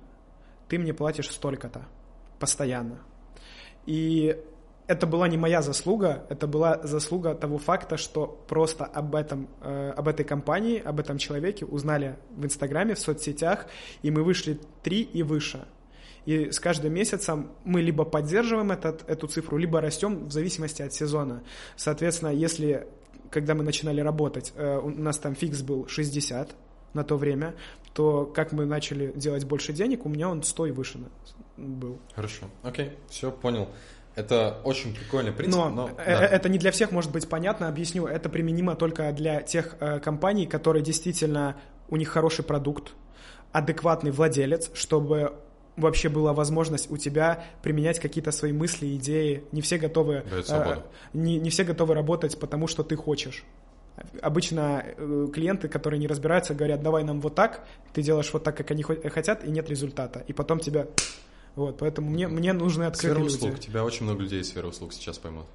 ты 0.69 0.79
мне 0.79 0.93
платишь 0.93 1.31
столько-то 1.31 1.87
постоянно. 2.39 2.99
И 3.87 4.37
это 4.87 5.07
была 5.07 5.29
не 5.29 5.37
моя 5.37 5.63
заслуга, 5.63 6.25
это 6.29 6.47
была 6.47 6.81
заслуга 6.83 7.35
того 7.35 7.59
факта, 7.59 7.97
что 7.97 8.27
просто 8.49 8.85
об 8.85 9.15
этом, 9.15 9.49
э, 9.61 9.93
об 9.97 10.09
этой 10.09 10.25
компании, 10.25 10.81
об 10.81 11.01
этом 11.01 11.19
человеке 11.19 11.65
узнали 11.65 12.17
в 12.31 12.45
Инстаграме, 12.45 12.95
в 12.95 12.99
соцсетях, 12.99 13.67
и 14.03 14.11
мы 14.11 14.23
вышли 14.23 14.61
три 14.83 15.03
и 15.03 15.23
выше. 15.23 15.67
И 16.25 16.51
с 16.51 16.61
каждым 16.61 16.93
месяцем 16.93 17.53
мы 17.65 17.83
либо 17.83 18.05
поддерживаем 18.05 18.73
этот, 18.73 19.09
эту 19.09 19.27
цифру, 19.29 19.59
либо 19.59 19.81
растем 19.81 20.27
в 20.27 20.33
зависимости 20.33 20.83
от 20.83 20.93
сезона. 20.93 21.43
Соответственно, 21.77 22.31
если, 22.31 22.87
когда 23.31 23.55
мы 23.55 23.63
начинали 23.63 24.01
работать, 24.01 24.53
э, 24.57 24.79
у 24.79 24.91
нас 24.91 25.19
там 25.19 25.35
фикс 25.35 25.63
был 25.63 25.87
60 25.89 26.55
на 26.95 27.05
то 27.05 27.17
время, 27.17 27.55
то 27.93 28.25
как 28.25 28.53
мы 28.53 28.67
начали 28.67 29.13
делать 29.15 29.45
больше 29.45 29.73
денег, 29.73 30.07
у 30.07 30.09
меня 30.09 30.29
он 30.29 30.43
100 30.43 30.67
и 30.67 30.71
выше 30.71 30.99
был. 31.57 31.99
Хорошо, 32.15 32.47
окей, 32.63 32.93
все, 33.09 33.31
понял. 33.31 33.69
Это 34.17 34.61
очень 34.65 34.95
прикольный 34.95 35.31
принцип, 35.31 35.59
но, 35.59 35.69
но 35.69 35.91
да. 35.95 36.03
это 36.03 36.49
не 36.49 36.57
для 36.57 36.71
всех 36.71 36.91
может 36.91 37.13
быть 37.13 37.29
понятно, 37.29 37.69
объясню. 37.69 38.07
Это 38.07 38.31
применимо 38.31 38.75
только 38.75 39.13
для 39.13 39.43
тех 39.43 39.77
э, 39.79 40.01
компаний, 40.01 40.47
которые 40.47 40.83
действительно 40.83 41.57
у 41.91 41.97
них 41.97 42.09
хороший 42.09 42.43
продукт, 42.43 42.95
адекватный 43.53 44.11
владелец, 44.11 44.71
чтобы 44.73 45.35
вообще 45.77 46.09
была 46.09 46.33
возможность 46.33 46.91
у 46.91 46.97
тебя 46.97 47.45
применять 47.63 48.01
какие-то 48.01 48.33
свои 48.33 48.53
мысли, 48.53 48.97
идеи. 48.97 49.45
Не 49.53 49.61
все 49.61 49.77
готовы, 49.77 50.25
э, 50.31 50.77
не, 51.13 51.39
не 51.39 51.51
все 51.51 51.65
готовы 51.65 51.93
работать, 51.93 52.41
потому 52.41 52.69
что 52.69 52.83
ты 52.83 52.97
хочешь. 52.97 53.45
Обычно 54.23 54.83
э, 54.85 55.27
клиенты, 55.33 55.69
которые 55.69 56.01
не 56.01 56.07
разбираются, 56.07 56.55
говорят, 56.55 56.83
давай 56.83 57.05
нам 57.05 57.21
вот 57.21 57.35
так, 57.35 57.67
ты 57.93 58.01
делаешь 58.01 58.31
вот 58.33 58.45
так, 58.45 58.57
как 58.57 58.71
они 58.71 58.83
хотят, 58.83 59.45
и 59.45 59.51
нет 59.51 59.69
результата. 59.69 60.25
И 60.27 60.33
потом 60.33 60.61
тебя 60.61 60.87
вот, 61.57 61.79
поэтому 61.79 62.11
мне, 62.11 62.29
мне 62.29 62.53
нужны 62.53 62.85
открытые 62.85 63.15
сфера 63.15 63.27
услуг. 63.27 63.51
люди. 63.53 63.63
Тебя 63.63 63.85
очень 63.85 64.05
много 64.05 64.23
людей 64.23 64.43
из 64.43 64.49
сферы 64.49 64.69
услуг 64.69 64.93
сейчас 64.93 65.19
поймут. 65.19 65.47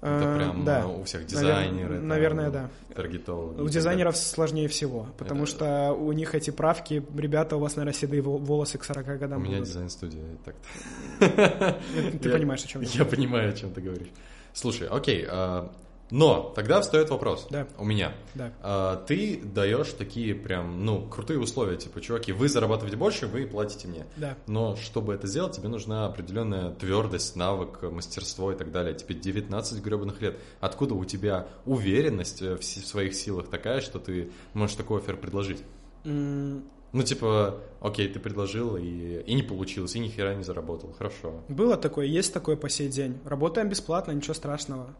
А, 0.00 0.16
Это 0.16 0.36
прям 0.36 0.64
да. 0.64 0.86
у 0.86 1.02
всех 1.04 1.26
дизайнеры, 1.26 1.98
наверное, 1.98 2.50
там, 2.50 2.70
да. 2.88 2.94
таргетологи. 2.94 3.60
У 3.60 3.68
дизайнеров 3.68 4.16
сложнее 4.16 4.68
всего, 4.68 5.08
потому 5.18 5.42
Это... 5.42 5.50
что 5.50 5.92
у 5.92 6.12
них 6.12 6.34
эти 6.34 6.50
правки, 6.50 7.04
ребята, 7.16 7.56
у 7.56 7.58
вас, 7.58 7.74
наверное, 7.76 7.98
седые 7.98 8.22
волосы 8.22 8.78
к 8.78 8.84
40 8.84 9.18
годам 9.18 9.42
У 9.42 9.44
меня 9.44 9.60
дизайн-студия, 9.60 10.22
так-то. 10.44 11.78
Ты 12.22 12.30
понимаешь, 12.30 12.64
о 12.64 12.68
чем 12.68 12.82
я 12.82 12.88
Я 12.90 13.04
понимаю, 13.04 13.50
о 13.50 13.52
чем 13.52 13.72
ты 13.72 13.80
говоришь. 13.80 14.08
Слушай, 14.54 14.88
окей, 14.88 15.26
а, 15.28 15.70
но 16.10 16.52
тогда 16.54 16.80
встает 16.80 17.10
вопрос 17.10 17.46
да. 17.50 17.66
у 17.78 17.84
меня. 17.84 18.12
Да. 18.34 18.52
А, 18.60 19.04
ты 19.06 19.40
даешь 19.42 19.92
такие 19.92 20.34
прям, 20.34 20.84
ну, 20.84 21.06
крутые 21.06 21.38
условия, 21.38 21.76
типа, 21.76 22.00
чуваки, 22.00 22.32
вы 22.32 22.48
зарабатываете 22.48 22.96
больше, 22.96 23.26
вы 23.26 23.46
платите 23.46 23.88
мне. 23.88 24.06
Да. 24.16 24.36
Но 24.46 24.76
чтобы 24.76 25.14
это 25.14 25.26
сделать, 25.26 25.56
тебе 25.56 25.68
нужна 25.68 26.06
определенная 26.06 26.70
твердость, 26.72 27.36
навык, 27.36 27.82
мастерство 27.82 28.52
и 28.52 28.56
так 28.56 28.72
далее. 28.72 28.94
Тебе 28.94 29.14
19 29.14 29.82
гребаных 29.82 30.20
лет. 30.22 30.38
Откуда 30.60 30.94
у 30.94 31.04
тебя 31.04 31.48
уверенность 31.66 32.40
в 32.40 32.62
своих 32.62 33.14
силах 33.14 33.48
такая, 33.48 33.80
что 33.80 33.98
ты 33.98 34.30
можешь 34.54 34.76
такой 34.76 35.00
офер 35.00 35.16
предложить? 35.16 35.62
Mm. 36.04 36.62
Ну, 36.92 37.02
типа, 37.02 37.60
окей, 37.80 38.08
ты 38.08 38.18
предложил, 38.18 38.76
и, 38.76 39.20
и 39.20 39.34
не 39.34 39.42
получилось, 39.42 39.94
и 39.94 39.98
ни 39.98 40.08
хера 40.08 40.34
не 40.34 40.42
заработал. 40.42 40.94
Хорошо. 40.96 41.42
Было 41.48 41.76
такое, 41.76 42.06
есть 42.06 42.32
такое 42.32 42.56
по 42.56 42.70
сей 42.70 42.88
день. 42.88 43.18
Работаем 43.24 43.68
бесплатно, 43.68 44.12
ничего 44.12 44.32
страшного. 44.32 44.94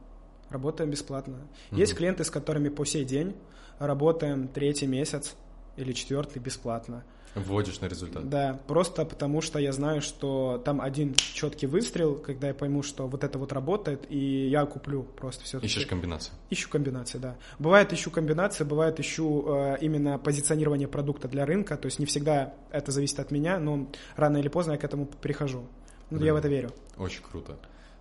Работаем 0.50 0.90
бесплатно. 0.90 1.36
Mm-hmm. 1.70 1.78
Есть 1.78 1.94
клиенты, 1.94 2.24
с 2.24 2.30
которыми 2.30 2.68
по 2.68 2.84
сей 2.84 3.04
день 3.04 3.34
работаем 3.78 4.48
третий 4.48 4.86
месяц 4.86 5.34
или 5.76 5.92
четвертый 5.92 6.40
бесплатно. 6.40 7.04
Вводишь 7.34 7.80
на 7.80 7.86
результат. 7.86 8.28
Да, 8.28 8.58
просто 8.66 9.04
потому 9.04 9.40
что 9.40 9.58
я 9.58 9.72
знаю, 9.72 10.00
что 10.00 10.60
там 10.64 10.80
один 10.80 11.14
четкий 11.14 11.66
выстрел, 11.66 12.16
когда 12.16 12.48
я 12.48 12.54
пойму, 12.54 12.82
что 12.82 13.06
вот 13.06 13.22
это 13.22 13.38
вот 13.38 13.52
работает, 13.52 14.06
и 14.08 14.48
я 14.48 14.64
куплю 14.66 15.02
просто 15.02 15.44
все. 15.44 15.58
Ищешь 15.58 15.86
комбинацию. 15.86 16.34
Ищу 16.50 16.68
комбинации, 16.68 17.18
да. 17.18 17.36
Бывает 17.58 17.92
ищу 17.92 18.10
комбинации, 18.10 18.64
бывает 18.64 18.98
ищу 18.98 19.44
э, 19.46 19.76
именно 19.80 20.18
позиционирование 20.18 20.88
продукта 20.88 21.28
для 21.28 21.46
рынка, 21.46 21.76
то 21.76 21.86
есть 21.86 21.98
не 21.98 22.06
всегда 22.06 22.54
это 22.70 22.90
зависит 22.92 23.20
от 23.20 23.30
меня, 23.30 23.58
но 23.58 23.88
рано 24.16 24.38
или 24.38 24.48
поздно 24.48 24.72
я 24.72 24.78
к 24.78 24.84
этому 24.84 25.06
прихожу. 25.06 25.66
Ну, 26.10 26.24
я 26.24 26.32
в 26.32 26.36
это 26.36 26.48
верю. 26.48 26.70
Очень 26.96 27.22
круто. 27.22 27.58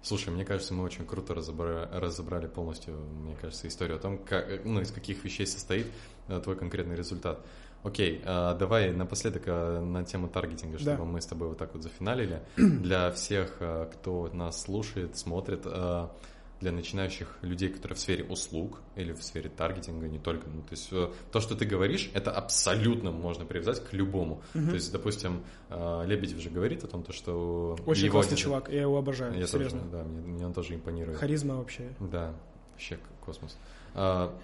Слушай, 0.08 0.30
мне 0.30 0.46
кажется, 0.46 0.74
мы 0.74 0.86
очень 0.86 1.06
круто 1.06 1.34
разобрали, 1.34 1.86
разобрали 1.92 2.48
полностью, 2.48 2.96
мне 2.96 3.36
кажется, 3.36 3.68
историю 3.68 3.98
о 3.98 4.00
том, 4.00 4.18
как, 4.18 4.64
ну, 4.64 4.80
из 4.80 4.90
каких 4.90 5.22
вещей 5.26 5.46
состоит 5.46 5.88
э, 6.30 6.40
твой 6.42 6.56
конкретный 6.56 6.96
результат. 6.96 7.46
Окей, 7.84 8.22
а, 8.24 8.56
давай 8.56 8.92
напоследок 8.92 9.44
а, 9.48 9.82
на 9.82 10.06
тему 10.06 10.30
таргетинга, 10.30 10.80
чтобы 10.80 10.98
да. 11.00 11.04
мы 11.04 11.20
с 11.20 11.26
тобой 11.26 11.50
вот 11.50 11.58
так 11.58 11.74
вот 11.74 11.84
зафиналили. 11.84 12.42
Для 12.56 13.12
всех, 13.12 13.58
а, 13.60 13.88
кто 13.88 14.30
нас 14.32 14.62
слушает, 14.62 15.18
смотрит, 15.18 15.66
для 16.60 16.72
начинающих 16.72 17.38
людей, 17.42 17.70
которые 17.70 17.96
в 17.96 18.00
сфере 18.00 18.24
услуг 18.24 18.80
или 18.96 19.14
в 19.14 19.22
сфере 19.24 19.50
таргетинга, 19.50 20.08
не 20.08 20.20
только. 20.20 20.50
Ну, 20.50 20.62
то 20.62 20.72
есть 20.72 20.88
э, 20.92 21.10
то, 21.32 21.40
что 21.40 21.56
ты 21.56 21.66
говоришь, 21.66 22.10
это 22.14 22.32
абсолютно 22.32 23.12
можно 23.12 23.46
привязать 23.46 23.84
к 23.84 23.94
любому. 23.94 24.42
Мгм. 24.54 24.70
То 24.70 24.76
есть, 24.76 24.92
допустим, 24.92 25.44
э, 25.70 26.04
Лебедев 26.06 26.40
же 26.40 26.50
говорит 26.50 26.84
о 26.84 26.88
том, 26.88 27.04
то, 27.04 27.14
что 27.14 27.78
Очень 27.86 28.06
его 28.06 28.20
классный 28.20 28.38
чувак, 28.38 28.70
я 28.70 28.82
его 28.82 28.98
обожаю, 28.98 29.38
Я 29.38 29.46
серьезно. 29.48 29.80
тоже, 29.80 29.92
да, 29.92 30.04
мне, 30.04 30.22
мне 30.22 30.46
он 30.46 30.54
тоже 30.54 30.74
импонирует. 30.76 31.18
Харизма 31.20 31.58
вообще. 31.58 31.94
Да, 32.00 32.34
вообще 32.72 32.98
космос. 33.24 33.58
А, 33.94 34.36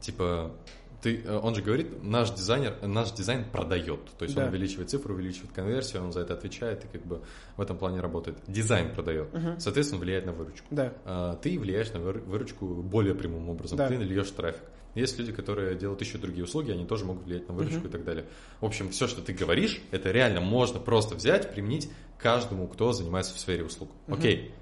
типа, 0.00 0.52
ты, 1.02 1.22
э, 1.24 1.36
он 1.38 1.54
же 1.54 1.62
говорит, 1.62 2.02
наш 2.02 2.30
дизайнер, 2.30 2.76
наш 2.82 3.12
дизайн 3.12 3.44
продает. 3.50 4.00
То 4.18 4.24
есть 4.24 4.34
Да. 4.34 4.42
он 4.44 4.48
увеличивает 4.50 4.90
цифру, 4.90 5.14
увеличивает 5.14 5.52
конверсию, 5.52 6.02
он 6.04 6.12
за 6.12 6.20
это 6.20 6.34
отвечает 6.34 6.84
и 6.84 6.88
как 6.88 7.06
бы 7.06 7.22
в 7.56 7.60
этом 7.60 7.78
плане 7.78 8.00
работает. 8.00 8.38
Дизайн 8.46 8.92
продает. 8.94 9.32
Мгм. 9.32 9.58
Соответственно, 9.60 10.00
влияет 10.00 10.26
на 10.26 10.32
выручку. 10.32 10.66
Да. 10.70 10.92
А, 11.04 11.36
ты 11.36 11.58
влияешь 11.58 11.90
на 11.92 11.98
выр- 11.98 12.22
выручку 12.24 12.66
более 12.66 13.14
прямым 13.14 13.48
образом. 13.48 13.78
Да. 13.78 13.88
Ты 13.88 13.96
льешь 13.96 14.30
трафик. 14.30 14.62
Есть 14.96 15.18
люди, 15.20 15.30
которые 15.32 15.76
делают 15.76 16.00
еще 16.00 16.18
другие 16.18 16.42
услуги, 16.44 16.72
они 16.72 16.84
тоже 16.84 17.04
могут 17.04 17.24
влиять 17.24 17.46
на 17.48 17.54
выручку 17.54 17.78
Мгм. 17.80 17.88
и 17.88 17.90
так 17.90 18.04
далее. 18.04 18.26
В 18.60 18.66
общем, 18.66 18.90
все, 18.90 19.06
что 19.06 19.22
ты 19.22 19.32
говоришь, 19.32 19.80
это 19.92 20.10
реально 20.10 20.40
можно 20.40 20.80
просто 20.80 21.14
взять, 21.14 21.52
применить 21.52 21.88
каждому, 22.18 22.66
кто 22.66 22.92
занимается 22.92 23.32
в 23.34 23.38
сфере 23.38 23.64
услуг. 23.64 23.88
Мгм. 24.08 24.18
Окей. 24.18 24.52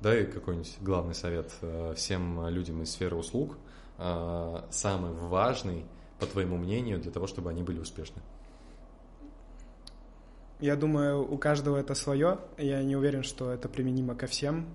Дай 0.00 0.26
какой-нибудь 0.26 0.76
главный 0.80 1.14
совет 1.14 1.52
э, 1.60 1.94
всем 1.96 2.48
людям 2.48 2.82
из 2.82 2.90
сферы 2.90 3.14
услуг, 3.14 3.56
самый 4.70 5.12
важный, 5.12 5.84
по 6.18 6.26
твоему 6.26 6.56
мнению, 6.56 6.98
для 7.00 7.10
того, 7.10 7.26
чтобы 7.26 7.50
они 7.50 7.62
были 7.62 7.78
успешны. 7.78 8.22
Я 10.60 10.76
думаю, 10.76 11.28
у 11.28 11.38
каждого 11.38 11.76
это 11.76 11.94
свое. 11.94 12.38
Я 12.56 12.82
не 12.84 12.94
уверен, 12.94 13.24
что 13.24 13.50
это 13.50 13.68
применимо 13.68 14.14
ко 14.14 14.28
всем. 14.28 14.66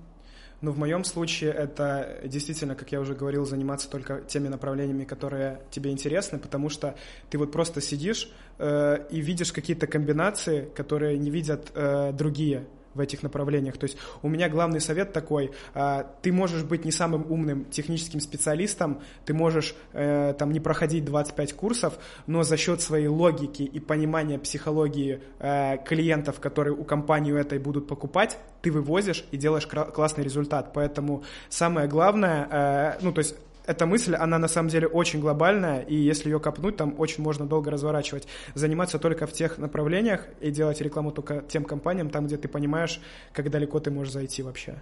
Но 0.60 0.72
в 0.72 0.78
моем 0.78 1.04
случае 1.04 1.52
это 1.52 2.20
действительно, 2.26 2.76
как 2.76 2.92
я 2.92 3.00
уже 3.00 3.14
говорил, 3.14 3.46
заниматься 3.46 3.90
только 3.90 4.22
теми 4.22 4.48
направлениями, 4.48 5.06
которые 5.06 5.62
тебе 5.70 5.92
интересны, 5.92 6.40
потому 6.40 6.70
что 6.70 6.96
ты 7.30 7.38
вот 7.38 7.52
просто 7.52 7.80
сидишь 7.80 8.30
э, 8.58 9.06
и 9.12 9.22
видишь 9.22 9.54
какие-то 9.54 9.88
комбинации, 9.88 10.70
которые 10.76 11.18
не 11.20 11.30
видят 11.30 11.72
э, 11.76 12.12
другие 12.12 12.66
в 12.98 13.00
этих 13.00 13.24
направлениях. 13.24 13.78
То 13.78 13.86
есть 13.86 13.98
у 14.22 14.30
меня 14.30 14.50
главный 14.50 14.82
совет 14.82 15.14
такой, 15.14 15.52
а, 15.74 16.04
ты 16.22 16.32
можешь 16.32 16.64
быть 16.64 16.84
не 16.84 16.92
самым 16.92 17.32
умным 17.32 17.66
техническим 17.66 18.20
специалистом, 18.20 19.02
ты 19.26 19.34
можешь 19.34 19.76
э, 19.94 20.34
там 20.38 20.52
не 20.52 20.60
проходить 20.60 21.06
25 21.06 21.54
курсов, 21.54 21.98
но 22.28 22.44
за 22.44 22.58
счет 22.58 22.82
своей 22.82 23.08
логики 23.08 23.64
и 23.64 23.80
понимания 23.80 24.40
психологии 24.40 25.22
э, 25.40 25.78
клиентов, 25.86 26.40
которые 26.40 26.74
у 26.76 26.84
компании 26.84 27.38
этой 27.40 27.60
будут 27.60 27.88
покупать, 27.88 28.38
ты 28.62 28.72
вывозишь 28.72 29.26
и 29.32 29.38
делаешь 29.38 29.68
классный 29.68 30.24
результат. 30.24 30.74
Поэтому 30.74 31.24
самое 31.50 31.88
главное, 31.88 32.48
э, 32.50 32.98
ну 33.02 33.12
то 33.12 33.20
есть 33.20 33.36
эта 33.68 33.86
мысль, 33.86 34.16
она 34.16 34.40
на 34.40 34.48
самом 34.48 34.70
деле 34.70 34.88
очень 34.88 35.20
глобальная, 35.20 35.82
и 35.82 35.94
если 35.94 36.30
ее 36.30 36.40
копнуть, 36.40 36.78
там 36.78 36.96
очень 36.98 37.22
можно 37.22 37.46
долго 37.46 37.70
разворачивать. 37.70 38.28
Заниматься 38.56 38.98
только 38.98 39.28
в 39.28 39.34
тех 39.34 39.58
направлениях 39.58 40.26
и 40.40 40.52
делать 40.52 40.80
рекламу 40.82 41.12
только 41.12 41.42
тем 41.42 41.66
компаниям, 41.66 42.10
там, 42.10 42.28
где 42.28 42.38
ты 42.38 42.48
понимаешь, 42.48 43.02
как 43.34 43.52
далеко 43.52 43.80
ты 43.82 43.92
можешь 43.92 44.14
зайти 44.14 44.42
вообще. 44.42 44.82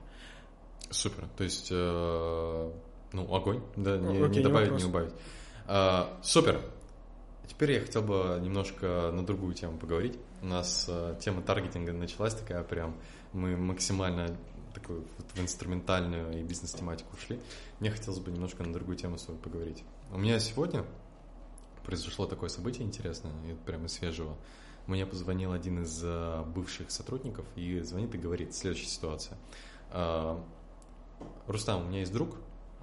Супер. 0.92 1.26
То 1.36 1.44
есть, 1.44 1.70
э, 1.72 2.72
ну, 3.12 3.36
огонь, 3.36 3.62
да, 3.76 3.98
не, 3.98 4.18
Окей, 4.18 4.30
не 4.30 4.38
не 4.38 4.44
добавить, 4.44 4.68
вопрос. 4.68 4.84
не 4.84 4.90
убавить. 4.90 5.14
А, 5.68 6.20
супер. 6.22 6.62
Теперь 7.48 7.72
я 7.72 7.82
хотел 7.82 8.04
бы 8.04 8.40
немножко 8.42 9.12
на 9.14 9.26
другую 9.26 9.56
тему 9.56 9.78
поговорить. 9.78 10.18
У 10.42 10.46
нас 10.46 10.86
э, 10.88 11.16
тема 11.20 11.42
таргетинга 11.42 11.92
началась 11.92 12.36
такая 12.36 12.64
прям, 12.64 12.96
мы 13.34 13.58
максимально 13.58 14.36
такую 14.76 15.06
вот 15.18 15.28
в 15.34 15.40
инструментальную 15.42 16.40
и 16.40 16.44
бизнес-тематику 16.44 17.16
ушли. 17.16 17.40
Мне 17.80 17.90
хотелось 17.90 18.20
бы 18.20 18.32
немножко 18.32 18.64
на 18.64 18.74
другую 18.74 18.98
тему 18.98 19.18
с 19.18 19.24
тобой 19.24 19.42
поговорить. 19.42 19.84
У 20.12 20.18
меня 20.18 20.40
сегодня 20.40 20.86
произошло 21.86 22.26
такое 22.26 22.50
событие 22.50 22.86
интересное, 22.86 23.32
и 23.50 23.54
прямо 23.66 23.88
свежего. 23.88 24.36
Мне 24.88 25.06
позвонил 25.06 25.52
один 25.52 25.84
из 25.84 26.00
э, 26.04 26.44
бывших 26.54 26.92
сотрудников 26.92 27.46
и 27.56 27.80
звонит 27.82 28.14
и 28.14 28.18
говорит, 28.18 28.54
следующая 28.54 28.88
ситуация. 28.88 29.38
А, 29.92 30.44
Рустам, 31.48 31.86
у 31.86 31.88
меня 31.88 32.00
есть 32.00 32.14
друг, 32.14 32.36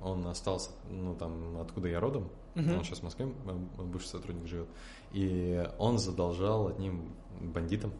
он 0.02 0.26
остался, 0.26 0.70
ну, 0.90 1.14
там, 1.14 1.60
откуда 1.60 1.88
я 1.88 2.00
родом, 2.00 2.28
Мгм. 2.54 2.78
он 2.78 2.84
сейчас 2.84 2.98
в 3.00 3.02
Москве, 3.04 3.26
э, 3.26 3.82
бывший 3.84 4.08
сотрудник 4.08 4.46
живет, 4.46 4.68
и 5.12 5.64
он 5.78 5.98
задолжал 5.98 6.68
одним 6.68 7.12
бандитам, 7.40 7.92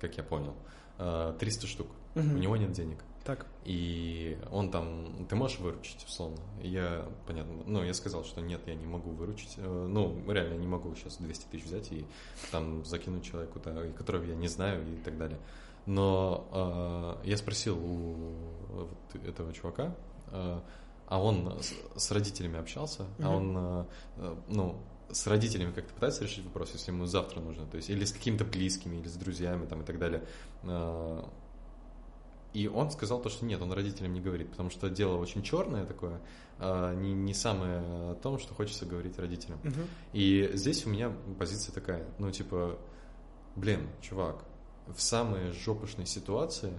как 0.00 0.16
я 0.16 0.22
понял, 0.22 0.54
э, 0.98 1.34
300 1.38 1.66
штук. 1.66 1.88
Мгм. 2.14 2.34
У 2.36 2.38
него 2.38 2.56
нет 2.56 2.72
денег. 2.72 2.98
Так. 3.24 3.46
И 3.64 4.36
он 4.50 4.70
там, 4.70 5.26
ты 5.28 5.36
можешь 5.36 5.58
выручить, 5.60 6.04
условно? 6.04 6.38
Я, 6.60 7.06
понятно, 7.26 7.62
ну, 7.66 7.82
я 7.84 7.94
сказал, 7.94 8.24
что 8.24 8.40
нет, 8.40 8.60
я 8.66 8.74
не 8.74 8.86
могу 8.86 9.10
выручить. 9.10 9.54
Э, 9.58 9.86
Ну, 9.88 10.20
реально 10.30 10.58
не 10.58 10.66
могу 10.66 10.94
сейчас 10.96 11.18
200 11.18 11.44
тысяч 11.50 11.64
взять 11.66 11.92
и 11.92 12.04
там 12.50 12.84
закинуть 12.84 13.24
человеку, 13.24 13.60
которого 13.96 14.24
я 14.24 14.34
не 14.34 14.48
знаю 14.48 14.82
и 14.92 14.96
так 15.02 15.16
далее. 15.18 15.38
Но 15.86 17.18
э, 17.22 17.28
я 17.28 17.36
спросил 17.36 17.78
у 17.78 18.34
вот 18.70 18.88
этого 19.26 19.52
чувака, 19.52 19.94
э, 20.32 20.60
а 21.06 21.22
он 21.22 21.60
с, 21.60 21.74
с 22.04 22.10
родителями 22.10 22.58
общался, 22.58 23.06
а 23.18 23.22
Мгм. 23.22 23.34
он, 23.34 23.56
э, 23.56 23.84
э, 24.16 24.36
ну, 24.48 24.76
с 25.10 25.26
родителями 25.26 25.72
как-то 25.72 25.92
пытается 25.92 26.22
решить 26.24 26.44
вопрос, 26.44 26.70
если 26.72 26.90
ему 26.90 27.04
завтра 27.06 27.40
нужно, 27.40 27.66
то 27.66 27.76
есть 27.76 27.90
или 27.90 28.04
с 28.04 28.12
какими-то 28.12 28.44
близкими, 28.44 28.96
или 28.96 29.08
с 29.08 29.14
друзьями 29.14 29.66
там 29.66 29.82
и 29.82 29.84
так 29.84 29.98
далее. 29.98 30.24
Э, 30.62 31.22
и 32.52 32.68
он 32.68 32.90
сказал 32.90 33.20
то, 33.20 33.28
что 33.28 33.44
нет, 33.46 33.62
он 33.62 33.72
родителям 33.72 34.12
не 34.12 34.20
говорит, 34.20 34.50
потому 34.50 34.70
что 34.70 34.90
дело 34.90 35.16
очень 35.16 35.42
черное 35.42 35.86
такое, 35.86 36.20
а, 36.58 36.94
не, 36.94 37.12
не 37.12 37.34
самое 37.34 37.78
о 37.78 38.14
том, 38.14 38.38
что 38.38 38.54
хочется 38.54 38.84
говорить 38.84 39.18
родителям. 39.18 39.58
Мгм. 39.62 39.88
И 40.12 40.50
здесь 40.54 40.84
у 40.86 40.90
меня 40.90 41.12
позиция 41.38 41.72
такая, 41.72 42.06
ну 42.18 42.30
типа, 42.30 42.78
блин, 43.56 43.88
чувак, 44.00 44.44
в 44.86 45.00
самой 45.00 45.52
жопошной 45.52 46.06
ситуации 46.06 46.72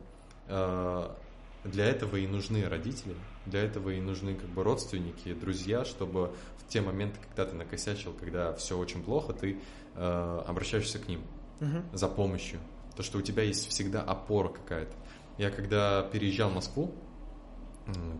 а, 0.47 1.17
для 1.63 1.85
этого 1.85 2.17
и 2.17 2.27
нужны 2.27 2.67
родители, 2.67 3.15
для 3.45 3.61
этого 3.61 3.89
и 3.89 3.99
нужны 3.99 4.35
как 4.35 4.49
бы 4.49 4.63
родственники, 4.63 5.33
друзья, 5.33 5.85
чтобы 5.85 6.35
в 6.57 6.67
те 6.67 6.81
моменты, 6.81 7.19
когда 7.27 7.49
ты 7.49 7.55
накосячил, 7.55 8.13
когда 8.13 8.53
все 8.53 8.77
очень 8.77 9.03
плохо, 9.03 9.33
ты 9.33 9.59
а, 9.95 10.43
обращаешься 10.47 10.99
к 10.99 11.07
ним 11.07 11.21
Мгм. 11.59 11.83
за 11.93 12.07
помощью. 12.07 12.59
То, 12.95 13.01
что 13.01 13.17
у 13.17 13.21
тебя 13.21 13.41
есть 13.41 13.67
всегда 13.69 14.03
опора 14.03 14.49
какая-то. 14.49 14.93
Я 15.37 15.49
когда 15.49 16.03
переезжал 16.03 16.49
в 16.49 16.55
Москву 16.55 16.93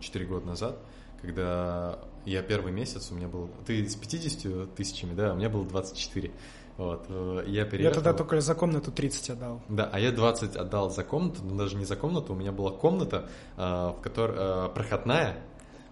4 0.00 0.26
года 0.26 0.46
назад, 0.46 0.78
когда 1.20 1.98
я 2.24 2.42
первый 2.42 2.72
месяц, 2.72 3.10
у 3.10 3.14
меня 3.14 3.28
был... 3.28 3.50
Ты 3.66 3.88
с 3.88 3.96
50 3.96 4.74
тысячами, 4.74 5.14
да, 5.14 5.32
у 5.32 5.36
меня 5.36 5.48
было 5.48 5.64
24. 5.64 6.30
Вот, 6.76 7.06
э, 7.08 7.44
я 7.46 7.62
Я 7.62 7.64
переехал... 7.64 7.94
тогда 7.94 8.12
только 8.12 8.40
за 8.40 8.54
комнату 8.54 8.90
30 8.90 9.30
отдал. 9.30 9.62
Да, 9.68 9.88
а 9.92 10.00
я 10.00 10.10
20 10.10 10.56
отдал 10.56 10.90
за 10.90 11.04
комнату, 11.04 11.42
но 11.44 11.56
даже 11.56 11.76
не 11.76 11.84
за 11.84 11.96
комнату, 11.96 12.32
у 12.32 12.36
меня 12.36 12.50
была 12.50 12.72
комната, 12.72 13.28
э, 13.56 13.60
в 13.60 14.00
которой 14.02 14.36
э, 14.36 14.68
проходная, 14.74 15.38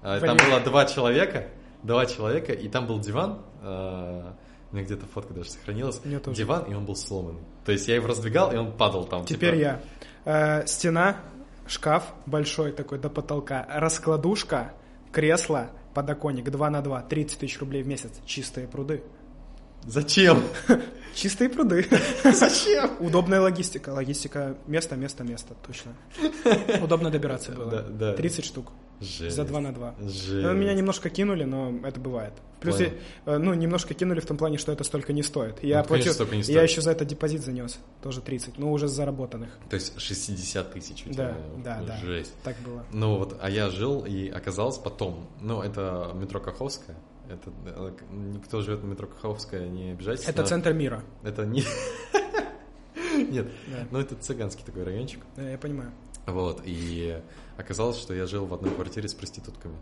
Э, 0.02 0.20
там 0.20 0.36
было 0.36 0.60
два 0.60 0.84
человека, 0.84 1.48
два 1.82 2.06
человека, 2.06 2.52
и 2.52 2.68
там 2.68 2.86
был 2.86 2.98
диван, 2.98 3.38
у 3.62 4.74
меня 4.74 4.84
где-то 4.84 5.06
фотка 5.06 5.34
даже 5.34 5.50
сохранилась, 5.50 6.00
диван, 6.02 6.64
и 6.64 6.74
он 6.74 6.84
был 6.84 6.96
сломанный. 6.96 7.42
То 7.64 7.72
есть 7.72 7.86
я 7.88 7.94
его 7.94 8.08
раздвигал, 8.08 8.52
и 8.52 8.56
он 8.56 8.72
падал 8.72 9.04
там. 9.04 9.24
Теперь 9.24 9.54
типа. 9.54 9.60
я. 9.60 9.80
Э, 10.24 10.66
стена, 10.66 11.16
шкаф 11.66 12.04
большой 12.26 12.72
такой 12.72 12.98
до 12.98 13.10
потолка, 13.10 13.66
раскладушка, 13.68 14.72
кресло, 15.10 15.70
подоконник 15.94 16.50
2 16.50 16.70
на 16.70 16.80
2, 16.80 17.02
30 17.02 17.38
тысяч 17.38 17.58
рублей 17.58 17.82
в 17.82 17.88
месяц. 17.88 18.12
Чистые 18.24 18.68
пруды. 18.68 19.02
Зачем? 19.84 20.42
Чистые 21.14 21.50
пруды. 21.50 21.86
Зачем? 22.24 22.90
Удобная 23.00 23.40
логистика. 23.40 23.90
Логистика 23.90 24.56
место, 24.66 24.96
место, 24.96 25.24
место. 25.24 25.54
Точно. 25.66 25.92
Удобно 26.82 27.10
добираться 27.10 27.52
было. 27.52 27.70
Да, 27.70 27.82
да. 27.82 28.12
30 28.14 28.44
штук. 28.44 28.72
Жесть. 29.02 29.36
За 29.36 29.44
2 29.44 29.60
на 29.60 29.72
2. 29.74 29.94
Жесть. 30.00 30.28
Ну, 30.30 30.52
Меня 30.54 30.74
немножко 30.74 31.10
кинули, 31.10 31.44
но 31.44 31.74
это 31.84 31.98
бывает. 32.00 32.32
Плюс, 32.60 32.76
Понял. 32.76 32.90
я- 33.26 33.32
э, 33.34 33.38
ну, 33.38 33.54
немножко 33.54 33.92
кинули 33.94 34.20
в 34.20 34.26
том 34.26 34.36
плане, 34.36 34.56
что 34.56 34.70
это 34.70 34.84
столько 34.84 35.12
не 35.12 35.22
стоит. 35.24 35.62
Я 35.64 35.82
Ну, 35.82 35.84
конечно, 35.88 36.10
оплатил, 36.10 36.12
столько 36.12 36.32
не 36.36 36.40
я 36.42 36.44
стоит. 36.44 36.70
еще 36.70 36.80
за 36.80 36.92
это 36.92 37.04
депозит 37.04 37.42
занес, 37.42 37.80
тоже 38.02 38.20
30, 38.20 38.56
но 38.58 38.70
уже 38.72 38.86
с 38.86 38.92
заработанных. 38.92 39.50
То 39.68 39.74
есть 39.74 39.98
60 40.00 40.72
тысяч 40.72 41.04
у 41.06 41.08
Да, 41.08 41.14
тебя. 41.14 41.36
да, 41.64 41.82
да. 41.86 41.96
Жесть. 41.96 42.32
Так 42.44 42.56
было. 42.64 42.84
Ну 42.92 43.18
вот, 43.18 43.36
а 43.42 43.50
я 43.50 43.68
жил 43.70 44.04
и 44.04 44.28
оказалось 44.28 44.78
потом, 44.78 45.26
ну 45.40 45.60
это 45.60 46.12
метро 46.14 46.38
Каховская, 46.38 46.96
это 47.28 47.50
э, 47.66 47.90
никто 48.12 48.60
живет 48.60 48.84
на 48.84 48.86
метро 48.88 49.08
Каховская, 49.08 49.66
не 49.66 49.90
обижайтесь. 49.90 50.28
Это 50.28 50.42
но 50.42 50.46
центр 50.48 50.72
мира. 50.72 51.02
Это 51.24 51.44
не... 51.44 51.64
Нет, 53.30 53.46
Да. 53.68 53.86
ну 53.90 53.98
это 53.98 54.14
цыганский 54.16 54.64
такой 54.64 54.84
райончик. 54.84 55.20
Да, 55.36 55.48
я 55.48 55.58
понимаю. 55.58 55.90
Вот, 56.26 56.62
и 56.64 57.20
оказалось, 57.62 57.98
что 57.98 58.14
я 58.14 58.26
жил 58.26 58.46
в 58.46 58.54
одной 58.54 58.74
квартире 58.74 59.08
с 59.08 59.14
проститутками. 59.14 59.76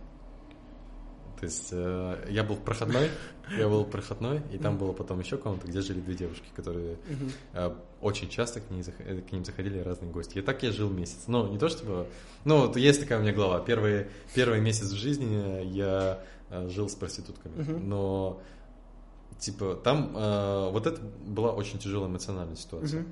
То 1.40 1.46
есть 1.46 1.68
э, 1.72 2.26
я 2.28 2.44
был 2.44 2.54
в 2.56 2.60
проходной, 2.60 3.08
я 3.56 3.66
был 3.66 3.84
в 3.84 3.90
проходной, 3.90 4.42
и 4.52 4.58
там 4.58 4.76
была 4.76 4.92
потом 4.92 5.20
еще 5.20 5.38
комната, 5.38 5.66
где 5.66 5.80
жили 5.80 5.98
две 6.00 6.14
девушки, 6.14 6.44
которые 6.54 6.98
э, 7.54 7.74
очень 8.02 8.28
часто 8.28 8.60
к, 8.60 8.70
ней, 8.70 8.82
зах- 8.82 9.22
к 9.22 9.32
ним 9.32 9.42
заходили 9.44 9.78
разные 9.78 10.12
гости. 10.12 10.36
И 10.38 10.42
так 10.42 10.62
я 10.62 10.70
жил 10.70 10.90
месяц. 10.90 11.24
Ну, 11.28 11.48
не 11.48 11.56
то 11.58 11.70
чтобы... 11.70 12.08
Ну, 12.44 12.66
вот 12.66 12.76
есть 12.76 13.00
такая 13.00 13.18
у 13.18 13.22
меня 13.22 13.32
глава. 13.32 13.60
Первый, 13.60 14.08
первый 14.34 14.60
месяц 14.60 14.90
в 14.92 14.96
жизни 14.96 15.64
я 15.72 16.22
э, 16.50 16.68
жил 16.68 16.90
с 16.90 16.94
проститутками. 16.94 17.54
Но, 17.78 18.42
типа, 19.38 19.80
там 19.82 20.12
э, 20.14 20.70
вот 20.70 20.86
это 20.86 21.00
была 21.24 21.52
очень 21.52 21.78
тяжелая 21.78 22.10
эмоциональная 22.10 22.56
ситуация. 22.56 23.06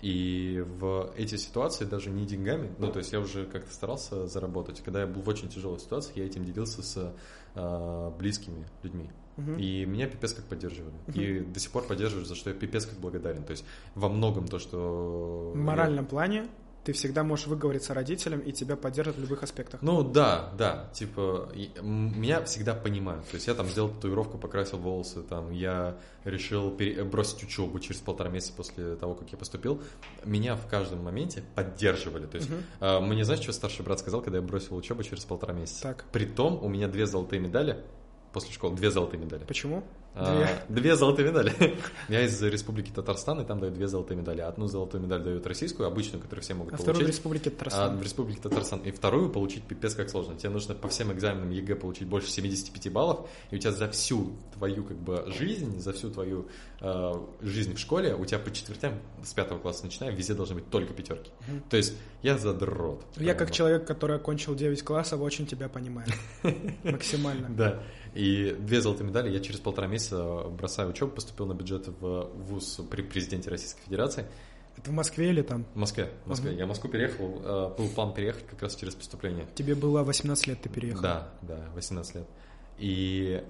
И 0.00 0.64
в 0.78 1.12
эти 1.16 1.34
ситуации 1.34 1.84
даже 1.84 2.10
не 2.10 2.24
деньгами, 2.24 2.70
ну, 2.78 2.92
то 2.92 3.00
есть 3.00 3.12
я 3.12 3.20
уже 3.20 3.46
как-то 3.46 3.72
старался 3.72 4.28
заработать. 4.28 4.80
Когда 4.80 5.00
я 5.00 5.06
был 5.06 5.22
в 5.22 5.28
очень 5.28 5.48
тяжелой 5.48 5.80
ситуации, 5.80 6.12
я 6.16 6.24
этим 6.24 6.44
делился 6.44 6.82
с 6.82 7.14
э, 7.54 8.10
близкими 8.16 8.64
людьми. 8.84 9.10
Мгм. 9.36 9.56
И 9.58 9.84
меня 9.84 10.06
пипец 10.06 10.34
как 10.34 10.44
поддерживали. 10.44 10.94
И 11.14 11.40
до 11.40 11.58
сих 11.58 11.70
пор 11.72 11.84
поддерживают, 11.84 12.28
за 12.28 12.34
что 12.36 12.50
я 12.50 12.56
пипец 12.56 12.86
как 12.86 12.98
благодарен. 12.98 13.42
То 13.42 13.52
есть 13.52 13.64
во 13.94 14.08
многом 14.08 14.46
то, 14.46 14.58
что... 14.58 15.52
В 15.54 15.56
моральном 15.56 16.06
плане 16.06 16.48
ты 16.84 16.92
всегда 16.92 17.22
можешь 17.22 17.46
выговориться 17.46 17.92
родителям, 17.92 18.40
и 18.40 18.50
тебя 18.52 18.76
поддержат 18.76 19.16
в 19.16 19.20
любых 19.20 19.42
аспектах. 19.42 19.82
Ну 19.82 20.02
да, 20.02 20.52
да, 20.56 20.88
типа 20.94 21.50
меня 21.82 22.42
всегда 22.44 22.74
понимают. 22.74 23.26
То 23.28 23.34
есть 23.34 23.46
я 23.46 23.54
там 23.54 23.66
сделал 23.68 23.90
татуировку, 23.90 24.38
покрасил 24.38 24.78
волосы, 24.78 25.22
там 25.22 25.50
я 25.50 25.98
решил 26.24 26.70
пере- 26.70 27.04
бросить 27.04 27.42
учебу 27.42 27.78
через 27.78 28.00
полтора 28.00 28.30
месяца 28.30 28.52
после 28.54 28.96
того, 28.96 29.14
как 29.14 29.30
я 29.32 29.36
поступил. 29.38 29.82
Меня 30.24 30.56
в 30.56 30.66
каждом 30.66 31.02
моменте 31.04 31.42
поддерживали. 31.54 32.26
То 32.26 32.36
есть 32.38 32.48
Мгм. 32.48 32.62
э, 32.80 33.00
мне 33.00 33.24
знаешь, 33.24 33.42
что 33.42 33.52
старший 33.52 33.84
брат 33.84 33.98
сказал, 33.98 34.22
когда 34.22 34.38
я 34.38 34.42
бросил 34.42 34.74
учебу 34.76 35.02
через 35.02 35.24
полтора 35.24 35.52
месяца? 35.52 35.82
Так. 35.82 36.04
Притом 36.12 36.62
у 36.62 36.68
меня 36.68 36.88
две 36.88 37.06
золотые 37.06 37.40
медали 37.40 37.84
после 38.32 38.52
школы, 38.52 38.76
две 38.76 38.90
золотые 38.90 39.20
медали. 39.20 39.44
Почему? 39.44 39.84
А, 40.14 40.34
Две. 40.66 40.80
Две 40.80 40.96
золотые 40.96 41.28
медали. 41.28 41.52
Я 42.08 42.22
из 42.24 42.42
Республики 42.42 42.90
Татарстан, 42.90 43.40
и 43.40 43.44
там 43.44 43.60
дают 43.60 43.74
две 43.76 43.86
золотые 43.86 44.18
медали. 44.18 44.40
Одну 44.40 44.66
золотую 44.66 45.04
медаль 45.04 45.22
дают 45.22 45.46
российскую, 45.46 45.86
обычную, 45.86 46.20
которую 46.20 46.42
все 46.42 46.54
могут 46.54 46.74
А 46.74 46.76
вторую 46.76 46.94
в 46.94 46.98
получить. 46.98 47.14
Республике 47.16 47.50
А 47.50 47.52
Татарстан. 47.52 47.98
в 47.98 48.02
Республике 48.02 48.40
Татарстан. 48.40 48.80
И 48.80 48.90
вторую 48.90 49.30
получить 49.30 49.62
пипец 49.64 49.94
как 49.94 50.10
сложно. 50.10 50.34
Тебе 50.36 50.48
нужно 50.50 50.74
по 50.74 50.88
всем 50.88 51.12
экзаменам 51.12 51.50
ЕГЭ 51.50 51.76
получить 51.76 52.08
больше 52.08 52.30
75 52.30 52.92
баллов, 52.92 53.28
и 53.52 53.56
у 53.56 53.58
тебя 53.60 53.70
за 53.70 53.88
всю 53.90 54.32
твою 54.54 54.82
как 54.82 54.96
бы 54.96 55.24
жизнь, 55.38 55.78
за 55.78 55.92
всю 55.92 56.10
твою 56.10 56.48
э, 56.80 57.12
жизнь 57.42 57.74
в 57.74 57.78
школе, 57.78 58.16
у 58.16 58.24
тебя 58.24 58.40
по 58.40 58.50
четвертям 58.50 58.94
с 59.22 59.32
пятого 59.34 59.60
класса 59.60 59.84
начиная, 59.84 60.10
везде 60.10 60.34
должны 60.34 60.56
быть 60.56 60.68
только 60.68 60.94
пятерки. 60.94 61.30
То 61.70 61.76
есть 61.76 61.94
я 62.22 62.38
задрот. 62.38 63.04
Я 63.18 63.34
как 63.34 63.52
человек, 63.52 63.86
который 63.86 64.16
окончил 64.16 64.56
9 64.56 64.82
классов, 64.82 65.20
очень 65.20 65.46
тебя 65.46 65.68
понимаю. 65.68 66.08
Максимально. 66.82 67.48
Да. 67.50 67.82
И 68.14 68.56
две 68.58 68.80
золотые 68.80 69.06
медали 69.06 69.30
я 69.30 69.40
через 69.40 69.60
полтора 69.60 69.86
месяца 69.86 70.44
бросаю 70.44 70.90
учебу, 70.90 71.12
поступил 71.12 71.46
на 71.46 71.54
бюджет 71.54 71.88
в 71.88 72.30
ВУЗ 72.34 72.80
при 72.90 73.02
президенте 73.02 73.50
Российской 73.50 73.82
Федерации. 73.82 74.26
Это 74.76 74.90
в 74.90 74.94
Москве 74.94 75.30
или 75.30 75.42
там? 75.42 75.64
В 75.74 75.78
Москве. 75.78 76.10
В 76.24 76.28
Москве. 76.28 76.54
Я 76.54 76.64
в 76.64 76.68
Москву 76.68 76.88
переехал, 76.88 77.42
э, 77.44 77.74
был 77.76 77.88
план 77.88 78.14
переехать 78.14 78.46
как 78.46 78.62
раз 78.62 78.76
через 78.76 78.94
поступление. 78.94 79.46
Тебе 79.56 79.74
было 79.74 80.04
18 80.04 80.46
лет, 80.46 80.60
ты 80.62 80.68
переехал. 80.68 81.02
Да, 81.02 81.28
да, 81.42 81.68
18 81.74 82.14
лет. 82.14 82.28
И 82.78 83.44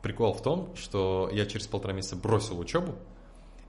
прикол 0.00 0.32
в 0.32 0.42
том, 0.42 0.74
что 0.74 1.30
я 1.32 1.44
через 1.44 1.66
полтора 1.66 1.92
месяца 1.92 2.16
бросил 2.16 2.58
учебу, 2.58 2.94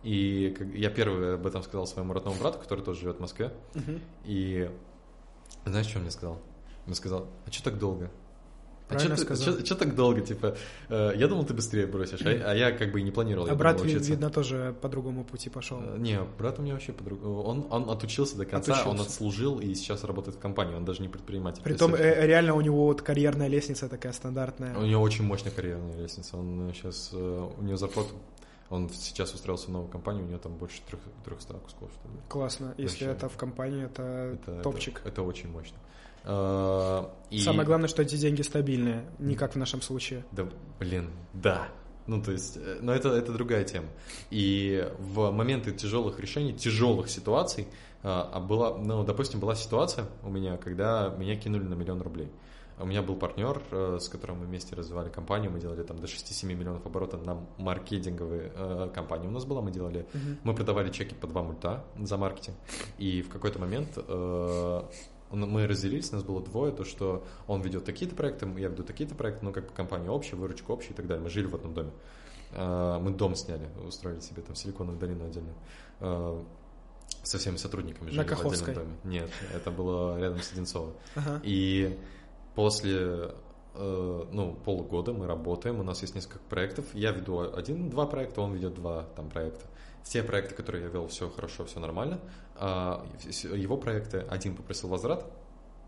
и 0.03 0.55
я 0.75 0.89
первый 0.89 1.35
об 1.35 1.45
этом 1.45 1.63
сказал 1.63 1.85
своему 1.87 2.13
родному 2.13 2.37
брату, 2.39 2.59
который 2.59 2.83
тоже 2.83 3.01
живет 3.01 3.17
в 3.17 3.19
Москве. 3.19 3.51
Мгм. 3.73 4.01
И 4.23 4.69
знаешь, 5.65 5.87
что 5.87 5.97
он 5.97 6.03
мне 6.03 6.11
сказал? 6.11 6.39
Он 6.87 6.93
сказал, 6.93 7.27
а 7.45 7.51
что 7.51 7.63
так 7.63 7.79
долго? 7.79 8.11
А 8.89 8.99
что 8.99 9.75
так 9.75 9.95
долго? 9.95 10.21
Типа, 10.21 10.55
э, 10.89 11.13
я 11.15 11.27
думал, 11.27 11.45
ты 11.45 11.53
быстрее 11.53 11.87
бросишь, 11.87 12.21
а, 12.21 12.29
а 12.29 12.53
я 12.55 12.71
как 12.71 12.91
бы 12.91 12.99
и 12.99 13.03
не 13.03 13.11
планировал. 13.11 13.47
А 13.49 13.55
брат, 13.55 13.77
думал 13.77 13.89
видно, 13.99 14.29
тоже 14.29 14.75
по 14.81 14.89
другому 14.89 15.23
пути 15.23 15.49
пошел. 15.49 15.79
Э, 15.81 15.97
Не, 15.97 16.19
брат 16.37 16.59
у 16.59 16.61
меня 16.61 16.73
вообще 16.73 16.93
по-другому. 16.93 17.41
Он, 17.41 17.65
он 17.69 17.89
отучился 17.89 18.37
до 18.37 18.45
конца, 18.45 18.73
он 18.73 18.79
Отучился. 18.95 19.03
отслужил 19.03 19.59
и 19.59 19.73
сейчас 19.73 20.03
работает 20.03 20.37
в 20.37 20.39
компании, 20.39 20.75
он 20.75 20.85
даже 20.85 21.01
не 21.01 21.09
предприниматель. 21.09 21.63
Притом 21.63 21.95
э, 21.95 22.25
реально 22.25 22.53
у 22.53 22.61
него 22.61 22.85
вот 22.85 23.01
карьерная 23.01 23.47
лестница 23.47 23.89
такая 23.89 24.13
стандартная. 24.13 24.77
У 24.77 24.85
него 24.85 25.01
очень 25.01 25.23
мощная 25.23 25.51
карьерная 25.51 25.97
лестница. 25.97 26.37
Он 26.37 26.71
сейчас, 26.73 27.11
у 27.13 27.61
него 27.61 27.77
зарплата, 27.77 28.09
он 28.75 28.89
сейчас 28.89 29.33
устроился 29.33 29.67
в 29.67 29.69
новую 29.69 29.89
компанию, 29.89 30.25
у 30.25 30.27
него 30.27 30.39
там 30.39 30.55
больше 30.55 30.81
трех, 30.87 30.99
300 31.25 31.53
кусков, 31.55 31.89
что 31.91 32.09
ли. 32.09 32.15
Классно. 32.29 32.73
Если 32.77 33.05
Вообще. 33.05 33.17
это 33.17 33.29
в 33.29 33.37
компании, 33.37 33.85
это, 33.85 34.03
Это, 34.03 34.61
топчик. 34.61 34.99
Это, 34.99 35.09
это 35.09 35.21
очень 35.23 35.49
мощно. 35.49 35.77
Э, 36.23 37.05
и- 37.29 37.39
Самое 37.39 37.65
главное, 37.65 37.87
что 37.87 38.01
эти 38.01 38.15
деньги 38.15 38.41
стабильные, 38.41 39.05
не 39.19 39.35
как 39.35 39.53
в 39.53 39.57
нашем 39.57 39.81
случае. 39.81 40.25
Да, 40.31 40.47
блин, 40.79 41.09
да. 41.33 41.67
Ну, 42.07 42.21
то 42.21 42.31
есть, 42.31 42.57
э, 42.57 42.79
но 42.81 42.93
это, 42.93 43.09
это 43.09 43.31
другая 43.31 43.63
тема. 43.63 43.87
И 44.29 44.87
в 44.99 45.31
моменты 45.31 45.71
тяжелых 45.71 46.19
решений, 46.19 46.53
тяжелых 46.53 47.09
ситуаций, 47.09 47.67
а 48.03 48.29
а 48.33 48.39
была, 48.39 48.77
ну, 48.77 49.03
допустим, 49.03 49.39
была 49.39 49.55
ситуация 49.55 50.05
у 50.23 50.29
меня, 50.29 50.57
когда 50.57 51.09
меня 51.17 51.35
кинули 51.35 51.63
на 51.63 51.73
миллион 51.73 52.01
рублей. 52.01 52.29
У 52.77 52.85
меня 52.85 53.01
был 53.01 53.15
партнер, 53.15 53.61
э, 53.71 53.97
с 54.01 54.09
которым 54.09 54.39
мы 54.39 54.45
вместе 54.45 54.75
развивали 54.75 55.09
компанию, 55.09 55.49
мы 55.51 55.59
делали 55.59 55.83
там 55.83 55.99
до 55.99 56.07
6-7 56.07 56.45
миллионов 56.53 56.85
оборота 56.85 57.17
на 57.17 57.37
маркетинговые 57.57 58.51
э, 58.53 58.89
компании 58.93 59.27
у 59.27 59.31
нас 59.31 59.45
была, 59.45 59.61
мы 59.61 59.71
делали, 59.71 60.05
мы 60.43 60.53
продавали 60.53 60.89
чеки 60.91 61.15
по 61.15 61.27
2 61.27 61.43
мульта 61.43 61.85
за 61.97 62.17
маркетинг, 62.17 62.57
и 62.97 63.21
в 63.21 63.29
какой-то 63.29 63.59
момент 63.59 63.97
э, 63.97 64.81
мы 65.31 65.67
разделились, 65.67 66.11
нас 66.11 66.23
было 66.23 66.41
двое, 66.41 66.71
то, 66.71 66.83
что 66.83 67.23
он 67.47 67.61
ведет 67.61 67.85
такие-то 67.85 68.15
проекты, 68.15 68.47
я 68.57 68.67
веду 68.67 68.83
такие-то 68.83 69.15
проекты, 69.15 69.45
ну, 69.45 69.53
как 69.53 69.67
бы 69.67 69.73
компания 69.73 70.09
общая, 70.09 70.35
выручка 70.35 70.71
общая 70.71 70.91
и 70.91 70.95
так 70.95 71.07
далее. 71.07 71.23
Мы 71.23 71.29
жили 71.29 71.47
в 71.47 71.55
одном 71.55 71.73
доме. 71.73 71.91
Э, 72.51 72.99
Мы 72.99 73.11
дом 73.11 73.35
сняли, 73.35 73.67
устроили 73.87 74.19
себе 74.19 74.41
там 74.41 74.55
силиконовую 74.55 74.99
долину 74.99 75.25
отдельную. 75.25 75.55
Э, 75.99 76.41
Со 77.23 77.37
всеми 77.37 77.57
сотрудниками 77.57 78.09
жили 78.09 78.23
в 78.23 78.27
Каховской? 78.27 78.71
отдельном 78.73 78.97
доме. 79.03 79.19
Нет, 79.19 79.29
это 79.53 79.71
было 79.71 80.19
рядом 80.19 80.41
с 80.41 80.51
Одинцово. 80.53 80.91
Ага. 81.15 81.39
И 81.43 81.97
после 82.55 83.31
э, 83.75 84.25
ну, 84.31 84.53
полугода 84.65 85.13
мы 85.13 85.27
работаем, 85.27 85.79
у 85.79 85.83
нас 85.83 86.01
есть 86.01 86.15
несколько 86.15 86.39
проектов. 86.49 86.85
Я 86.93 87.11
веду 87.11 87.39
один-два 87.53 88.05
проекта, 88.07 88.41
он 88.41 88.53
ведет 88.53 88.73
два 88.73 89.03
там 89.15 89.29
проекта. 89.29 89.65
Все 90.03 90.23
проекты, 90.23 90.53
которые 90.55 90.83
я 90.85 90.89
вел, 90.89 91.07
все 91.07 91.29
хорошо, 91.29 91.65
все 91.65 91.79
нормально. 91.79 92.19
А 92.55 93.05
его 93.53 93.75
проекты, 93.77 94.19
один 94.29 94.55
попросил 94.55 94.89
возврат, 94.89 95.25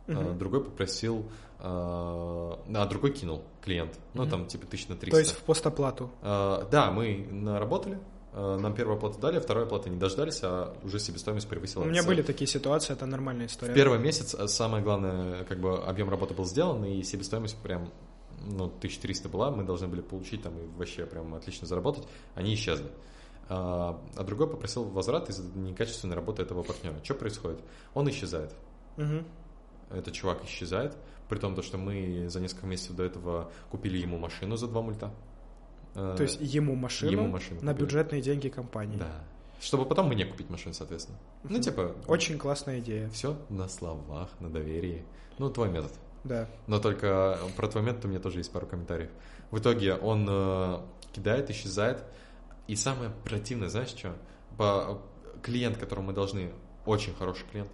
Мгм. 0.08 0.38
другой 0.38 0.64
попросил, 0.64 1.30
а 1.60 2.60
а 2.74 2.86
другой 2.88 3.12
кинул 3.12 3.44
клиент. 3.62 3.98
Ну, 4.14 4.24
Мгм. 4.24 4.32
там 4.32 4.46
типа 4.48 4.66
тысяч 4.68 4.88
на 4.88 4.96
300. 4.96 5.12
То 5.12 5.20
есть 5.20 5.32
в 5.32 5.44
постоплату. 5.44 6.10
Да, 6.22 6.92
мы 6.94 7.28
наработали, 7.32 8.00
нам 8.38 8.76
первую 8.76 8.98
оплату 8.98 9.20
дали, 9.20 9.40
второй 9.40 9.64
оплаты 9.64 9.90
не 9.90 9.98
дождались, 9.98 10.40
а 10.44 10.76
уже 10.84 11.00
себестоимость 11.00 11.48
превысила. 11.48 11.84
У 11.84 11.86
меня 11.86 12.02
цену. 12.02 12.14
были 12.14 12.22
такие 12.22 12.48
ситуации, 12.48 12.94
это 12.94 13.06
нормальная 13.06 13.48
история. 13.48 13.72
В 13.72 13.76
первый 13.76 14.00
месяц 14.00 14.36
а, 14.36 14.48
самое 14.48 14.84
главное, 14.84 15.44
как 15.46 15.60
бы 15.60 15.78
объем 15.78 16.10
работы 16.10 16.34
был 16.34 16.46
сделан, 16.46 16.86
и 16.86 17.02
себестоимость 17.04 17.58
прям 17.58 17.92
ну, 18.46 18.66
1300 18.66 19.30
была, 19.30 19.50
мы 19.52 19.64
должны 19.64 19.88
были 19.88 20.02
получить 20.02 20.44
там 20.44 20.58
и 20.58 20.68
вообще 20.78 21.06
прям 21.06 21.34
отлично 21.34 21.68
заработать, 21.68 22.08
они 22.36 22.54
исчезли. 22.54 22.88
А, 23.50 24.00
а 24.16 24.24
другой 24.24 24.50
попросил 24.50 24.84
возврат 24.84 25.30
из-за 25.30 25.44
некачественной 25.58 26.16
работы 26.16 26.42
этого 26.42 26.64
партнера. 26.64 26.96
Что 27.04 27.16
происходит? 27.16 27.60
Он 27.94 28.10
исчезает. 28.10 28.54
Мгм. 28.98 29.26
Этот 29.90 30.14
чувак 30.14 30.44
исчезает, 30.44 30.96
при 31.30 31.40
том, 31.40 31.56
то, 31.56 31.62
что 31.62 31.78
мы 31.78 32.28
за 32.30 32.40
несколько 32.40 32.68
месяцев 32.68 32.96
до 32.96 33.04
этого 33.04 33.52
купили 33.72 33.98
ему 33.98 34.18
машину 34.18 34.58
за 34.58 34.68
два 34.68 34.82
мульта. 34.82 35.12
А, 36.00 36.16
То 36.16 36.24
есть 36.24 36.38
ему 36.40 36.76
машину, 36.76 37.12
Ему 37.12 37.28
машину 37.28 37.60
на 37.62 37.72
купили. 37.72 37.86
бюджетные 37.86 38.22
деньги 38.22 38.50
компании. 38.50 38.98
Да. 38.98 39.24
Чтобы 39.60 39.86
потом 39.86 40.08
мне 40.10 40.26
купить 40.26 40.50
машину, 40.52 40.76
соответственно. 40.76 41.18
Ну, 41.44 41.60
типа, 41.60 41.96
Очень 42.08 42.38
классная 42.38 42.80
идея. 42.80 43.10
все 43.10 43.36
на 43.50 43.68
словах, 43.68 44.30
на 44.40 44.50
доверии. 44.52 45.04
Ну, 45.40 45.50
твой 45.50 45.70
метод. 45.70 45.92
Да. 46.24 46.48
Но 46.68 46.80
только 46.80 47.40
про 47.56 47.68
твой 47.68 47.84
метод 47.84 48.06
у 48.06 48.08
меня 48.10 48.20
тоже 48.20 48.40
есть 48.40 48.52
пару 48.52 48.68
комментариев. 48.68 49.10
В 49.50 49.58
итоге 49.58 49.96
он 49.96 50.28
э, 50.30 50.80
кидает, 51.14 51.50
исчезает. 51.50 52.04
И 52.68 52.76
самое 52.76 53.10
противное, 53.24 53.70
знаешь 53.70 53.90
что? 53.90 54.16
По, 54.58 55.02
клиент, 55.42 55.78
которому 55.78 56.08
мы 56.08 56.14
должны, 56.14 56.52
очень 56.86 57.16
хороший 57.16 57.46
клиент, 57.50 57.72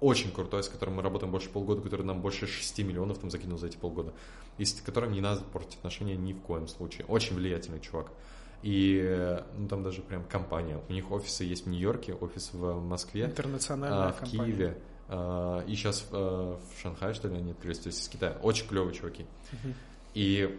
очень 0.00 0.30
крутой, 0.32 0.62
с 0.62 0.68
которым 0.68 0.96
мы 0.96 1.02
работаем 1.02 1.32
больше 1.32 1.48
полгода, 1.50 1.80
который 1.82 2.04
нам 2.04 2.20
больше 2.20 2.46
6 2.46 2.78
миллионов 2.80 3.18
там 3.18 3.30
закинул 3.30 3.58
за 3.58 3.66
эти 3.66 3.76
полгода, 3.76 4.12
и 4.56 4.64
с 4.64 4.74
которым 4.80 5.12
не 5.12 5.20
надо 5.20 5.42
портить 5.42 5.78
отношения 5.78 6.16
ни 6.16 6.32
в 6.32 6.40
коем 6.40 6.68
случае. 6.68 7.06
Очень 7.06 7.36
влиятельный 7.36 7.80
чувак. 7.80 8.12
И 8.62 9.40
ну, 9.56 9.68
там 9.68 9.82
даже 9.82 10.02
прям 10.02 10.24
компания. 10.24 10.80
У 10.88 10.92
них 10.92 11.10
офисы 11.10 11.44
есть 11.44 11.66
в 11.66 11.68
Нью-Йорке, 11.68 12.14
офис 12.14 12.50
в 12.52 12.80
Москве, 12.80 13.26
Интернациональная 13.26 14.08
а, 14.08 14.12
в 14.12 14.18
компания. 14.18 14.44
Киеве. 14.44 14.78
а, 15.08 15.64
И 15.66 15.74
сейчас 15.76 16.06
в 16.10 16.58
Шанхае, 16.82 17.14
что 17.14 17.28
ли, 17.28 17.36
они 17.36 17.52
открылись, 17.52 17.78
то 17.78 17.88
есть 17.88 18.02
из 18.02 18.08
Китая. 18.08 18.36
Очень 18.42 18.66
клевые 18.66 18.94
чуваки. 18.94 19.26
Мгм. 19.52 19.74
И, 20.14 20.58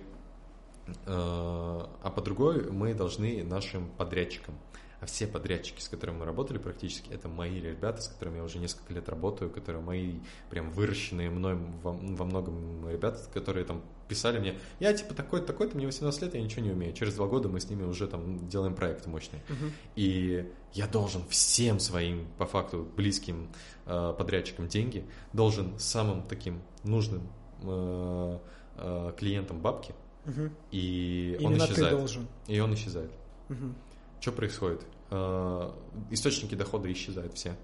э, 0.88 0.94
а 1.06 2.14
по 2.16 2.22
другой 2.22 2.72
мы 2.72 2.94
должны 2.94 3.44
нашим 3.44 3.90
подрядчикам 3.98 4.56
А 5.02 5.06
все 5.06 5.28
подрядчики, 5.28 5.82
с 5.82 5.88
которыми 5.88 6.18
мы 6.18 6.26
работали 6.26 6.58
практически, 6.58 7.10
это 7.12 7.30
мои 7.30 7.62
ребята, 7.62 8.02
с 8.02 8.08
которыми 8.10 8.38
я 8.38 8.44
уже 8.44 8.60
несколько 8.60 8.94
лет 8.94 9.08
работаю, 9.08 9.50
которые 9.50 9.82
мои 9.82 10.20
прям 10.50 10.72
выращенные 10.72 11.30
мной 11.30 11.56
во, 11.56 11.94
во 11.94 12.26
многом 12.26 12.90
ребята, 12.90 13.20
которые 13.34 13.66
там 13.66 13.82
писали 14.10 14.40
мне, 14.40 14.60
я 14.80 14.94
типа 14.94 15.14
такой-то, 15.14 15.48
такой-то, 15.48 15.78
мне 15.78 15.86
18 15.86 16.22
лет, 16.24 16.34
я 16.34 16.42
ничего 16.42 16.64
не 16.64 16.72
умею. 16.72 16.94
Через 16.94 17.16
два 17.16 17.28
года 17.28 17.48
мы 17.48 17.62
с 17.62 17.70
ними 17.70 17.84
уже 17.84 18.08
там 18.08 18.50
делаем 18.50 18.76
проект 18.76 19.06
мощный. 19.06 19.40
Uh-huh. 19.48 19.72
И 19.96 20.52
я 20.74 20.88
должен 20.88 21.24
всем 21.30 21.80
своим, 21.80 22.28
по 22.38 22.46
факту, 22.46 22.86
близким 22.98 23.50
э, 23.86 24.14
подрядчикам 24.18 24.68
деньги, 24.68 25.06
должен 25.32 25.80
самым 25.80 26.24
таким 26.24 26.62
нужным 26.84 27.30
э, 27.62 28.40
э, 28.76 29.14
клиентам 29.18 29.62
бабки, 29.62 29.94
uh-huh. 30.26 30.52
и 30.72 31.38
Именно 31.40 31.64
он 31.64 31.70
исчезает. 31.70 31.92
Ты 31.92 31.98
должен. 31.98 32.28
И 32.48 32.60
он 32.60 32.74
исчезает. 32.74 33.12
Uh-huh. 33.48 33.74
Что 34.20 34.34
происходит? 34.34 34.86
Э, 35.12 35.72
источники 36.12 36.56
дохода 36.56 36.92
исчезают 36.92 37.34
все. 37.36 37.56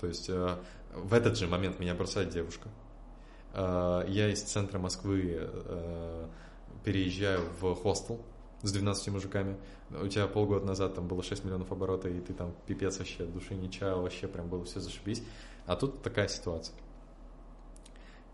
То 0.00 0.06
есть 0.06 0.28
э, 0.28 0.56
в 0.94 1.12
этот 1.14 1.36
же 1.36 1.48
момент 1.48 1.80
меня 1.80 1.94
бросает 1.94 2.30
девушка. 2.30 2.68
Э, 3.54 4.04
я 4.08 4.30
из 4.30 4.42
центра 4.42 4.78
Москвы 4.78 5.50
переезжаю 6.84 7.42
в 7.60 7.74
хостел 7.74 8.20
с 8.62 8.72
12 8.72 9.08
мужиками. 9.08 9.56
У 9.90 10.06
тебя 10.06 10.26
полгода 10.28 10.64
назад 10.64 10.94
там 10.94 11.08
было 11.08 11.22
6 11.22 11.44
миллионов 11.44 11.72
оборота, 11.72 12.08
и 12.08 12.20
ты 12.20 12.32
там 12.32 12.54
пипец 12.66 12.98
вообще, 12.98 13.24
души 13.24 13.54
не 13.54 13.70
чаял, 13.70 14.02
вообще 14.02 14.28
прям 14.28 14.48
было 14.48 14.64
все 14.64 14.80
зашибись. 14.80 15.22
А 15.66 15.76
тут 15.76 16.02
такая 16.02 16.28
ситуация. 16.28 16.74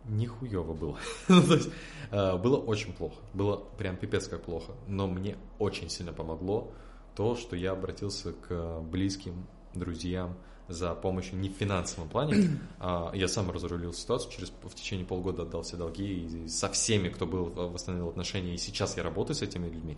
Нихуево 0.04 0.74
было. 0.74 0.98
Ну, 1.28 1.42
то 1.42 1.54
есть, 1.54 1.70
было 2.10 2.58
очень 2.58 2.92
плохо. 2.92 3.16
Было 3.32 3.56
прям 3.78 3.96
пипец 3.96 4.28
как 4.28 4.42
плохо. 4.42 4.72
Но 4.86 5.08
мне 5.08 5.36
очень 5.58 5.88
сильно 5.88 6.12
помогло 6.12 6.72
то, 7.16 7.34
что 7.34 7.56
я 7.56 7.72
обратился 7.72 8.32
к 8.32 8.80
близким, 8.80 9.46
друзьям 9.74 10.36
за 10.68 10.94
помощью 10.94 11.38
не 11.38 11.48
в 11.48 11.52
финансовом 11.52 12.08
плане, 12.08 12.58
а 12.80 13.12
я 13.14 13.28
сам 13.28 13.50
разрулил 13.50 13.92
ситуацию, 13.92 14.32
через, 14.32 14.52
в 14.62 14.74
течение 14.74 15.06
полгода 15.06 15.42
отдал 15.42 15.62
все 15.62 15.76
долги 15.76 16.24
и 16.24 16.48
со 16.48 16.68
всеми, 16.68 17.08
кто 17.08 17.26
был, 17.26 17.44
восстановил 17.46 18.08
отношения, 18.08 18.54
и 18.54 18.58
сейчас 18.58 18.96
я 18.96 19.04
работаю 19.04 19.36
с 19.36 19.42
этими 19.42 19.68
людьми, 19.68 19.96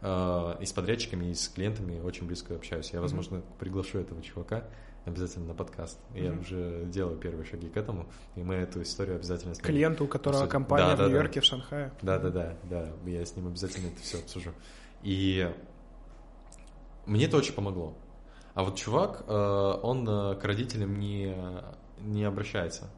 uh-huh. 0.00 0.62
и 0.62 0.66
с 0.66 0.72
подрядчиками, 0.72 1.30
и 1.30 1.34
с 1.34 1.48
клиентами 1.48 2.00
очень 2.00 2.26
близко 2.26 2.54
общаюсь. 2.54 2.90
Я, 2.92 3.00
возможно, 3.00 3.36
uh-huh. 3.38 3.58
приглашу 3.58 3.98
этого 3.98 4.22
чувака 4.22 4.64
обязательно 5.04 5.48
на 5.48 5.54
подкаст. 5.54 5.98
Я 6.14 6.28
mm-hmm. 6.28 6.40
уже 6.40 6.84
делаю 6.86 7.18
первые 7.18 7.44
шаги 7.44 7.68
к 7.68 7.76
этому, 7.76 8.06
и 8.36 8.42
мы 8.42 8.54
эту 8.54 8.80
историю 8.80 9.16
обязательно... 9.16 9.54
Клиенту, 9.54 10.04
у 10.04 10.08
которого 10.08 10.44
обсудим. 10.44 10.52
компания 10.52 10.96
да, 10.96 11.04
в 11.04 11.08
Нью-Йорке, 11.08 11.40
в 11.40 11.44
Шанхае. 11.44 11.92
Да-да-да, 12.00 12.56
да, 12.62 12.90
я 13.04 13.26
с 13.26 13.36
ним 13.36 13.48
обязательно 13.48 13.88
это 13.88 14.00
все 14.00 14.18
обсужу. 14.18 14.54
И 15.02 15.52
мне 17.06 17.26
это 17.26 17.36
очень 17.36 17.54
помогло. 17.54 17.94
А 18.54 18.62
вот 18.62 18.76
чувак, 18.76 19.24
э, 19.26 19.32
он 19.82 20.08
э, 20.08 20.36
к 20.36 20.44
родителям 20.44 20.98
не, 20.98 21.34
не 22.00 22.24
обращается. 22.24 22.88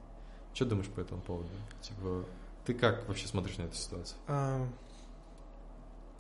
Что 0.53 0.67
думаешь 0.67 0.89
по 0.89 1.01
этому 1.01 1.23
поводу? 1.23 1.49
Типа, 1.81 2.25
ты 2.65 2.75
как 2.75 3.09
вообще 3.09 3.27
смотришь 3.27 3.57
на 3.57 3.63
эту 3.63 3.77
ситуацию? 3.77 4.19
А, 4.27 4.67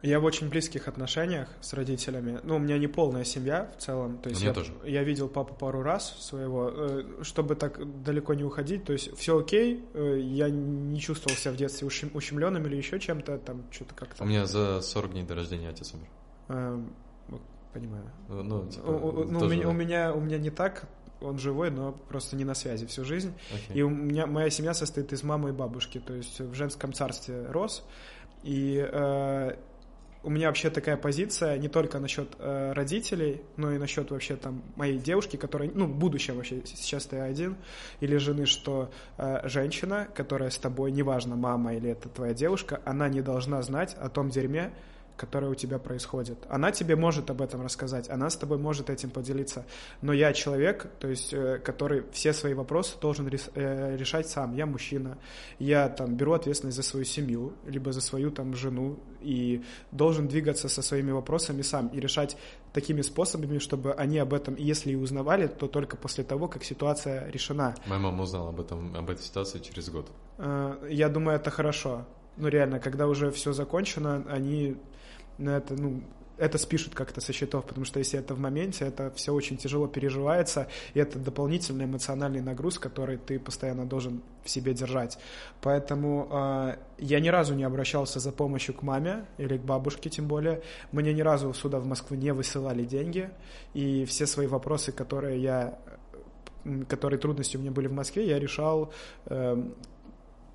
я 0.02 0.20
в 0.20 0.24
очень 0.24 0.48
близких 0.48 0.88
отношениях 0.88 1.48
с 1.60 1.74
родителями. 1.74 2.40
Ну, 2.44 2.56
у 2.56 2.58
меня 2.58 2.78
не 2.78 2.86
полная 2.86 3.24
семья 3.24 3.70
в 3.76 3.82
целом. 3.82 4.18
То 4.18 4.30
есть 4.30 4.40
я, 4.40 4.54
тоже. 4.54 4.72
я 4.84 5.02
видел 5.04 5.28
папу 5.28 5.54
пару 5.54 5.82
раз 5.82 6.16
своего, 6.18 6.70
э, 6.70 7.22
чтобы 7.22 7.56
так 7.56 8.02
далеко 8.02 8.32
не 8.32 8.44
уходить. 8.44 8.84
То 8.84 8.94
есть 8.94 9.14
все 9.18 9.38
окей, 9.38 9.84
я 9.94 10.48
не 10.48 11.00
чувствовал 11.00 11.36
себя 11.36 11.52
в 11.52 11.56
детстве 11.56 11.86
ущемленным 11.86 12.66
или 12.66 12.76
еще 12.76 12.98
чем-то, 12.98 13.36
там 13.38 13.64
что-то 13.70 13.94
как-то. 13.94 14.22
У 14.22 14.26
меня 14.26 14.46
за 14.46 14.80
40 14.80 15.12
дней 15.12 15.24
до 15.24 15.34
рождения 15.34 15.68
отец 15.68 15.92
умер. 15.92 16.86
Понимаю. 17.78 18.10
Ну, 18.28 18.42
ну, 18.42 18.68
типа, 18.68 18.86
у, 18.86 19.24
ну 19.24 19.40
у, 19.40 19.48
меня, 19.48 19.68
у, 19.68 19.72
меня, 19.72 20.14
у 20.14 20.20
меня 20.20 20.38
не 20.38 20.50
так, 20.50 20.88
он 21.20 21.38
живой, 21.38 21.70
но 21.70 21.92
просто 21.92 22.36
не 22.36 22.44
на 22.44 22.54
связи 22.54 22.86
всю 22.86 23.04
жизнь. 23.04 23.32
Okay. 23.50 23.74
И 23.74 23.82
у 23.82 23.90
меня 23.90 24.26
моя 24.26 24.50
семья 24.50 24.74
состоит 24.74 25.12
из 25.12 25.22
мамы 25.22 25.50
и 25.50 25.52
бабушки, 25.52 25.98
то 25.98 26.14
есть 26.14 26.40
в 26.40 26.54
женском 26.54 26.92
царстве 26.92 27.46
рос. 27.50 27.84
И 28.42 28.76
э, 28.78 29.56
у 30.22 30.30
меня 30.30 30.48
вообще 30.48 30.70
такая 30.70 30.96
позиция 30.96 31.56
не 31.56 31.68
только 31.68 31.98
насчет 31.98 32.28
э, 32.38 32.72
родителей, 32.72 33.42
но 33.56 33.72
и 33.72 33.78
насчет 33.78 34.10
вообще 34.10 34.36
там 34.36 34.62
моей 34.74 34.98
девушки, 34.98 35.36
которая, 35.36 35.70
ну, 35.72 35.86
будущее 35.86 36.34
вообще, 36.34 36.62
сейчас 36.64 37.06
ты 37.06 37.18
один, 37.18 37.56
или 38.00 38.16
жены, 38.16 38.44
что 38.44 38.90
э, 39.18 39.48
женщина, 39.48 40.08
которая 40.14 40.50
с 40.50 40.58
тобой, 40.58 40.90
неважно, 40.92 41.36
мама 41.36 41.74
или 41.74 41.90
это 41.90 42.08
твоя 42.08 42.34
девушка, 42.34 42.80
она 42.84 43.08
не 43.08 43.22
должна 43.22 43.62
знать 43.62 43.94
о 43.94 44.08
том 44.08 44.28
дерьме, 44.28 44.72
которое 45.16 45.48
у 45.48 45.54
тебя 45.54 45.78
происходит. 45.78 46.38
Она 46.48 46.72
тебе 46.72 46.96
может 46.96 47.30
об 47.30 47.40
этом 47.42 47.62
рассказать, 47.62 48.10
она 48.10 48.30
с 48.30 48.36
тобой 48.36 48.58
может 48.58 48.90
этим 48.90 49.10
поделиться, 49.10 49.64
но 50.02 50.12
я 50.12 50.32
человек, 50.32 50.86
то 50.98 51.08
есть, 51.08 51.32
э, 51.32 51.58
который 51.58 52.04
все 52.12 52.32
свои 52.32 52.54
вопросы 52.54 52.96
должен 53.00 53.28
э, 53.28 53.96
решать 53.96 54.28
сам. 54.28 54.54
Я 54.54 54.66
мужчина, 54.66 55.18
я 55.58 55.88
там 55.88 56.16
беру 56.16 56.32
ответственность 56.32 56.76
за 56.76 56.82
свою 56.82 57.04
семью, 57.04 57.52
либо 57.66 57.92
за 57.92 58.00
свою 58.00 58.30
там 58.30 58.54
жену, 58.54 58.98
и 59.20 59.62
должен 59.90 60.28
двигаться 60.28 60.68
со 60.68 60.82
своими 60.82 61.10
вопросами 61.10 61.62
сам 61.62 61.88
и 61.88 62.00
решать 62.00 62.36
такими 62.72 63.02
способами, 63.02 63.58
чтобы 63.58 63.92
они 63.94 64.18
об 64.18 64.32
этом, 64.34 64.54
если 64.56 64.92
и 64.92 64.96
узнавали, 64.96 65.46
то 65.46 65.66
только 65.66 65.96
после 65.96 66.24
того, 66.24 66.48
как 66.48 66.64
ситуация 66.64 67.28
решена. 67.30 67.74
Моя 67.86 68.00
мама 68.00 68.22
узнала 68.22 68.50
об 68.50 68.60
этом, 68.60 68.94
об 68.94 69.10
этой 69.10 69.22
ситуации 69.22 69.58
через 69.58 69.88
год. 69.88 70.10
Э, 70.38 70.86
я 70.90 71.08
думаю, 71.08 71.36
это 71.36 71.50
хорошо. 71.50 72.04
Ну, 72.36 72.48
реально, 72.48 72.80
когда 72.80 73.06
уже 73.06 73.30
все 73.30 73.52
закончено, 73.52 74.24
они 74.28 74.76
на 75.38 75.58
это, 75.58 75.74
ну, 75.74 76.02
это 76.38 76.58
спишут 76.58 76.94
как-то 76.94 77.20
со 77.20 77.32
счетов, 77.32 77.64
потому 77.64 77.84
что 77.84 77.98
если 77.98 78.18
это 78.18 78.34
в 78.34 78.38
моменте, 78.38 78.84
это 78.84 79.10
все 79.12 79.32
очень 79.32 79.56
тяжело 79.56 79.86
переживается, 79.86 80.68
и 80.94 81.00
это 81.00 81.18
дополнительный 81.18 81.86
эмоциональный 81.86 82.42
нагруз, 82.42 82.78
который 82.78 83.16
ты 83.16 83.38
постоянно 83.38 83.86
должен 83.86 84.22
в 84.44 84.50
себе 84.50 84.74
держать. 84.74 85.18
Поэтому 85.62 86.28
э, 86.30 86.76
я 86.98 87.20
ни 87.20 87.28
разу 87.28 87.54
не 87.54 87.64
обращался 87.64 88.20
за 88.20 88.32
помощью 88.32 88.74
к 88.74 88.82
маме 88.82 89.24
или 89.38 89.56
к 89.56 89.62
бабушке 89.62 90.10
тем 90.10 90.28
более. 90.28 90.62
Мне 90.92 91.12
ни 91.14 91.22
разу 91.22 91.52
сюда 91.54 91.80
в 91.80 91.86
Москву 91.86 92.16
не 92.16 92.32
высылали 92.32 92.84
деньги, 92.84 93.30
и 93.74 94.04
все 94.04 94.26
свои 94.26 94.46
вопросы, 94.46 94.92
которые 94.92 95.42
я 95.42 95.78
которые 96.88 97.20
трудности 97.20 97.56
у 97.56 97.60
меня 97.60 97.70
были 97.70 97.86
в 97.86 97.92
Москве, 97.92 98.26
я 98.26 98.40
решал 98.40 98.92
э, 99.26 99.70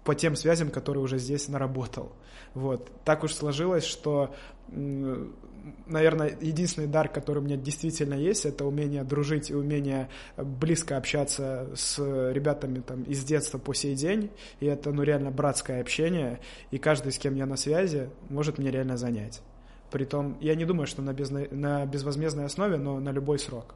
по 0.04 0.16
тем 0.16 0.36
связям, 0.36 0.70
которые 0.70 1.04
уже 1.04 1.18
здесь 1.18 1.48
наработал. 1.48 2.12
Вот. 2.54 2.90
Так 3.06 3.24
уж 3.24 3.34
сложилось, 3.34 3.84
что, 3.84 4.34
наверное, 4.68 6.38
единственный 6.42 6.88
дар, 6.88 7.08
который 7.08 7.40
у 7.40 7.42
меня 7.42 7.56
действительно 7.56 8.16
есть, 8.16 8.46
это 8.46 8.66
умение 8.66 9.04
дружить 9.04 9.52
и 9.52 9.56
умение 9.56 10.10
близко 10.38 10.98
общаться 10.98 11.70
с 11.76 12.00
ребятами 12.32 12.80
там, 12.80 13.04
из 13.04 13.24
детства 13.24 13.58
по 13.58 13.74
сей 13.74 13.96
день. 13.96 14.32
И 14.60 14.66
это 14.66 14.92
ну, 14.92 15.04
реально 15.04 15.32
братское 15.32 15.82
общение. 15.82 16.40
И 16.72 16.78
каждый, 16.78 17.12
с 17.12 17.20
кем 17.20 17.36
я 17.36 17.46
на 17.46 17.58
связи, 17.58 18.10
может 18.30 18.58
мне 18.58 18.72
реально 18.72 18.98
занять. 18.98 19.42
Притом, 19.92 20.38
я 20.40 20.56
не 20.56 20.66
думаю, 20.66 20.88
что 20.88 21.02
на, 21.02 21.14
безна... 21.14 21.42
на 21.52 21.86
безвозмездной 21.86 22.46
основе, 22.46 22.78
но 22.78 23.00
на 23.00 23.12
любой 23.12 23.40
срок. 23.40 23.76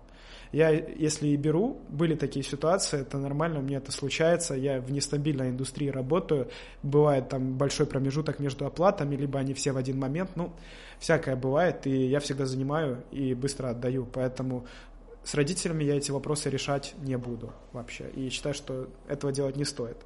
Я, 0.52 0.70
если 0.70 1.28
и 1.30 1.36
беру, 1.36 1.82
были 1.90 2.16
такие 2.16 2.44
ситуации, 2.44 3.02
это 3.02 3.18
нормально, 3.18 3.60
у 3.60 3.62
меня 3.62 3.78
это 3.78 3.92
случается, 3.92 4.54
я 4.56 4.80
в 4.80 4.92
нестабильной 4.92 5.50
индустрии 5.50 5.90
работаю, 5.90 6.50
бывает 6.84 7.30
там 7.30 7.58
большой 7.58 7.86
промежуток 7.86 8.40
между 8.40 8.66
оплатами, 8.66 9.16
либо 9.16 9.40
они 9.40 9.54
все 9.54 9.72
в 9.72 9.78
один 9.78 10.00
момент, 10.00 10.32
ну, 10.36 10.54
всякое 11.00 11.36
бывает, 11.36 11.86
и 11.88 12.08
я 12.08 12.20
всегда 12.20 12.46
занимаю 12.46 13.04
и 13.12 13.34
быстро 13.34 13.70
отдаю, 13.70 14.06
поэтому 14.06 14.66
с 15.24 15.34
родителями 15.34 15.84
я 15.84 15.98
эти 15.98 16.12
вопросы 16.12 16.50
решать 16.50 16.94
не 17.00 17.18
буду 17.18 17.52
вообще, 17.74 18.10
и 18.10 18.30
считаю, 18.30 18.54
что 18.54 18.88
этого 19.08 19.34
делать 19.34 19.56
не 19.56 19.66
стоит. 19.66 19.98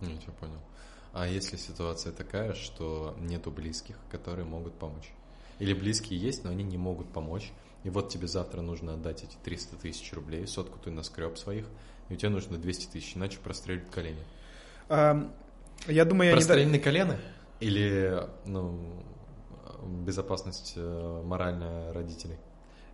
Я 0.00 0.16
тебя 0.16 0.32
понял. 0.38 0.60
А 1.12 1.26
если 1.26 1.56
ситуация 1.56 2.12
такая, 2.12 2.52
что 2.52 3.16
нету 3.18 3.50
близких, 3.50 3.96
которые 4.10 4.44
могут 4.44 4.74
помочь? 4.74 5.10
Или 5.58 5.72
близкие 5.72 6.20
есть, 6.20 6.44
но 6.44 6.50
они 6.50 6.62
не 6.62 6.76
могут 6.76 7.08
помочь, 7.08 7.50
и 7.86 7.88
вот 7.88 8.08
тебе 8.08 8.26
завтра 8.26 8.62
нужно 8.62 8.94
отдать 8.94 9.22
эти 9.22 9.36
300 9.44 9.76
тысяч 9.76 10.12
рублей, 10.12 10.44
сотку 10.48 10.76
ты 10.76 10.90
наскреб 10.90 11.38
своих, 11.38 11.66
и 12.08 12.14
у 12.14 12.16
тебя 12.16 12.30
нужно 12.30 12.58
200 12.58 12.86
тысяч, 12.88 13.16
иначе 13.16 13.38
прострелят 13.38 13.88
колени. 13.90 14.18
А, 14.88 15.30
я 15.86 16.04
думаю, 16.04 16.30
я 16.30 16.34
не... 16.78 16.78
колено? 16.80 17.16
Или, 17.60 18.26
ну, 18.44 19.04
безопасность 20.04 20.72
э, 20.74 21.22
моральная 21.24 21.92
родителей? 21.92 22.38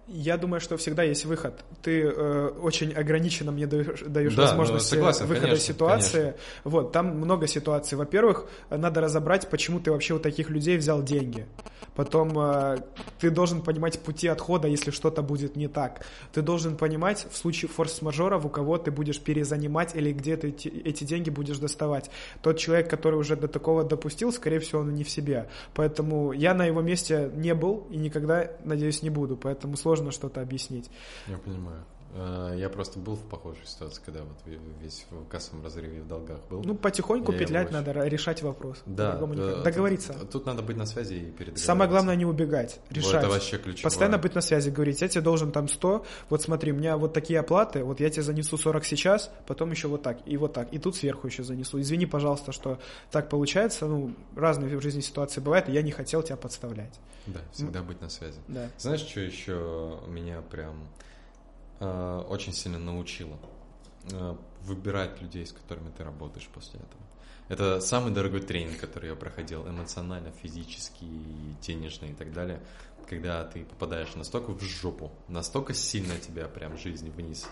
Я 0.08 0.36
думаю, 0.36 0.60
что 0.60 0.76
всегда 0.76 1.04
есть 1.04 1.24
выход. 1.24 1.64
Ты 1.80 2.02
э, 2.02 2.48
очень 2.60 2.92
ограниченно 2.92 3.52
мне 3.52 3.68
даешь, 3.68 4.00
даешь 4.04 4.34
да, 4.34 4.42
возможность 4.42 4.90
ну, 4.90 4.96
согласен, 4.96 5.26
выхода 5.26 5.46
конечно, 5.46 5.64
ситуации. 5.64 6.18
Конечно. 6.18 6.40
Вот, 6.64 6.92
там 6.92 7.16
много 7.16 7.46
ситуаций. 7.46 7.96
Во-первых, 7.96 8.46
надо 8.68 9.00
разобрать, 9.00 9.48
почему 9.48 9.78
ты 9.78 9.92
вообще 9.92 10.14
у 10.14 10.18
таких 10.18 10.50
людей 10.50 10.76
взял 10.76 11.02
деньги. 11.04 11.46
Потом 11.94 12.36
э, 12.36 12.78
ты 13.20 13.30
должен 13.30 13.62
понимать 13.62 14.00
пути 14.00 14.26
отхода, 14.26 14.66
если 14.66 14.90
что-то 14.90 15.22
будет 15.22 15.54
не 15.54 15.68
так. 15.68 16.04
Ты 16.32 16.42
должен 16.42 16.76
понимать 16.76 17.26
в 17.30 17.36
случае 17.36 17.68
форс-мажоров, 17.68 18.44
у 18.44 18.48
кого 18.48 18.78
ты 18.78 18.90
будешь 18.90 19.20
перезанимать 19.20 19.94
или 19.94 20.12
где 20.12 20.36
ты 20.36 20.48
эти, 20.48 20.68
эти 20.68 21.04
деньги 21.04 21.30
будешь 21.30 21.58
доставать. 21.58 22.10
Тот 22.42 22.58
человек, 22.58 22.90
который 22.90 23.20
уже 23.20 23.36
до 23.36 23.46
такого 23.46 23.84
допустил, 23.84 24.32
скорее 24.32 24.58
всего, 24.58 24.80
он 24.80 24.94
не 24.94 25.04
в 25.04 25.10
себе. 25.10 25.48
Поэтому 25.74 26.32
я 26.32 26.54
на 26.54 26.64
его 26.64 26.80
месте 26.80 27.30
не 27.34 27.54
был 27.54 27.86
и 27.90 27.96
никогда, 27.98 28.50
надеюсь, 28.64 29.02
не 29.02 29.10
буду. 29.10 29.36
Поэтому 29.36 29.76
сложно 29.76 29.91
сложно 29.92 30.10
что-то 30.10 30.40
объяснить. 30.40 30.90
Я 31.26 31.36
понимаю. 31.36 31.84
Э, 32.14 32.54
я 32.56 32.68
просто 32.68 32.98
был 32.98 33.16
в 33.16 33.22
похожей 33.22 33.64
ситуации, 33.64 34.02
когда 34.04 34.20
вот 34.22 34.36
весь 34.80 35.06
в 35.10 35.26
кассовом 35.28 35.64
разрыве 35.64 36.02
в 36.02 36.08
долгах 36.08 36.40
был. 36.50 36.62
Ну, 36.62 36.74
потихоньку 36.74 37.32
петлять 37.32 37.68
очень... 37.68 37.76
надо, 37.76 37.92
решать 38.06 38.42
вопрос. 38.42 38.82
Да. 38.84 39.16
да 39.16 39.62
Договориться. 39.62 40.12
Тут, 40.12 40.30
тут 40.30 40.46
надо 40.46 40.62
быть 40.62 40.76
на 40.76 40.84
связи 40.84 41.14
и 41.14 41.30
перед. 41.30 41.58
Самое 41.58 41.88
главное 41.88 42.14
не 42.16 42.26
убегать, 42.26 42.80
решать. 42.90 43.12
Вот 43.12 43.18
это 43.18 43.28
вообще 43.28 43.58
ключевое. 43.58 43.84
Постоянно 43.84 44.18
быть 44.18 44.34
на 44.34 44.42
связи, 44.42 44.68
говорить, 44.70 45.00
я 45.00 45.08
тебе 45.08 45.22
должен 45.22 45.52
там 45.52 45.68
100, 45.68 46.04
вот 46.28 46.42
смотри, 46.42 46.72
у 46.72 46.74
меня 46.74 46.98
вот 46.98 47.14
такие 47.14 47.40
оплаты, 47.40 47.82
вот 47.82 48.00
я 48.00 48.10
тебе 48.10 48.22
занесу 48.22 48.58
40 48.58 48.84
сейчас, 48.84 49.30
потом 49.46 49.70
еще 49.70 49.88
вот 49.88 50.02
так, 50.02 50.18
и 50.26 50.36
вот 50.36 50.52
так, 50.52 50.72
и 50.72 50.78
тут 50.78 50.96
сверху 50.96 51.26
еще 51.26 51.44
занесу. 51.44 51.80
Извини, 51.80 52.04
пожалуйста, 52.04 52.52
что 52.52 52.78
так 53.10 53.30
получается, 53.30 53.86
ну, 53.86 54.14
разные 54.36 54.76
в 54.76 54.82
жизни 54.82 55.00
ситуации 55.00 55.40
бывают, 55.40 55.68
и 55.68 55.72
я 55.72 55.82
не 55.82 55.92
хотел 55.92 56.22
тебя 56.22 56.36
подставлять. 56.36 57.00
Да, 57.26 57.40
всегда 57.52 57.82
быть 57.82 58.00
на 58.00 58.10
связи. 58.10 58.38
Да. 58.48 58.68
Знаешь, 58.76 59.00
что 59.00 59.20
еще 59.20 59.98
меня 60.08 60.42
прям 60.42 60.88
Э, 61.82 62.24
очень 62.28 62.52
сильно 62.52 62.78
научила 62.78 63.36
э, 64.12 64.36
выбирать 64.62 65.20
людей, 65.20 65.44
с 65.44 65.52
которыми 65.52 65.90
ты 65.90 66.04
работаешь 66.04 66.48
после 66.54 66.78
этого. 66.78 67.02
Это 67.48 67.80
самый 67.80 68.12
дорогой 68.12 68.40
тренинг, 68.40 68.78
который 68.78 69.10
я 69.10 69.16
проходил, 69.16 69.66
эмоционально, 69.66 70.30
физически, 70.30 71.04
денежный 71.60 72.10
и 72.10 72.14
так 72.14 72.32
далее, 72.32 72.62
когда 73.08 73.44
ты 73.44 73.64
попадаешь 73.64 74.14
настолько 74.14 74.52
в 74.52 74.62
жопу, 74.62 75.10
настолько 75.26 75.74
сильно 75.74 76.16
тебя 76.18 76.46
прям 76.46 76.78
жизнь 76.78 77.10
вниз 77.10 77.48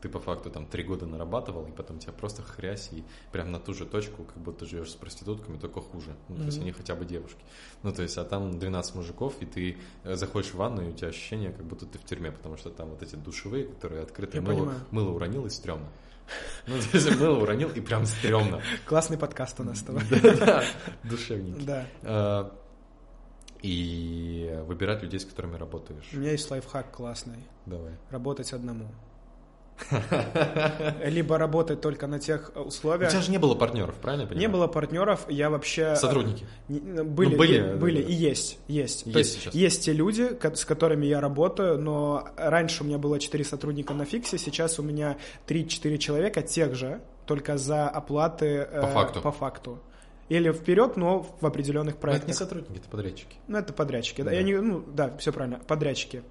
ты 0.00 0.08
по 0.08 0.20
факту 0.20 0.50
там 0.50 0.66
три 0.66 0.82
года 0.82 1.06
нарабатывал, 1.06 1.66
и 1.66 1.70
потом 1.70 1.98
тебя 1.98 2.12
просто 2.12 2.42
хрясь, 2.42 2.88
и 2.92 3.04
прям 3.30 3.52
на 3.52 3.58
ту 3.58 3.74
же 3.74 3.86
точку, 3.86 4.24
как 4.24 4.38
будто 4.38 4.66
живешь 4.66 4.90
с 4.90 4.94
проститутками, 4.94 5.58
только 5.58 5.80
хуже. 5.80 6.16
Ну, 6.28 6.36
то 6.36 6.44
есть 6.44 6.58
они 6.58 6.72
хотя 6.72 6.94
бы 6.94 7.04
девушки. 7.04 7.40
Ну, 7.82 7.92
то 7.92 8.02
есть, 8.02 8.16
а 8.18 8.24
там 8.24 8.58
12 8.58 8.94
мужиков, 8.94 9.34
и 9.40 9.46
ты 9.46 9.76
э, 10.04 10.16
заходишь 10.16 10.50
в 10.50 10.54
ванну, 10.54 10.82
и 10.82 10.88
у 10.90 10.92
тебя 10.92 11.08
ощущение, 11.08 11.52
как 11.52 11.64
будто 11.64 11.86
ты 11.86 11.98
в 11.98 12.04
тюрьме, 12.04 12.32
потому 12.32 12.56
что 12.56 12.70
там 12.70 12.90
вот 12.90 13.02
эти 13.02 13.16
душевые, 13.16 13.66
которые 13.66 14.02
открыты, 14.02 14.40
мыло, 14.40 14.74
мыло 14.90 15.10
уронил, 15.10 15.46
и 15.46 15.50
стрёмно. 15.50 15.88
Ну, 16.66 16.74
то 16.78 16.96
есть 16.96 17.18
мыло 17.18 17.38
уронил, 17.42 17.70
и 17.70 17.80
прям 17.80 18.06
стрёмно. 18.06 18.60
Классный 18.86 19.18
подкаст 19.18 19.60
у 19.60 19.64
нас 19.64 19.80
с 19.80 19.82
тобой. 19.82 20.02
Да, 20.38 20.64
душевненький. 21.04 21.64
Да. 21.64 21.86
Э, 22.02 22.50
и 23.62 24.58
выбирать 24.66 25.02
людей, 25.02 25.20
с 25.20 25.24
которыми 25.24 25.56
работаешь. 25.56 26.08
У 26.12 26.16
меня 26.16 26.32
есть 26.32 26.50
лайфхак 26.50 26.90
классный. 26.90 27.38
Давай. 27.66 27.92
Работать 28.10 28.52
одному. 28.52 28.88
Либо 31.04 31.38
работать 31.38 31.80
только 31.80 32.06
на 32.06 32.18
тех 32.18 32.52
условиях. 32.54 33.10
У 33.10 33.12
тебя 33.12 33.22
же 33.22 33.30
не 33.30 33.38
было 33.38 33.54
партнеров, 33.54 33.94
правильно 33.96 34.22
я 34.22 34.28
понимаю? 34.28 34.48
Не 34.48 34.52
было 34.52 34.66
партнеров, 34.66 35.26
я 35.28 35.50
вообще... 35.50 35.92
Э, 35.92 35.96
Сотрудники? 35.96 36.46
Были, 36.68 37.30
ну, 37.32 37.36
были, 37.36 37.56
и, 37.56 37.74
были 37.74 38.02
да. 38.02 38.08
и 38.08 38.12
есть, 38.12 38.58
есть. 38.68 39.02
Есть, 39.06 39.12
То 39.12 39.18
есть, 39.18 39.32
сейчас. 39.34 39.54
есть 39.54 39.84
те 39.84 39.92
люди, 39.92 40.30
с 40.54 40.64
которыми 40.64 41.06
я 41.06 41.20
работаю, 41.20 41.78
но 41.78 42.28
раньше 42.36 42.82
у 42.82 42.86
меня 42.86 42.98
было 42.98 43.18
4 43.18 43.44
сотрудника 43.44 43.94
на 43.94 44.04
фиксе, 44.04 44.38
сейчас 44.38 44.78
у 44.78 44.82
меня 44.82 45.18
3-4 45.46 45.98
человека 45.98 46.42
тех 46.42 46.74
же, 46.74 47.00
только 47.26 47.56
за 47.58 47.88
оплаты 47.88 48.68
по 48.72 48.86
факту. 48.86 49.20
По 49.20 49.32
факту. 49.32 49.82
Или 50.28 50.50
вперед, 50.52 50.96
но 50.96 51.26
в 51.40 51.46
определенных 51.46 51.96
проектах. 51.96 52.28
Но 52.28 52.32
это 52.32 52.40
не 52.40 52.46
сотрудники, 52.46 52.78
это 52.78 52.88
подрядчики. 52.88 53.36
Ну, 53.48 53.58
это 53.58 53.72
подрядчики, 53.72 54.22
да. 54.22 54.30
да. 54.30 54.36
Я 54.36 54.42
не, 54.42 54.60
ну, 54.60 54.82
да, 54.86 55.14
все 55.18 55.32
правильно, 55.32 55.60
подрядчики. 55.66 56.22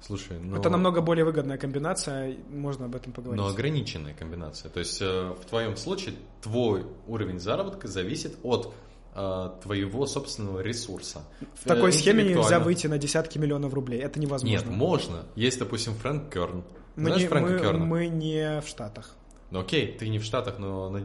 Слушай, 0.00 0.38
ну... 0.38 0.56
Это 0.56 0.70
намного 0.70 1.00
более 1.00 1.24
выгодная 1.24 1.58
комбинация, 1.58 2.36
можно 2.50 2.86
об 2.86 2.94
этом 2.94 3.12
поговорить. 3.12 3.42
Но 3.42 3.48
ограниченная 3.48 4.14
комбинация. 4.14 4.70
То 4.70 4.78
есть 4.78 5.02
э, 5.02 5.34
в 5.40 5.44
твоем 5.44 5.76
случае 5.76 6.14
твой 6.40 6.86
уровень 7.06 7.40
заработка 7.40 7.88
зависит 7.88 8.38
от 8.42 8.72
э, 9.14 9.50
твоего 9.62 10.06
собственного 10.06 10.60
ресурса. 10.60 11.24
В 11.54 11.64
такой 11.64 11.90
э, 11.90 11.92
схеме 11.92 12.22
нельзя 12.22 12.60
выйти 12.60 12.86
на 12.86 12.98
десятки 12.98 13.38
миллионов 13.38 13.74
рублей. 13.74 14.00
Это 14.00 14.20
невозможно. 14.20 14.56
Нет, 14.56 14.66
можно. 14.66 15.26
Есть, 15.34 15.58
допустим, 15.58 15.94
Фрэнк 15.94 16.32
Керн. 16.32 16.64
Мы 16.94 17.06
Знаешь 17.06 17.22
не, 17.22 17.28
Фрэнка 17.28 17.52
мы, 17.52 17.58
Керна? 17.58 17.84
Мы 17.84 18.06
не 18.06 18.60
в 18.60 18.68
Штатах. 18.68 19.14
Ну 19.50 19.60
окей, 19.60 19.96
ты 19.96 20.08
не 20.08 20.18
в 20.18 20.24
Штатах, 20.24 20.58
но 20.58 20.96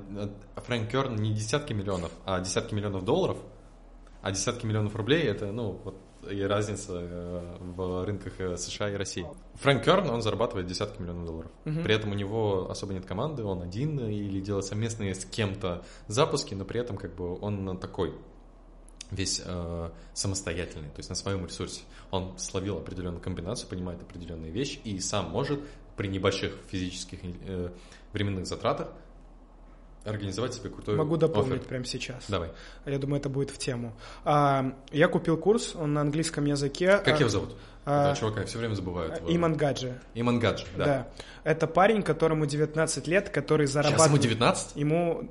Фрэнк 0.55 0.89
Керн 0.89 1.15
не 1.15 1.33
десятки 1.33 1.73
миллионов, 1.73 2.11
а 2.25 2.39
десятки 2.41 2.75
миллионов 2.75 3.03
долларов. 3.05 3.37
А 4.21 4.31
десятки 4.31 4.65
миллионов 4.65 4.95
рублей 4.95 5.23
это, 5.23 5.51
ну, 5.51 5.81
вот 5.83 5.97
и 6.29 6.41
разница 6.41 6.93
э, 6.95 7.57
в 7.59 8.05
рынках 8.05 8.33
э, 8.39 8.57
США 8.57 8.89
и 8.89 8.95
России. 8.95 9.25
Фрэнк 9.55 9.83
Керн, 9.83 10.09
он 10.09 10.21
зарабатывает 10.21 10.67
десятки 10.67 11.01
миллионов 11.01 11.25
долларов. 11.25 11.51
Uh-huh. 11.65 11.83
При 11.83 11.95
этом 11.95 12.11
у 12.11 12.15
него 12.15 12.69
особо 12.69 12.93
нет 12.93 13.05
команды, 13.05 13.43
он 13.43 13.61
один 13.61 13.99
или 13.99 14.39
делает 14.39 14.65
совместные 14.65 15.15
с 15.15 15.25
кем-то 15.25 15.83
запуски, 16.07 16.53
но 16.53 16.65
при 16.65 16.79
этом 16.79 16.97
как 16.97 17.15
бы 17.15 17.39
он 17.39 17.77
такой 17.77 18.13
весь 19.11 19.41
э, 19.43 19.89
самостоятельный, 20.13 20.89
то 20.89 20.97
есть 20.97 21.09
на 21.09 21.15
своем 21.15 21.45
ресурсе. 21.45 21.81
Он 22.11 22.37
словил 22.37 22.77
определенную 22.77 23.21
комбинацию, 23.21 23.69
понимает 23.69 24.01
определенные 24.01 24.51
вещи 24.51 24.79
и 24.83 24.99
сам 24.99 25.29
может 25.29 25.59
при 25.95 26.07
небольших 26.07 26.53
физических 26.69 27.19
э, 27.23 27.69
временных 28.11 28.47
затратах 28.47 28.89
организовать 30.05 30.53
себе 30.53 30.69
крутой 30.69 30.95
Могу 30.95 31.17
дополнить 31.17 31.53
оффер. 31.55 31.67
прямо 31.67 31.85
сейчас. 31.85 32.25
Давай. 32.27 32.51
Я 32.85 32.97
думаю, 32.97 33.19
это 33.19 33.29
будет 33.29 33.49
в 33.49 33.57
тему. 33.57 33.93
А, 34.25 34.73
я 34.91 35.07
купил 35.07 35.37
курс, 35.37 35.75
он 35.75 35.93
на 35.93 36.01
английском 36.01 36.45
языке. 36.45 36.97
Как 36.97 37.19
его 37.19 37.29
зовут? 37.29 37.55
А, 37.85 38.15
чувака, 38.15 38.41
я 38.41 38.45
все 38.45 38.57
время 38.57 38.75
забываю. 38.75 39.13
Иман 39.27 39.55
Гаджи. 39.55 39.99
Иман 40.13 40.39
Гаджи, 40.39 40.65
да. 40.77 40.85
да. 40.85 41.07
Это 41.43 41.67
парень, 41.67 42.01
которому 42.03 42.45
19 42.45 43.07
лет, 43.07 43.29
который 43.29 43.67
зарабатывает... 43.67 43.99
Сейчас 43.99 44.07
ему 44.07 44.17
19? 44.17 44.75
Ему... 44.75 45.29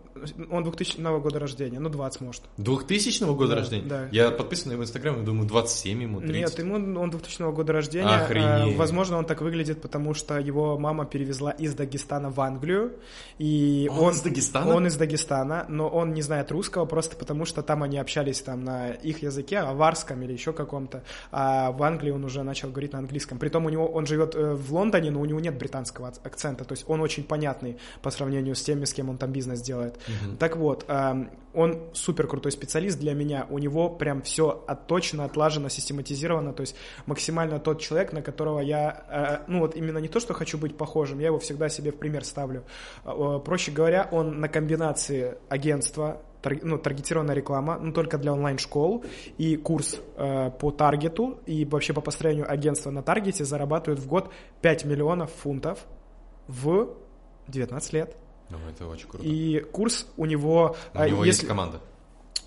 Он 0.51 0.63
2000 0.63 1.21
года 1.21 1.39
рождения, 1.39 1.81
ну 1.81 1.89
20 1.89 2.21
может. 2.21 2.43
2000 2.59 3.25
года 3.35 3.55
да, 3.55 3.57
рождения? 3.57 3.89
Да. 3.89 4.09
Я 4.13 4.31
подписан 4.31 4.69
на 4.69 4.73
его 4.75 4.83
инстаграм 4.83 5.21
и 5.21 5.25
думаю, 5.25 5.49
27 5.49 6.03
ему, 6.03 6.21
30. 6.21 6.37
Нет, 6.37 6.59
ему 6.59 7.01
он 7.01 7.11
2000 7.11 7.53
года 7.53 7.73
рождения. 7.73 8.09
А, 8.09 8.25
Охренеть. 8.25 8.77
Возможно, 8.77 9.17
он 9.17 9.25
так 9.25 9.41
выглядит, 9.41 9.81
потому 9.81 10.13
что 10.13 10.39
его 10.39 10.79
мама 10.79 11.07
перевезла 11.07 11.51
из 11.51 11.75
Дагестана 11.75 12.31
в 12.31 12.41
Англию. 12.41 12.93
И 13.39 13.89
он, 13.91 13.99
он 13.99 14.13
из 14.13 14.21
Дагестана? 14.21 14.75
Он 14.75 14.87
из 14.87 14.97
Дагестана, 14.97 15.65
но 15.69 15.89
он 15.89 16.13
не 16.13 16.23
знает 16.23 16.53
русского, 16.53 16.85
просто 16.85 17.17
потому 17.17 17.47
что 17.47 17.63
там 17.63 17.83
они 17.83 17.99
общались 17.99 18.43
там 18.43 18.65
на 18.65 18.91
их 18.91 19.23
языке, 19.23 19.59
аварском 19.59 20.23
или 20.23 20.33
еще 20.33 20.53
каком-то. 20.53 21.03
А 21.31 21.73
в 21.73 21.83
Англии 21.83 22.11
он 22.11 22.25
уже 22.25 22.42
начал 22.45 22.71
говорить 22.71 22.93
на 22.93 22.99
английском. 22.99 23.39
Притом 23.39 23.67
у 23.67 23.71
него 23.71 23.87
он 23.87 24.07
живет 24.07 24.35
э, 24.35 24.55
в 24.55 24.73
Лондоне, 24.73 25.11
но 25.11 25.21
у 25.21 25.25
него 25.25 25.41
нет 25.41 25.57
британского 25.57 26.09
акцента. 26.09 26.65
То 26.65 26.73
есть 26.73 26.85
он 26.89 27.01
очень 27.01 27.25
понятный 27.25 27.79
по 28.03 28.11
сравнению 28.11 28.55
с 28.55 28.63
теми, 28.63 28.85
с 28.85 28.93
кем 28.93 29.11
он 29.11 29.19
там 29.19 29.33
бизнес 29.33 29.61
делает. 29.61 29.97
Uh-huh. 29.97 30.37
Так 30.37 30.57
вот, 30.57 30.85
он 31.55 31.81
супер 31.93 32.27
крутой 32.27 32.53
специалист 32.53 32.99
для 32.99 33.15
меня. 33.15 33.47
У 33.51 33.59
него 33.59 33.91
прям 33.91 34.23
все 34.23 34.65
отточено, 34.67 35.25
отлажено, 35.25 35.69
систематизировано. 35.69 36.53
То 36.53 36.63
есть 36.63 36.77
максимально 37.07 37.59
тот 37.59 37.81
человек, 37.81 38.13
на 38.13 38.23
которого 38.23 38.61
я, 38.61 39.05
э, 39.09 39.45
ну 39.49 39.61
вот 39.61 39.77
именно 39.77 39.99
не 39.99 40.09
то, 40.09 40.21
что 40.21 40.35
хочу 40.35 40.59
быть 40.59 40.77
похожим, 40.77 41.19
я 41.19 41.27
его 41.27 41.39
всегда 41.39 41.69
себе 41.69 41.93
в 41.93 41.99
пример 41.99 42.25
ставлю. 42.25 42.65
Э, 43.05 43.41
проще 43.45 43.71
говоря, 43.73 44.09
он 44.11 44.41
на 44.41 44.49
комбинации 44.49 45.37
агентства, 45.49 46.23
ну, 46.63 46.79
таргетированная 46.79 47.35
реклама, 47.35 47.79
но 47.79 47.93
только 47.93 48.19
для 48.19 48.33
онлайн-школ, 48.33 49.05
и 49.39 49.57
курс 49.57 50.01
э, 50.17 50.51
по 50.51 50.71
таргету, 50.71 51.41
и 51.47 51.65
вообще 51.65 51.93
по 51.93 52.01
построению 52.01 52.51
агентства 52.51 52.91
на 52.91 53.03
таргете 53.03 53.45
зарабатывают 53.45 54.01
в 54.01 54.07
год 54.07 54.31
5 54.61 54.85
миллионов 54.85 55.31
фунтов 55.33 55.87
в 56.49 56.89
19 57.49 57.93
лет. 57.93 58.17
Ну, 58.51 58.59
это 58.69 58.87
очень 58.87 59.09
круто. 59.09 59.25
И 59.25 59.61
курс 59.61 60.07
у 60.17 60.27
него... 60.27 60.77
У 60.95 60.99
а, 60.99 61.09
него 61.09 61.25
если... 61.25 61.43
есть 61.43 61.49
команда. 61.49 61.81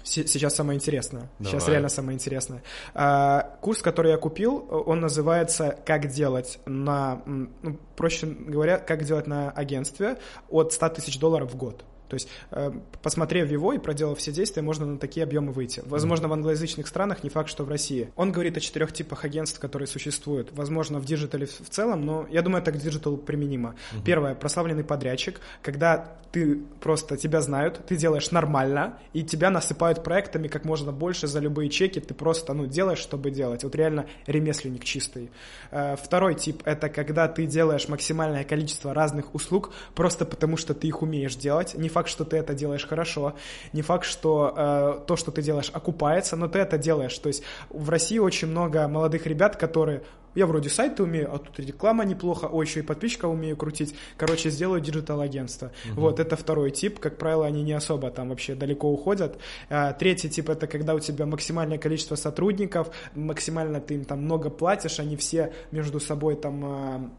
Сейчас 0.04 0.56
самое 0.56 0.78
интересное. 0.78 1.32
Давай. 1.40 1.52
Сейчас 1.52 1.68
реально 1.68 1.90
самое 1.90 2.16
интересное. 2.16 2.62
А, 2.94 3.58
курс, 3.62 3.82
который 3.82 4.12
я 4.12 4.18
купил, 4.18 4.68
он 4.70 5.00
называется 5.00 5.80
«Как 5.84 6.08
делать 6.10 6.60
на...» 6.66 7.24
ну, 7.26 7.80
Проще 7.96 8.28
говоря, 8.28 8.78
«Как 8.78 9.04
делать 9.04 9.26
на 9.26 9.50
агентстве» 9.50 10.20
от 10.50 10.74
100 10.74 10.90
тысяч 10.90 11.20
долларов 11.20 11.52
в 11.52 11.58
год. 11.58 11.84
То 12.16 12.18
есть, 12.18 12.30
э, 12.52 12.72
посмотрев 13.02 13.52
его 13.52 13.74
и 13.74 13.78
проделав 13.78 14.20
все 14.20 14.32
действия, 14.32 14.62
можно 14.62 14.86
на 14.86 14.98
такие 14.98 15.26
объемы 15.26 15.52
выйти. 15.52 15.82
Возможно, 15.86 16.30
в 16.30 16.34
англоязычных 16.34 16.88
странах, 16.88 17.24
не 17.24 17.30
факт, 17.30 17.50
что 17.50 17.66
в 17.66 17.70
России. 17.70 18.10
Он 18.16 18.32
говорит 18.32 18.56
о 18.56 18.62
четырех 18.62 18.94
типах 18.94 19.26
агентств, 19.26 19.60
которые 19.60 19.88
существуют. 19.88 20.54
Возможно, 20.54 21.00
в 21.00 21.06
диджитале 21.06 21.46
в 21.46 21.70
целом, 21.70 22.06
но 22.06 22.26
я 22.32 22.42
думаю, 22.42 22.62
это 22.62 22.72
к 22.72 22.78
диджиталу 22.78 23.18
применимо. 23.18 23.76
Угу. 23.92 24.04
Первое, 24.06 24.34
прославленный 24.34 24.86
подрядчик, 24.86 25.42
когда 25.62 26.16
ты 26.32 26.62
просто, 26.82 27.18
тебя 27.18 27.42
знают, 27.42 27.80
ты 27.88 27.96
делаешь 27.96 28.32
нормально, 28.32 29.00
и 29.14 29.24
тебя 29.24 29.50
насыпают 29.50 30.04
проектами 30.04 30.48
как 30.48 30.66
можно 30.66 30.92
больше 30.92 31.28
за 31.28 31.40
любые 31.40 31.70
чеки, 31.70 32.00
ты 32.00 32.14
просто, 32.14 32.54
ну, 32.54 32.66
делаешь, 32.66 33.00
чтобы 33.00 33.32
делать. 33.32 33.64
Вот 33.64 33.76
реально 33.76 34.06
ремесленник 34.26 34.84
чистый. 34.84 35.32
Э, 35.72 35.96
второй 35.96 36.36
тип, 36.36 36.62
это 36.66 36.90
когда 36.90 37.28
ты 37.28 37.46
делаешь 37.46 37.88
максимальное 37.88 38.44
количество 38.44 38.94
разных 38.94 39.34
услуг, 39.34 39.74
просто 39.96 40.26
потому 40.26 40.58
что 40.58 40.74
ты 40.74 40.88
их 40.88 41.02
умеешь 41.02 41.36
делать, 41.36 41.76
не 41.76 41.90
факт, 41.90 42.05
что 42.08 42.26
ты 42.26 42.38
это 42.38 42.54
делаешь 42.54 42.86
хорошо, 42.86 43.36
не 43.74 43.82
факт, 43.82 44.06
что 44.06 44.54
э, 44.56 45.06
то, 45.08 45.16
что 45.16 45.32
ты 45.32 45.42
делаешь, 45.42 45.72
окупается, 45.74 46.36
но 46.36 46.48
ты 46.48 46.60
это 46.60 46.78
делаешь. 46.78 47.18
То 47.18 47.28
есть 47.28 47.44
в 47.70 47.90
России 47.90 48.20
очень 48.20 48.48
много 48.48 48.88
молодых 48.88 49.26
ребят, 49.26 49.56
которые 49.56 50.04
я 50.36 50.46
вроде 50.46 50.70
сайты 50.70 51.02
умею, 51.04 51.34
а 51.34 51.40
тут 51.40 51.58
реклама 51.60 52.04
неплохо, 52.04 52.46
ой, 52.46 52.66
еще 52.66 52.82
и 52.82 52.84
подписчика 52.84 53.26
умею 53.26 53.56
крутить. 53.56 53.96
Короче, 54.18 54.50
сделаю 54.50 54.82
диджитал-агентство. 54.82 55.72
Угу. 55.92 56.02
Вот, 56.02 56.20
это 56.20 56.36
второй 56.36 56.72
тип. 56.72 57.00
Как 57.00 57.18
правило, 57.18 57.46
они 57.46 57.64
не 57.64 57.72
особо 57.72 58.12
там 58.12 58.30
вообще 58.30 58.54
далеко 58.54 58.92
уходят. 58.92 59.40
А, 59.70 59.94
третий 59.94 60.30
тип— 60.30 60.50
это 60.52 60.68
когда 60.68 60.94
у 60.94 61.00
тебя 61.00 61.26
максимальное 61.26 61.78
количество 61.78 62.16
сотрудников, 62.16 62.90
максимально 63.16 63.80
ты 63.80 63.96
им 63.96 64.04
там 64.04 64.24
много 64.24 64.50
платишь, 64.50 65.00
они 65.00 65.16
все 65.16 65.54
между 65.72 66.02
собой 66.02 66.36
там 66.36 66.66
а, 66.66 67.10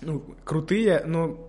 ну, 0.00 0.22
крутые, 0.44 1.02
но 1.04 1.48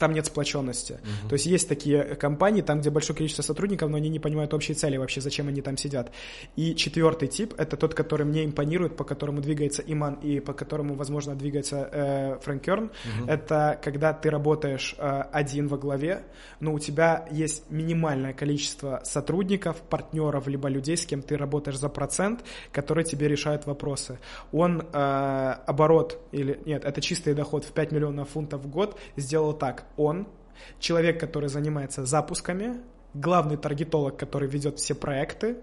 там 0.00 0.14
нет 0.14 0.26
сплоченности. 0.26 0.94
Uh-huh. 0.94 1.28
То 1.28 1.34
есть 1.34 1.46
есть 1.46 1.68
такие 1.68 2.02
компании, 2.16 2.62
там, 2.62 2.80
где 2.80 2.90
большое 2.90 3.16
количество 3.16 3.42
сотрудников, 3.42 3.90
но 3.90 3.98
они 3.98 4.08
не 4.08 4.18
понимают 4.18 4.54
общей 4.54 4.74
цели 4.74 4.96
вообще, 4.96 5.20
зачем 5.20 5.46
они 5.48 5.60
там 5.60 5.76
сидят. 5.76 6.10
И 6.56 6.74
четвертый 6.74 7.28
тип— 7.28 7.54
это 7.58 7.76
тот, 7.76 7.94
который 7.94 8.26
мне 8.26 8.44
импонирует, 8.44 8.96
по 8.96 9.04
которому 9.04 9.42
двигается 9.42 9.82
Иман 9.86 10.14
и 10.14 10.40
по 10.40 10.54
которому, 10.54 10.94
возможно, 10.94 11.34
двигается 11.34 11.88
э, 11.92 12.38
Фрэнк 12.42 12.62
Керн. 12.62 12.84
Uh-huh. 12.84 13.30
Это 13.30 13.78
когда 13.84 14.14
ты 14.14 14.30
работаешь 14.30 14.94
э, 14.96 15.22
один 15.32 15.68
во 15.68 15.76
главе, 15.76 16.24
но 16.60 16.72
у 16.72 16.78
тебя 16.78 17.28
есть 17.30 17.70
минимальное 17.70 18.32
количество 18.32 19.02
сотрудников, 19.04 19.82
партнеров, 19.82 20.48
либо 20.48 20.68
людей, 20.68 20.96
с 20.96 21.04
кем 21.04 21.20
ты 21.20 21.36
работаешь 21.36 21.78
за 21.78 21.90
процент, 21.90 22.42
которые 22.72 23.04
тебе 23.04 23.28
решают 23.28 23.66
вопросы. 23.66 24.18
Он 24.50 24.80
э, 24.80 25.56
оборот, 25.66 26.18
или 26.32 26.58
нет, 26.64 26.86
это 26.86 27.02
чистый 27.02 27.34
доход 27.34 27.64
в 27.64 27.72
5 27.72 27.92
миллионов 27.92 28.30
фунтов 28.30 28.62
в 28.62 28.70
год 28.70 28.98
сделал 29.16 29.52
так 29.52 29.84
он, 29.96 30.26
человек, 30.78 31.18
который 31.20 31.48
занимается 31.48 32.04
запусками, 32.04 32.80
главный 33.14 33.56
таргетолог, 33.56 34.16
который 34.16 34.48
ведет 34.48 34.78
все 34.78 34.94
проекты, 34.94 35.58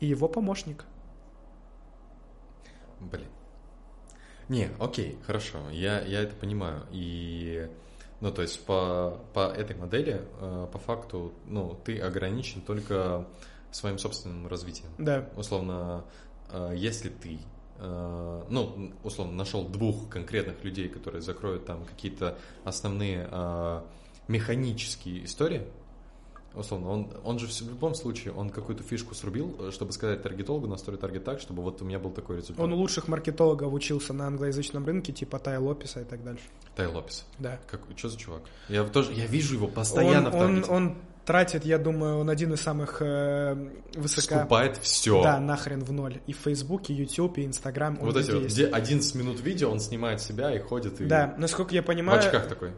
и 0.00 0.06
его 0.06 0.28
помощник. 0.28 0.84
Блин. 3.00 3.28
Не, 4.48 4.68
окей, 4.78 5.18
хорошо, 5.26 5.58
я, 5.70 6.00
я 6.02 6.20
это 6.20 6.34
понимаю. 6.34 6.86
И, 6.90 7.68
ну, 8.20 8.30
то 8.30 8.42
есть 8.42 8.64
по, 8.64 9.18
по 9.32 9.48
этой 9.48 9.76
модели, 9.76 10.20
э, 10.40 10.68
по 10.70 10.78
факту, 10.78 11.32
ну, 11.46 11.78
ты 11.84 11.98
ограничен 11.98 12.60
только 12.60 13.26
своим 13.70 13.98
собственным 13.98 14.46
развитием. 14.46 14.90
Да. 14.98 15.28
Условно, 15.36 16.04
э, 16.50 16.72
если 16.76 17.08
ты 17.08 17.38
ну, 17.80 18.92
условно, 19.02 19.34
нашел 19.34 19.64
двух 19.64 20.08
конкретных 20.08 20.62
людей, 20.64 20.88
которые 20.88 21.22
закроют 21.22 21.66
там 21.66 21.84
какие-то 21.84 22.38
основные 22.64 23.28
э, 23.30 23.80
механические 24.28 25.24
истории, 25.24 25.62
условно, 26.54 26.88
он, 26.88 27.08
он 27.24 27.38
же 27.38 27.46
в 27.46 27.68
любом 27.68 27.94
случае, 27.94 28.32
он 28.32 28.50
какую-то 28.50 28.82
фишку 28.82 29.14
срубил, 29.14 29.56
э, 29.58 29.70
чтобы 29.72 29.92
сказать 29.92 30.22
таргетологу, 30.22 30.66
настроить 30.66 31.00
таргет 31.00 31.24
так, 31.24 31.40
чтобы 31.40 31.62
вот 31.62 31.82
у 31.82 31.84
меня 31.84 31.98
был 31.98 32.10
такой 32.10 32.36
результат. 32.36 32.58
Он 32.58 32.72
у 32.72 32.76
лучших 32.76 33.08
маркетологов 33.08 33.72
учился 33.72 34.12
на 34.12 34.26
англоязычном 34.26 34.84
рынке, 34.84 35.12
типа 35.12 35.38
Тай 35.38 35.58
Лопеса 35.58 36.00
и 36.00 36.04
так 36.04 36.22
дальше. 36.22 36.44
Тай 36.76 36.86
Лопес? 36.86 37.24
Да. 37.38 37.58
Как, 37.66 37.80
что 37.96 38.08
за 38.08 38.18
чувак? 38.18 38.42
Я 38.68 38.84
тоже, 38.84 39.12
я 39.12 39.26
вижу 39.26 39.54
его 39.54 39.66
постоянно 39.66 40.28
он, 40.28 40.34
в 40.34 40.38
таргете. 40.38 40.70
Он, 40.70 40.86
он 40.86 40.96
тратит, 41.24 41.64
я 41.64 41.78
думаю, 41.78 42.18
он 42.18 42.30
один 42.30 42.52
из 42.52 42.60
самых 42.60 42.98
э, 43.00 43.56
высоко... 43.94 44.40
Скупает 44.40 44.76
все. 44.78 45.22
Да, 45.22 45.40
нахрен 45.40 45.82
в 45.82 45.92
ноль. 45.92 46.20
И 46.26 46.32
в 46.32 46.38
Facebook, 46.38 46.90
и 46.90 46.94
YouTube, 46.94 47.38
и 47.38 47.44
Instagram. 47.44 47.98
Вот 48.00 48.16
эти 48.16 48.30
вот, 48.30 48.44
где 48.44 48.66
11 48.66 49.14
минут 49.14 49.40
видео, 49.40 49.70
он 49.70 49.80
снимает 49.80 50.20
себя 50.20 50.54
и 50.54 50.58
ходит. 50.58 51.00
И... 51.00 51.04
Да, 51.06 51.34
насколько 51.38 51.74
я 51.74 51.82
понимаю... 51.82 52.20
В 52.20 52.24
очках 52.24 52.48
такой. 52.48 52.70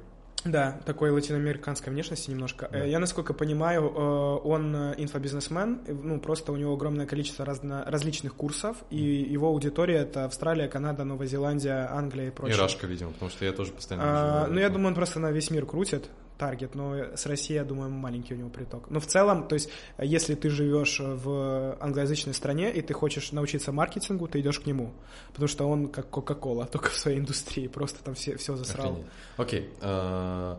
Да, 0.45 0.79
такой 0.85 1.11
латиноамериканской 1.11 1.93
внешности 1.93 2.31
немножко. 2.31 2.69
Да. 2.71 2.85
Э, 2.85 2.89
я, 2.89 2.99
насколько 2.99 3.35
понимаю, 3.35 3.83
э, 3.83 4.49
он 4.49 4.77
инфобизнесмен, 4.97 5.81
ну, 5.89 6.21
просто 6.21 6.53
у 6.53 6.57
него 6.57 6.75
огромное 6.75 7.07
количество 7.07 7.45
разно, 7.45 7.85
различных 7.87 8.35
курсов, 8.35 8.77
и 8.91 8.97
его 8.97 9.49
аудитория— 9.49 9.97
это 9.99 10.25
Австралия, 10.25 10.69
Канада, 10.69 11.05
Новая 11.05 11.27
Зеландия, 11.27 11.89
Англия 11.91 12.29
и 12.29 12.31
прочее. 12.31 12.57
И 12.57 12.61
Рашка, 12.61 12.87
видимо, 12.87 13.11
потому 13.13 13.31
что 13.31 13.45
я 13.45 13.53
тоже 13.53 13.73
постоянно... 13.73 14.05
А, 14.07 14.47
ну, 14.47 14.61
я 14.61 14.69
думаю, 14.69 14.89
он 14.89 14.95
просто 14.95 15.19
на 15.19 15.33
весь 15.33 15.51
мир 15.51 15.67
крутит, 15.67 16.11
таргет, 16.39 16.75
но 16.75 17.17
с 17.17 17.27
Россией, 17.27 17.59
я 17.59 17.65
думаю, 17.65 17.91
маленький 17.91 18.35
у 18.35 18.37
него 18.37 18.51
приток. 18.51 18.91
Но 18.91 19.01
в 19.01 19.07
целом, 19.07 19.49
то 19.49 19.55
есть, 19.55 19.71
если 19.99 20.35
ты 20.35 20.51
живешь 20.51 21.01
в 21.01 21.77
англоязычной 21.81 22.35
стране 22.35 22.73
и 22.73 22.83
ты 22.83 22.95
хочешь 22.95 23.33
научиться 23.33 23.73
маркетингу, 23.73 24.29
ты 24.29 24.41
идешь 24.41 24.61
к 24.61 24.67
нему, 24.67 24.93
потому 25.29 25.49
что 25.49 25.69
он 25.69 25.89
как 25.89 26.09
Кока-Кола, 26.11 26.67
только 26.73 26.91
в 26.91 26.97
своей 26.97 27.19
индустрии, 27.19 27.69
просто 27.69 28.03
там 28.03 28.15
все, 28.15 28.37
все 28.37 28.57
засрал. 28.57 29.05
Окей. 29.37 29.61
Okay. 29.61 29.67
Uh, 29.81 30.57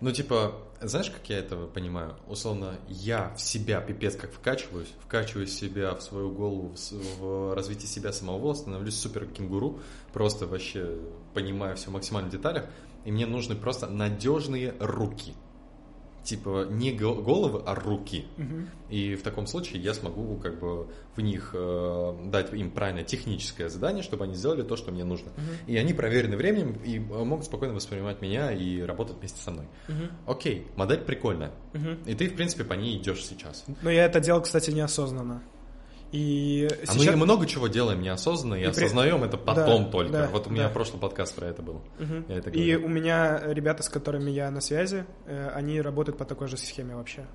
ну, 0.00 0.12
типа, 0.12 0.54
знаешь, 0.82 1.08
как 1.08 1.26
я 1.30 1.38
это 1.38 1.56
понимаю? 1.56 2.16
Условно, 2.28 2.78
я 2.86 3.32
в 3.34 3.40
себя 3.40 3.80
пипец 3.80 4.14
как 4.14 4.30
вкачиваюсь, 4.30 4.92
вкачиваю 5.02 5.46
себя 5.46 5.94
в 5.94 6.02
свою 6.02 6.30
голову, 6.30 6.74
в, 6.74 7.18
в 7.18 7.54
развитие 7.54 7.88
себя 7.88 8.12
самого, 8.12 8.52
становлюсь 8.52 8.98
супер 8.98 9.24
кенгуру, 9.24 9.80
просто 10.12 10.46
вообще 10.46 10.98
понимаю 11.32 11.76
все 11.76 11.88
в 11.88 11.94
максимальных 11.94 12.30
деталях, 12.30 12.66
и 13.06 13.12
мне 13.12 13.24
нужны 13.24 13.54
просто 13.54 13.86
надежные 13.86 14.74
руки. 14.80 15.32
Типа 16.24 16.66
не 16.68 16.90
головы, 16.90 17.62
а 17.64 17.76
руки. 17.76 18.26
Угу. 18.36 18.90
И 18.90 19.14
в 19.14 19.22
таком 19.22 19.46
случае 19.46 19.80
я 19.80 19.94
смогу 19.94 20.36
как 20.38 20.58
бы 20.58 20.88
в 21.14 21.20
них 21.20 21.50
э, 21.54 22.14
дать 22.24 22.52
им 22.52 22.72
правильное 22.72 23.04
техническое 23.04 23.68
задание, 23.68 24.02
чтобы 24.02 24.24
они 24.24 24.34
сделали 24.34 24.62
то, 24.62 24.74
что 24.74 24.90
мне 24.90 25.04
нужно. 25.04 25.30
Угу. 25.30 25.70
И 25.70 25.76
они 25.76 25.94
проверены 25.94 26.36
временем 26.36 26.80
и 26.84 26.96
э, 26.96 27.00
могут 27.00 27.44
спокойно 27.44 27.74
воспринимать 27.74 28.20
меня 28.20 28.50
и 28.50 28.80
работать 28.80 29.18
вместе 29.18 29.40
со 29.40 29.52
мной. 29.52 29.66
Угу. 29.88 30.32
Окей, 30.32 30.66
модель 30.74 31.02
прикольная. 31.02 31.52
Угу. 31.74 32.10
И 32.10 32.14
ты, 32.14 32.28
в 32.28 32.34
принципе, 32.34 32.64
по 32.64 32.72
ней 32.72 32.98
идешь 32.98 33.24
сейчас. 33.24 33.64
Но 33.82 33.90
я 33.90 34.06
это 34.06 34.18
делал, 34.18 34.42
кстати, 34.42 34.72
неосознанно. 34.72 35.44
И 36.12 36.68
а 36.70 36.86
сейчас... 36.86 37.16
мы 37.16 37.24
много 37.24 37.46
чего 37.46 37.66
делаем 37.66 38.00
неосознанно 38.00 38.54
и, 38.54 38.62
и 38.62 38.64
осознаем 38.64 39.18
при... 39.18 39.28
это 39.28 39.36
потом 39.36 39.84
да, 39.84 39.90
только. 39.90 40.12
Да, 40.12 40.28
вот 40.28 40.46
у 40.46 40.50
меня 40.50 40.64
да. 40.64 40.70
прошлый 40.70 41.00
подкаст 41.00 41.34
про 41.34 41.46
это 41.46 41.62
был. 41.62 41.82
Угу. 41.98 42.24
Я 42.28 42.36
это 42.36 42.50
и 42.50 42.76
у 42.76 42.88
меня 42.88 43.42
ребята, 43.44 43.82
с 43.82 43.88
которыми 43.88 44.30
я 44.30 44.50
на 44.50 44.60
связи, 44.60 45.04
э, 45.26 45.50
они 45.50 45.80
работают 45.80 46.16
по 46.16 46.24
такой 46.24 46.46
же 46.46 46.56
схеме 46.56 46.94
вообще. 46.94 47.26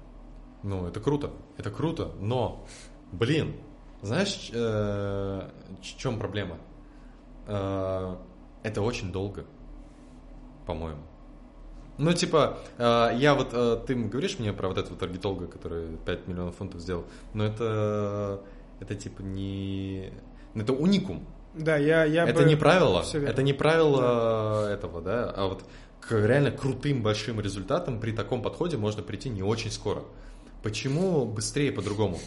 Ну, 0.63 0.87
это 0.87 1.01
круто. 1.01 1.31
Это 1.57 1.69
круто, 1.69 2.11
но, 2.19 2.65
блин, 3.11 3.55
знаешь, 4.01 4.49
э, 4.53 5.49
в 5.81 5.97
чем 5.97 6.17
проблема? 6.17 6.57
Э, 7.47 8.15
это 8.63 8.81
очень 8.81 9.11
долго, 9.11 9.45
по-моему. 10.65 11.01
Ну, 11.97 12.13
типа, 12.13 12.57
я 12.79 13.35
вот, 13.35 13.85
ты 13.85 13.93
говоришь 13.93 14.39
мне 14.39 14.53
про 14.53 14.69
вот 14.69 14.77
этого 14.79 14.97
таргетолога, 14.97 15.45
который 15.45 15.97
5 15.97 16.27
миллионов 16.27 16.55
фунтов 16.55 16.81
сделал, 16.81 17.05
но 17.33 17.45
это 17.45 18.41
это 18.81 18.95
типа 18.95 19.21
не... 19.21 20.11
Это 20.53 20.73
уникум. 20.73 21.25
Да, 21.53 21.77
я... 21.77 22.05
я 22.05 22.25
это 22.25 22.43
бы... 22.43 22.45
не 22.45 22.55
правило. 22.55 23.05
Это 23.13 23.43
не 23.43 23.53
правило 23.53 24.01
да. 24.65 24.73
этого, 24.73 25.01
да, 25.01 25.29
а 25.29 25.47
вот 25.47 25.63
к 25.99 26.11
реально 26.11 26.51
крутым 26.51 27.03
большим 27.03 27.39
результатам 27.39 27.99
при 27.99 28.11
таком 28.11 28.41
подходе 28.41 28.77
можно 28.77 29.03
прийти 29.03 29.29
не 29.29 29.43
очень 29.43 29.71
скоро. 29.71 30.03
Почему 30.63 31.25
быстрее 31.25 31.71
по-другому? 31.71 32.19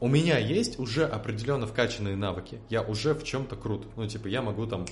У 0.00 0.08
меня 0.08 0.38
есть 0.38 0.78
уже 0.78 1.04
определенно 1.04 1.66
вкачанные 1.66 2.16
навыки. 2.16 2.58
Я 2.68 2.82
уже 2.82 3.14
в 3.14 3.24
чем-то 3.24 3.56
крут. 3.56 3.86
Ну, 3.96 4.06
типа, 4.06 4.26
я 4.26 4.42
могу 4.42 4.66
там 4.66 4.86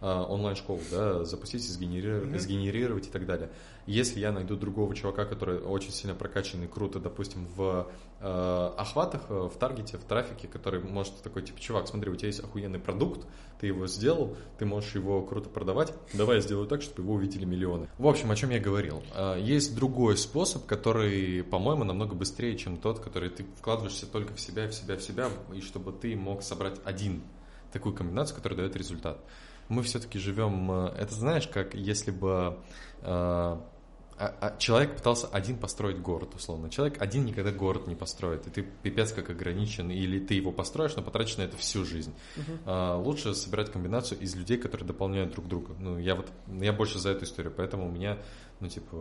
онлайн-школу, 0.00 0.80
да, 0.90 1.24
запустить, 1.24 1.62
сгенерировать, 1.68 2.30
mm-hmm. 2.30 2.38
сгенерировать 2.38 3.06
и 3.08 3.10
так 3.10 3.26
далее. 3.26 3.50
Если 3.86 4.20
я 4.20 4.32
найду 4.32 4.54
другого 4.56 4.94
чувака, 4.94 5.24
который 5.24 5.58
очень 5.60 5.92
сильно 5.92 6.14
прокачанный, 6.14 6.68
круто, 6.68 7.00
допустим, 7.00 7.46
в 7.56 7.90
э, 8.20 8.70
охватах, 8.76 9.30
в 9.30 9.52
таргете, 9.58 9.96
в 9.96 10.04
трафике, 10.04 10.46
который 10.46 10.80
может 10.80 11.22
такой, 11.22 11.42
типа, 11.42 11.58
чувак, 11.58 11.88
смотри, 11.88 12.10
у 12.10 12.14
тебя 12.14 12.26
есть 12.28 12.40
охуенный 12.40 12.78
продукт, 12.78 13.26
ты 13.60 13.66
его 13.66 13.86
сделал, 13.86 14.36
ты 14.58 14.66
можешь 14.66 14.94
его 14.94 15.22
круто 15.22 15.48
продавать, 15.48 15.92
давай 16.12 16.36
я 16.36 16.42
сделаю 16.42 16.68
так, 16.68 16.82
чтобы 16.82 17.02
его 17.02 17.14
увидели 17.14 17.44
миллионы. 17.44 17.88
В 17.98 18.06
общем, 18.06 18.30
о 18.30 18.36
чем 18.36 18.50
я 18.50 18.60
говорил. 18.60 19.02
Э, 19.14 19.36
есть 19.40 19.74
другой 19.74 20.16
способ, 20.16 20.66
который, 20.66 21.42
по-моему, 21.42 21.84
намного 21.84 22.14
быстрее, 22.14 22.56
чем 22.56 22.76
тот, 22.76 23.00
который 23.00 23.30
ты 23.30 23.46
вкладываешься 23.56 24.06
только 24.06 24.34
в 24.34 24.40
себя, 24.40 24.68
в 24.68 24.74
себя, 24.74 24.96
в 24.96 25.02
себя, 25.02 25.28
и 25.54 25.60
чтобы 25.60 25.92
ты 25.92 26.14
мог 26.14 26.42
собрать 26.42 26.78
один 26.84 27.22
такую 27.72 27.94
комбинацию, 27.94 28.36
которая 28.36 28.58
дает 28.58 28.76
результат 28.76 29.18
мы 29.68 29.82
все-таки 29.82 30.18
живем, 30.18 30.70
э, 30.70 30.94
это 30.98 31.14
знаешь, 31.14 31.46
как 31.46 31.74
если 31.74 32.10
бы 32.10 32.58
э, 33.02 33.56
а, 34.20 34.34
а, 34.40 34.56
человек 34.58 34.96
пытался 34.96 35.28
один 35.28 35.56
построить 35.58 36.00
город, 36.00 36.34
условно. 36.34 36.70
Человек 36.70 37.00
один 37.00 37.24
никогда 37.24 37.52
город 37.52 37.86
не 37.86 37.94
построит, 37.94 38.48
и 38.48 38.50
ты 38.50 38.62
пипец 38.62 39.12
как 39.12 39.30
ограничен, 39.30 39.90
или 39.92 40.18
ты 40.18 40.34
его 40.34 40.50
построишь, 40.50 40.96
но 40.96 41.02
потратишь 41.02 41.36
на 41.36 41.42
это 41.42 41.56
всю 41.56 41.84
жизнь. 41.84 42.12
Uh-huh. 42.36 43.00
Лучше 43.00 43.32
собирать 43.34 43.70
комбинацию 43.70 44.18
из 44.18 44.34
людей, 44.34 44.58
которые 44.58 44.88
дополняют 44.88 45.30
друг 45.32 45.46
друга. 45.46 45.76
Ну, 45.78 45.98
я 45.98 46.16
вот, 46.16 46.26
я 46.48 46.72
больше 46.72 46.98
за 46.98 47.10
эту 47.10 47.26
историю, 47.26 47.54
поэтому 47.56 47.86
у 47.86 47.92
меня, 47.92 48.18
ну, 48.58 48.66
типа, 48.66 48.96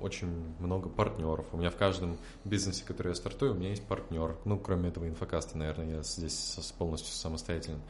очень 0.00 0.28
много 0.58 0.88
партнеров. 0.88 1.44
У 1.52 1.58
меня 1.58 1.68
в 1.68 1.76
каждом 1.76 2.16
бизнесе, 2.44 2.82
который 2.86 3.08
я 3.08 3.14
стартую, 3.14 3.52
у 3.52 3.54
меня 3.54 3.70
есть 3.70 3.86
партнер. 3.86 4.38
Ну, 4.46 4.58
кроме 4.58 4.88
этого 4.88 5.06
инфокаста, 5.06 5.58
наверное, 5.58 5.96
я 5.96 6.02
здесь 6.02 6.56
полностью 6.78 7.12
самостоятельный. 7.12 7.82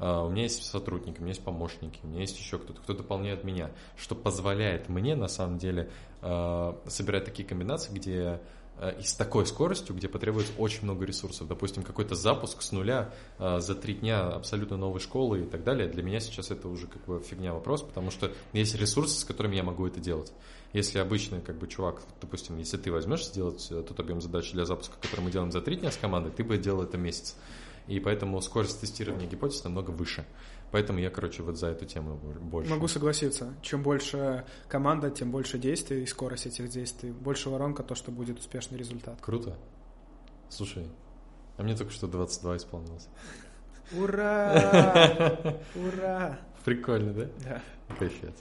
А, 0.00 0.24
у 0.24 0.30
меня 0.30 0.44
есть 0.44 0.64
сотрудники, 0.64 1.18
у 1.18 1.20
меня 1.20 1.32
есть 1.32 1.44
помощники, 1.44 2.00
у 2.02 2.08
меня 2.08 2.20
есть 2.20 2.38
еще 2.38 2.58
кто-то, 2.58 2.80
кто 2.80 2.94
дополняет 2.94 3.44
меня, 3.44 3.70
что 3.96 4.14
позволяет 4.14 4.88
мне 4.88 5.14
на 5.14 5.28
самом 5.28 5.58
деле 5.58 5.90
а, 6.22 6.80
собирать 6.86 7.26
такие 7.26 7.46
комбинации, 7.46 7.92
где 7.92 8.40
э, 8.78 8.98
и 8.98 9.02
с 9.02 9.12
такой 9.12 9.46
скоростью, 9.46 9.94
где 9.94 10.08
потребуется 10.08 10.52
очень 10.56 10.84
много 10.84 11.04
ресурсов. 11.04 11.48
Допустим, 11.48 11.82
какой-то 11.82 12.14
запуск 12.14 12.62
с 12.62 12.72
нуля 12.72 13.12
за 13.38 13.74
три 13.74 13.94
дня 13.94 14.28
абсолютно 14.28 14.78
новой 14.78 15.00
школы 15.00 15.42
и 15.42 15.44
так 15.44 15.64
далее. 15.64 15.86
Для 15.86 16.02
меня 16.02 16.18
сейчас 16.20 16.50
это 16.50 16.68
уже 16.68 16.86
как 16.86 17.04
бы 17.04 17.20
фигня 17.20 17.52
вопрос, 17.52 17.82
потому 17.82 18.10
что 18.10 18.32
есть 18.54 18.74
ресурсы, 18.74 19.20
с 19.20 19.24
которыми 19.24 19.56
я 19.56 19.62
могу 19.62 19.86
это 19.86 20.00
делать. 20.00 20.32
Если 20.72 20.98
обычный 20.98 21.40
как 21.40 21.58
бы 21.58 21.66
чувак, 21.66 22.00
допустим, 22.20 22.56
если 22.58 22.76
ты 22.76 22.92
возьмешь 22.92 23.26
сделать 23.26 23.66
э, 23.70 23.82
тот 23.82 23.98
объем 23.98 24.20
задач 24.20 24.52
для 24.52 24.64
запуска, 24.64 24.94
который 25.00 25.22
мы 25.22 25.30
делаем 25.30 25.50
за 25.50 25.60
три 25.60 25.76
дня 25.76 25.90
с 25.90 25.96
командой, 25.96 26.30
ты 26.30 26.44
бы 26.44 26.56
делал 26.58 26.82
это 26.82 26.96
месяц. 26.96 27.36
И 27.90 27.98
поэтому 27.98 28.40
скорость 28.40 28.80
тестирования 28.80 29.26
гипотез 29.26 29.64
намного 29.64 29.90
выше. 29.90 30.24
Поэтому 30.70 31.00
я, 31.00 31.10
короче, 31.10 31.42
вот 31.42 31.58
за 31.58 31.66
эту 31.66 31.86
тему 31.86 32.14
больше. 32.40 32.70
Могу 32.70 32.86
согласиться. 32.86 33.52
Чем 33.62 33.82
больше 33.82 34.44
команда, 34.68 35.10
тем 35.10 35.32
больше 35.32 35.58
действий 35.58 36.04
и 36.04 36.06
скорость 36.06 36.46
этих 36.46 36.68
действий. 36.68 37.10
Больше 37.10 37.50
воронка, 37.50 37.82
то, 37.82 37.96
что 37.96 38.12
будет 38.12 38.38
успешный 38.38 38.78
результат. 38.78 39.18
Круто. 39.20 39.56
Слушай, 40.48 40.86
а 41.56 41.64
мне 41.64 41.76
только 41.76 41.92
что 41.92 42.06
22 42.06 42.58
исполнилось. 42.58 43.08
Ура! 43.98 45.56
Ура! 45.74 46.38
Прикольно, 46.64 47.12
да? 47.12 47.26
Да. 47.44 47.96
Кайфец. 47.98 48.34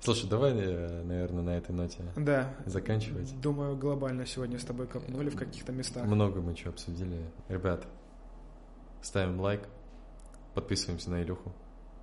Слушай, 0.00 0.28
давай, 0.28 0.52
э, 0.56 1.02
наверное, 1.04 1.42
на 1.42 1.50
этой 1.56 1.70
ноте 1.70 2.02
Да. 2.16 2.52
заканчивать. 2.66 3.40
Думаю, 3.40 3.76
глобально 3.76 4.26
сегодня 4.26 4.58
с 4.58 4.64
тобой 4.64 4.88
копнули 4.88 5.28
в 5.30 5.36
каких-то 5.36 5.70
местах. 5.70 6.04
Много 6.04 6.40
мы 6.40 6.56
что 6.56 6.70
обсудили. 6.70 7.20
Ребят, 7.48 7.86
ставим 9.02 9.40
лайк, 9.40 9.62
подписываемся 10.54 11.10
на 11.10 11.22
Илюху 11.22 11.52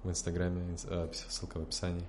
в 0.03 0.09
Инстаграме, 0.09 0.61
инс- 0.73 0.87
э, 0.89 1.09
ссылка 1.13 1.59
в 1.59 1.63
описании. 1.63 2.05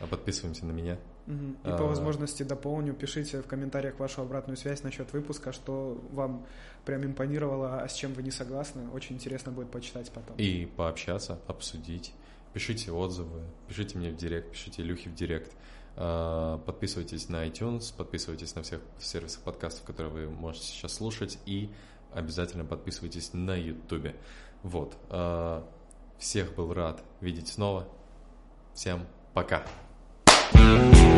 А 0.00 0.06
Подписываемся 0.06 0.64
на 0.64 0.72
меня. 0.72 0.96
И 1.26 1.68
А. 1.68 1.76
по 1.76 1.84
возможности 1.84 2.42
дополню, 2.42 2.94
пишите 2.94 3.42
в 3.42 3.46
комментариях 3.46 3.98
вашу 3.98 4.22
обратную 4.22 4.56
связь 4.56 4.82
насчет 4.82 5.12
выпуска, 5.12 5.52
что 5.52 6.02
вам 6.12 6.46
прям 6.86 7.04
импонировало, 7.04 7.80
а 7.82 7.86
с 7.88 7.92
чем 7.94 8.14
вы 8.14 8.22
не 8.22 8.30
согласны. 8.30 8.88
Очень 8.90 9.16
интересно 9.16 9.52
будет 9.52 9.70
почитать 9.70 10.10
потом. 10.10 10.36
И 10.38 10.64
пообщаться, 10.64 11.38
обсудить. 11.46 12.14
Пишите 12.54 12.90
отзывы, 12.90 13.42
пишите 13.68 13.98
мне 13.98 14.10
в 14.10 14.16
директ, 14.16 14.50
пишите 14.52 14.80
Илюхе 14.82 15.10
в 15.10 15.14
директ. 15.14 15.52
А, 15.96 16.56
Подписывайтесь 16.64 17.28
на 17.28 17.46
iTunes, 17.46 17.94
подписывайтесь 17.94 18.54
на 18.54 18.62
всех 18.62 18.80
сервисах 18.98 19.42
подкастов, 19.42 19.84
которые 19.84 20.12
вы 20.14 20.30
можете 20.30 20.66
сейчас 20.66 20.94
слушать. 20.94 21.38
И 21.44 21.70
обязательно 22.12 22.64
подписывайтесь 22.64 23.32
на 23.32 23.54
YouTube. 23.54 24.14
Вот. 24.62 24.96
А, 25.08 25.66
Всех 26.20 26.54
был 26.54 26.74
рад 26.74 27.02
видеть 27.22 27.48
снова. 27.48 27.88
Всем 28.74 29.06
пока. 29.32 29.64
Thank 30.52 31.09